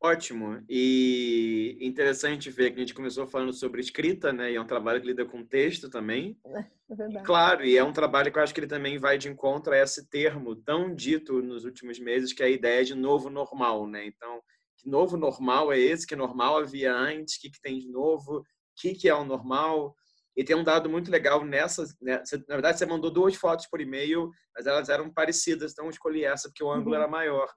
[0.03, 0.61] Ótimo.
[0.67, 4.51] E interessante ver que a gente começou falando sobre escrita, né?
[4.51, 6.38] E é um trabalho que lida com texto também.
[6.93, 7.23] É.
[7.23, 9.77] Claro, e é um trabalho que eu acho que ele também vai de encontro a
[9.80, 14.05] esse termo tão dito nos últimos meses, que é a ideia de novo normal, né?
[14.05, 14.39] Então,
[14.77, 16.05] que novo normal é esse?
[16.05, 17.38] Que normal havia antes?
[17.38, 18.43] O que, que tem de novo?
[18.75, 19.95] que, que é o normal.
[20.35, 21.84] E tem um dado muito legal nessa.
[22.01, 22.21] Né?
[22.47, 26.25] Na verdade, você mandou duas fotos por e-mail, mas elas eram parecidas, então eu escolhi
[26.25, 27.01] essa porque o ângulo uhum.
[27.01, 27.47] era maior.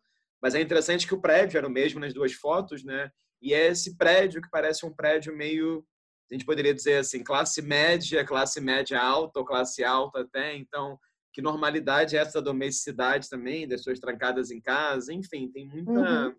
[0.47, 3.11] Mas é interessante que o prédio era o mesmo nas duas fotos, né?
[3.43, 5.85] E é esse prédio que parece um prédio meio,
[6.31, 10.55] a gente poderia dizer assim, classe média, classe média alta ou classe alta até.
[10.55, 10.97] Então,
[11.33, 15.13] que normalidade é essa domesticidade também, das pessoas trancadas em casa?
[15.13, 16.37] Enfim, tem muita, uhum.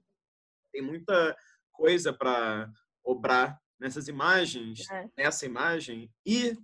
[0.71, 1.35] tem muita
[1.73, 2.71] coisa para
[3.03, 5.05] obrar nessas imagens, é.
[5.17, 6.09] nessa imagem.
[6.25, 6.57] E,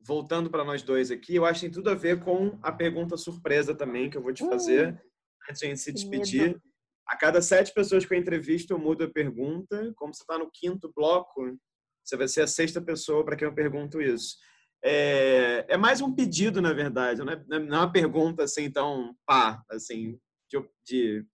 [0.00, 3.16] voltando para nós dois aqui, eu acho que tem tudo a ver com a pergunta
[3.16, 5.09] surpresa também que eu vou te fazer, uh,
[5.50, 6.48] antes de a gente se despedir.
[6.48, 6.62] Medo.
[7.06, 9.92] A cada sete pessoas que eu entrevisto, eu mudo a pergunta.
[9.96, 11.58] Como você está no quinto bloco,
[12.04, 14.36] você vai ser a sexta pessoa para quem eu pergunto isso.
[14.82, 19.14] É, é, mais um pedido, na verdade, não é, não é uma pergunta assim tão
[19.26, 20.18] pá, assim,
[20.48, 21.26] de, de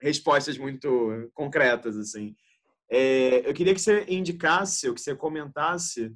[0.00, 2.36] respostas muito concretas, assim.
[2.90, 6.12] É, eu queria que você indicasse, ou que você comentasse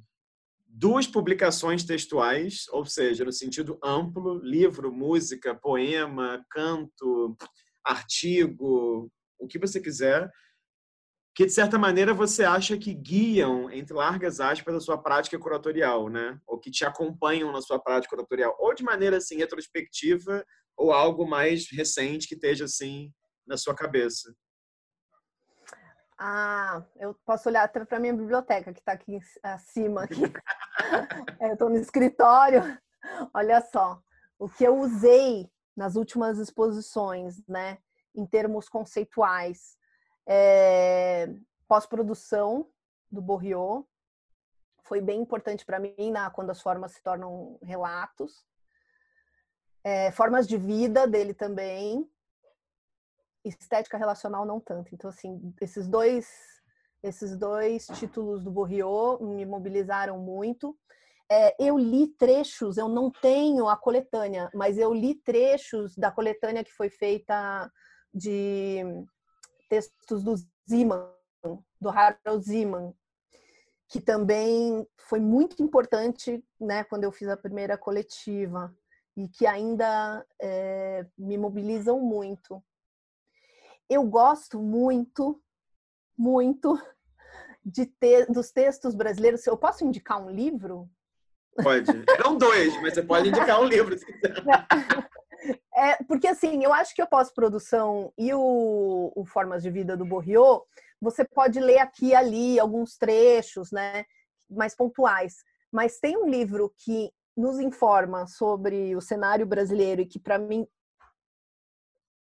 [0.67, 7.35] duas publicações textuais, ou seja, no sentido amplo, livro, música, poema, canto,
[7.83, 10.29] artigo, o que você quiser,
[11.35, 16.09] que de certa maneira você acha que guiam, entre largas aspas, a sua prática curatorial,
[16.09, 16.39] né?
[16.47, 20.43] Ou que te acompanham na sua prática curatorial, ou de maneira assim retrospectiva,
[20.75, 23.11] ou algo mais recente que esteja assim
[23.45, 24.33] na sua cabeça.
[26.17, 30.03] Ah, eu posso olhar até para minha biblioteca que está aqui acima.
[30.03, 30.21] Aqui.
[31.39, 32.61] É, eu estou no escritório.
[33.33, 33.99] Olha só,
[34.37, 37.79] o que eu usei nas últimas exposições, né,
[38.15, 39.75] em termos conceituais,
[40.25, 41.33] é,
[41.67, 42.69] pós-produção
[43.11, 43.85] do Borriot
[44.83, 48.45] foi bem importante para mim na, quando as formas se tornam relatos.
[49.83, 52.09] É, formas de vida dele também,
[53.47, 54.93] estética relacional não tanto.
[54.93, 56.27] Então, assim, esses dois,
[57.03, 60.77] esses dois títulos do Borriot me mobilizaram muito.
[61.29, 66.63] É, eu li trechos, eu não tenho a coletânea, mas eu li trechos da coletânea
[66.63, 67.69] que foi feita
[68.13, 68.81] de
[69.69, 70.35] textos do
[70.69, 71.05] Ziman,
[71.81, 72.93] do Harold Ziman,
[73.89, 78.73] que também foi muito importante né, quando eu fiz a primeira coletiva
[79.15, 82.63] e que ainda é, me mobilizam muito
[83.89, 85.41] eu gosto muito,
[86.17, 86.79] muito
[87.63, 89.45] de ter dos textos brasileiros.
[89.45, 90.89] Eu posso indicar um livro?
[91.61, 91.91] Pode.
[92.23, 94.33] Não dois, mas você pode indicar um livro se quiser.
[95.75, 100.03] É, porque assim, eu acho que o pós-produção e o, o, Formas de Vida do
[100.03, 100.63] Borriot,
[100.99, 104.03] você pode ler aqui e ali alguns trechos, né,
[104.49, 105.35] mais pontuais.
[105.71, 110.67] Mas tem um livro que nos informa sobre o cenário brasileiro e que para mim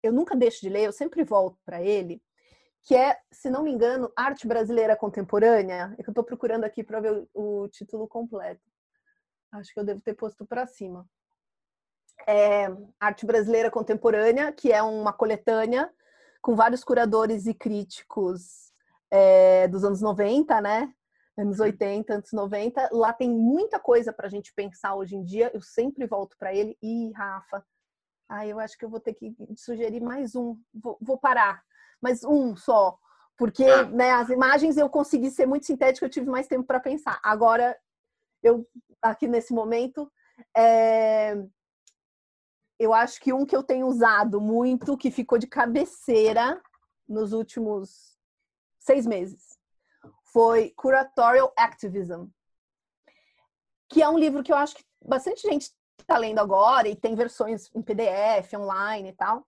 [0.04, 2.22] eu nunca deixo de ler, eu sempre volto para ele,
[2.84, 5.96] que é, se não me engano, Arte Brasileira Contemporânea.
[5.98, 8.62] É que eu estou procurando aqui para ver o, o, título completo.
[9.54, 11.08] Acho que eu devo ter posto para cima.
[12.28, 12.68] É
[13.00, 15.90] Arte Brasileira Contemporânea, que é uma coletânea
[16.42, 18.74] com vários curadores e críticos
[19.10, 20.94] é, dos anos 90, né?
[21.38, 22.90] Anos 80, anos 90.
[22.92, 25.50] Lá tem muita coisa para a gente pensar hoje em dia.
[25.54, 26.78] Eu sempre volto para ele.
[26.82, 27.66] E, Rafa,
[28.34, 30.60] ah, eu acho que eu vou ter que sugerir mais um.
[30.74, 31.64] Vou, vou parar,
[32.02, 32.98] mas um só.
[33.38, 33.84] Porque ah.
[33.86, 37.20] né, as imagens eu consegui ser muito sintética, eu tive mais tempo para pensar.
[37.24, 37.78] Agora,
[38.42, 38.68] eu
[39.00, 40.12] aqui nesse momento,
[40.58, 41.36] é...
[42.80, 46.60] eu acho que um que eu tenho usado muito, que ficou de cabeceira
[47.08, 48.18] nos últimos
[48.80, 49.60] seis meses,
[50.24, 52.26] foi Curatorial Activism,
[53.90, 57.16] que é um livro que eu acho que bastante gente está lendo agora e tem
[57.16, 59.48] versões em PDF, online e tal.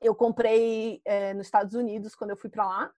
[0.00, 2.92] Eu comprei é, nos Estados Unidos quando eu fui para lá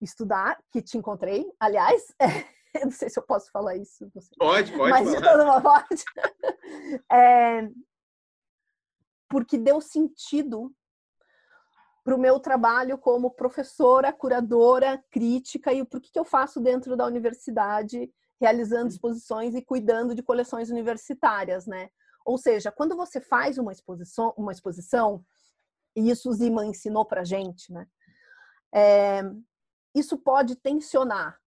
[0.00, 1.46] estudar, que te encontrei.
[1.58, 2.26] Aliás, é,
[2.80, 4.10] eu não sei se eu posso falar isso.
[4.38, 4.90] Pode, pode.
[4.90, 5.86] Mas de toda uma forma.
[7.10, 7.68] É,
[9.28, 10.74] porque deu sentido
[12.04, 16.96] para o meu trabalho como professora, curadora, crítica e o que, que eu faço dentro
[16.96, 21.88] da universidade realizando exposições e cuidando de coleções universitárias, né?
[22.24, 25.24] Ou seja, quando você faz uma exposição, uma exposição
[25.96, 27.86] e isso o Zima ensinou para gente, né?
[28.74, 29.22] É,
[29.94, 31.38] isso pode tensionar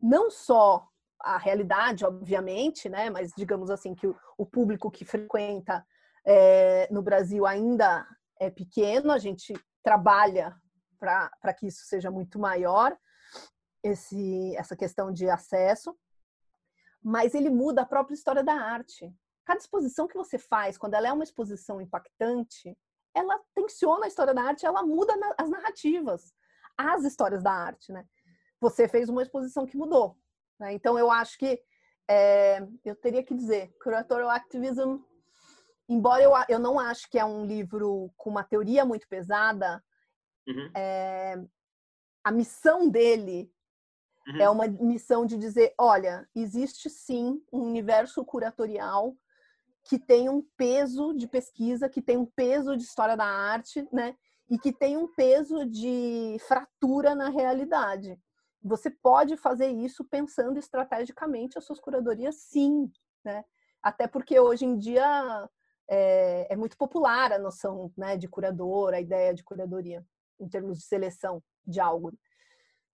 [0.00, 0.88] não só
[1.20, 3.10] a realidade, obviamente, né?
[3.10, 5.86] Mas digamos assim que o, o público que frequenta
[6.24, 8.06] é, no Brasil ainda
[8.40, 9.52] é pequeno, a gente
[9.82, 10.56] trabalha
[10.98, 12.96] para que isso seja muito maior,
[13.82, 15.96] esse, essa questão de acesso
[17.06, 19.14] mas ele muda a própria história da arte.
[19.44, 22.76] Cada exposição que você faz, quando ela é uma exposição impactante,
[23.14, 26.34] ela tensiona a história da arte, ela muda as narrativas,
[26.76, 28.04] as histórias da arte, né?
[28.60, 30.18] Você fez uma exposição que mudou.
[30.58, 30.72] Né?
[30.72, 31.62] Então, eu acho que
[32.10, 34.98] é, eu teria que dizer, Curatorial Activism,
[35.88, 39.80] embora eu, eu não acho que é um livro com uma teoria muito pesada,
[40.44, 40.72] uhum.
[40.74, 41.36] é,
[42.24, 43.48] a missão dele
[44.26, 44.40] uhum.
[44.40, 49.16] é uma missão de dizer, olha, existe sim um universo curatorial
[49.84, 54.16] que tem um peso de pesquisa, que tem um peso de história da arte, né?
[54.50, 58.18] E que tem um peso de fratura na realidade.
[58.62, 62.90] Você pode fazer isso pensando estrategicamente as suas curadorias, sim,
[63.24, 63.44] né?
[63.80, 65.48] Até porque hoje em dia
[65.88, 70.04] é, é muito popular a noção né, de curador, a ideia de curadoria,
[70.40, 72.12] em termos de seleção de algo.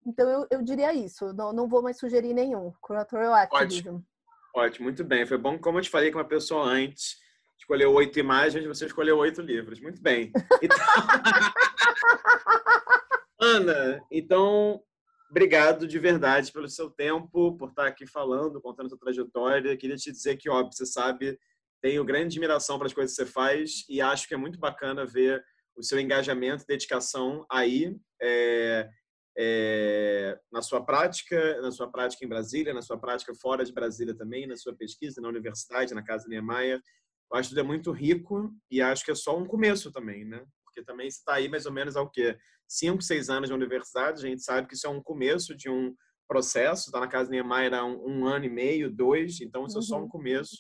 [0.07, 2.73] Então eu, eu diria isso, não, não vou mais sugerir nenhum.
[2.81, 3.89] Curatorial Activism.
[3.89, 4.07] Ótimo.
[4.55, 5.24] Ótimo, muito bem.
[5.24, 7.16] Foi bom, como eu te falei com uma pessoa antes,
[7.59, 9.81] escolheu oito imagens, você escolheu oito livros.
[9.81, 10.33] Muito bem.
[10.61, 10.79] Então...
[13.41, 14.81] Ana, então
[15.31, 19.77] obrigado de verdade pelo seu tempo, por estar aqui falando, contando sua trajetória.
[19.77, 21.39] Queria te dizer que, óbvio, você sabe,
[21.81, 25.07] tenho grande admiração para as coisas que você faz e acho que é muito bacana
[25.07, 25.43] ver
[25.74, 28.89] o seu engajamento, dedicação aí é,
[29.36, 34.14] é, na sua prática, na sua prática em Brasília, na sua prática fora de Brasília
[34.14, 36.80] também, na sua pesquisa na universidade, na Casa Niemeyer.
[37.30, 40.44] Eu acho que é muito rico e acho que é só um começo também, né?
[40.64, 42.36] Porque também você está aí mais ou menos ao quê?
[42.72, 45.94] cinco, seis anos de universidade, a gente sabe que isso é um começo de um
[46.26, 49.82] processo, está na Casa Niemeyer há um, um, ano e meio, dois, então isso uhum.
[49.82, 50.09] é só um uhum.
[50.09, 50.56] começo.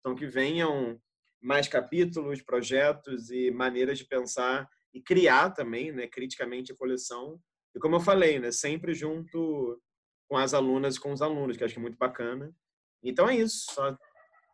[0.00, 1.00] Então que venham
[1.42, 7.40] mais capítulos, projetos e maneiras de pensar e criar também, né, criticamente a coleção.
[7.74, 9.80] E como eu falei, né, sempre junto
[10.28, 12.54] com as alunas e com os alunos, que acho que é muito bacana.
[13.02, 13.96] Então é isso, só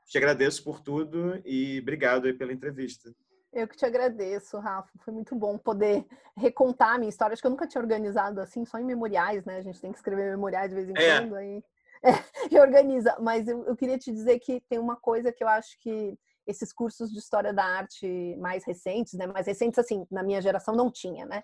[0.07, 3.15] te agradeço por tudo e obrigado aí pela entrevista.
[3.53, 4.91] Eu que te agradeço, Rafa.
[5.05, 6.07] Foi muito bom poder
[6.37, 7.33] recontar a minha história.
[7.33, 9.57] Acho que eu nunca tinha organizado assim, só em memoriais, né?
[9.57, 11.19] A gente tem que escrever memoriais de vez em é.
[11.19, 11.35] quando.
[11.35, 11.63] Aí
[12.05, 12.11] é,
[12.49, 13.17] reorganiza.
[13.21, 16.17] Mas eu, eu queria te dizer que tem uma coisa que eu acho que
[16.47, 19.27] esses cursos de história da arte mais recentes, né?
[19.27, 21.43] Mais recentes, assim, na minha geração não tinha, né?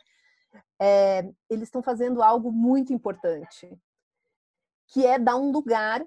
[0.80, 3.68] É, eles estão fazendo algo muito importante,
[4.88, 6.04] que é dar um lugar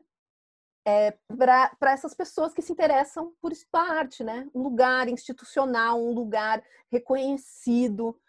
[0.85, 4.47] é, para essas pessoas que se interessam por arte, né?
[4.53, 8.19] Um lugar institucional, um lugar reconhecido.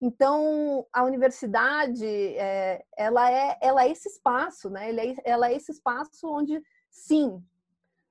[0.00, 4.90] Então, a universidade, é, ela, é, ela é esse espaço, né?
[4.90, 7.42] Ela é, ela é esse espaço onde, sim,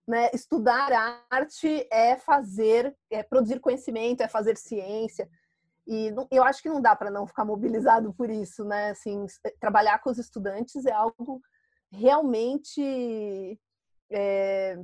[0.07, 0.91] né, estudar
[1.31, 5.27] arte é fazer, é produzir conhecimento, é fazer ciência.
[5.87, 8.89] E eu acho que não dá para não ficar mobilizado por isso, né?
[8.89, 9.25] Assim,
[9.59, 11.41] trabalhar com os estudantes é algo
[11.91, 13.59] realmente
[14.11, 14.77] é,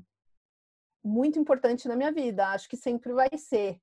[1.03, 2.47] muito importante na minha vida.
[2.49, 3.79] Acho que sempre vai ser.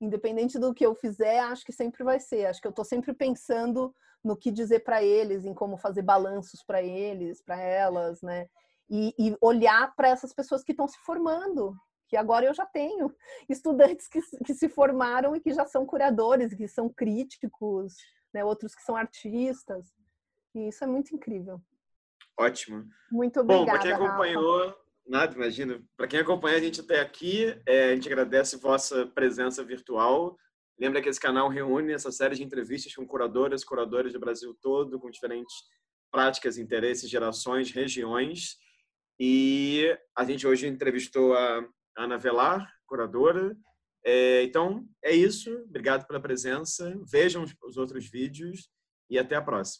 [0.00, 2.46] Independente do que eu fizer, acho que sempre vai ser.
[2.46, 3.94] Acho que eu estou sempre pensando
[4.24, 8.48] no que dizer para eles, em como fazer balanços para eles, para elas, né?
[8.88, 11.76] E, e olhar para essas pessoas que estão se formando,
[12.10, 13.14] que agora eu já tenho
[13.48, 17.94] estudantes que, que se formaram e que já são curadores, que são críticos,
[18.34, 18.44] né?
[18.44, 19.86] outros que são artistas.
[20.54, 21.62] E isso é muito incrível.
[22.36, 22.84] Ótimo.
[23.12, 23.64] Muito obrigada.
[23.64, 24.78] Bom, para quem acompanhou, Rafa.
[25.06, 25.80] nada, imagina.
[25.96, 30.36] Para quem acompanha a gente até aqui, é, a gente agradece vossa presença virtual.
[30.78, 34.98] Lembra que esse canal reúne essa série de entrevistas com curadoras, curadores do Brasil todo,
[34.98, 35.54] com diferentes
[36.10, 38.56] práticas, interesses, gerações, regiões.
[39.18, 43.56] E a gente hoje entrevistou a Ana Velar, curadora.
[44.04, 45.50] É, então, é isso.
[45.68, 46.98] Obrigado pela presença.
[47.10, 48.68] Vejam os outros vídeos
[49.08, 49.78] e até a próxima.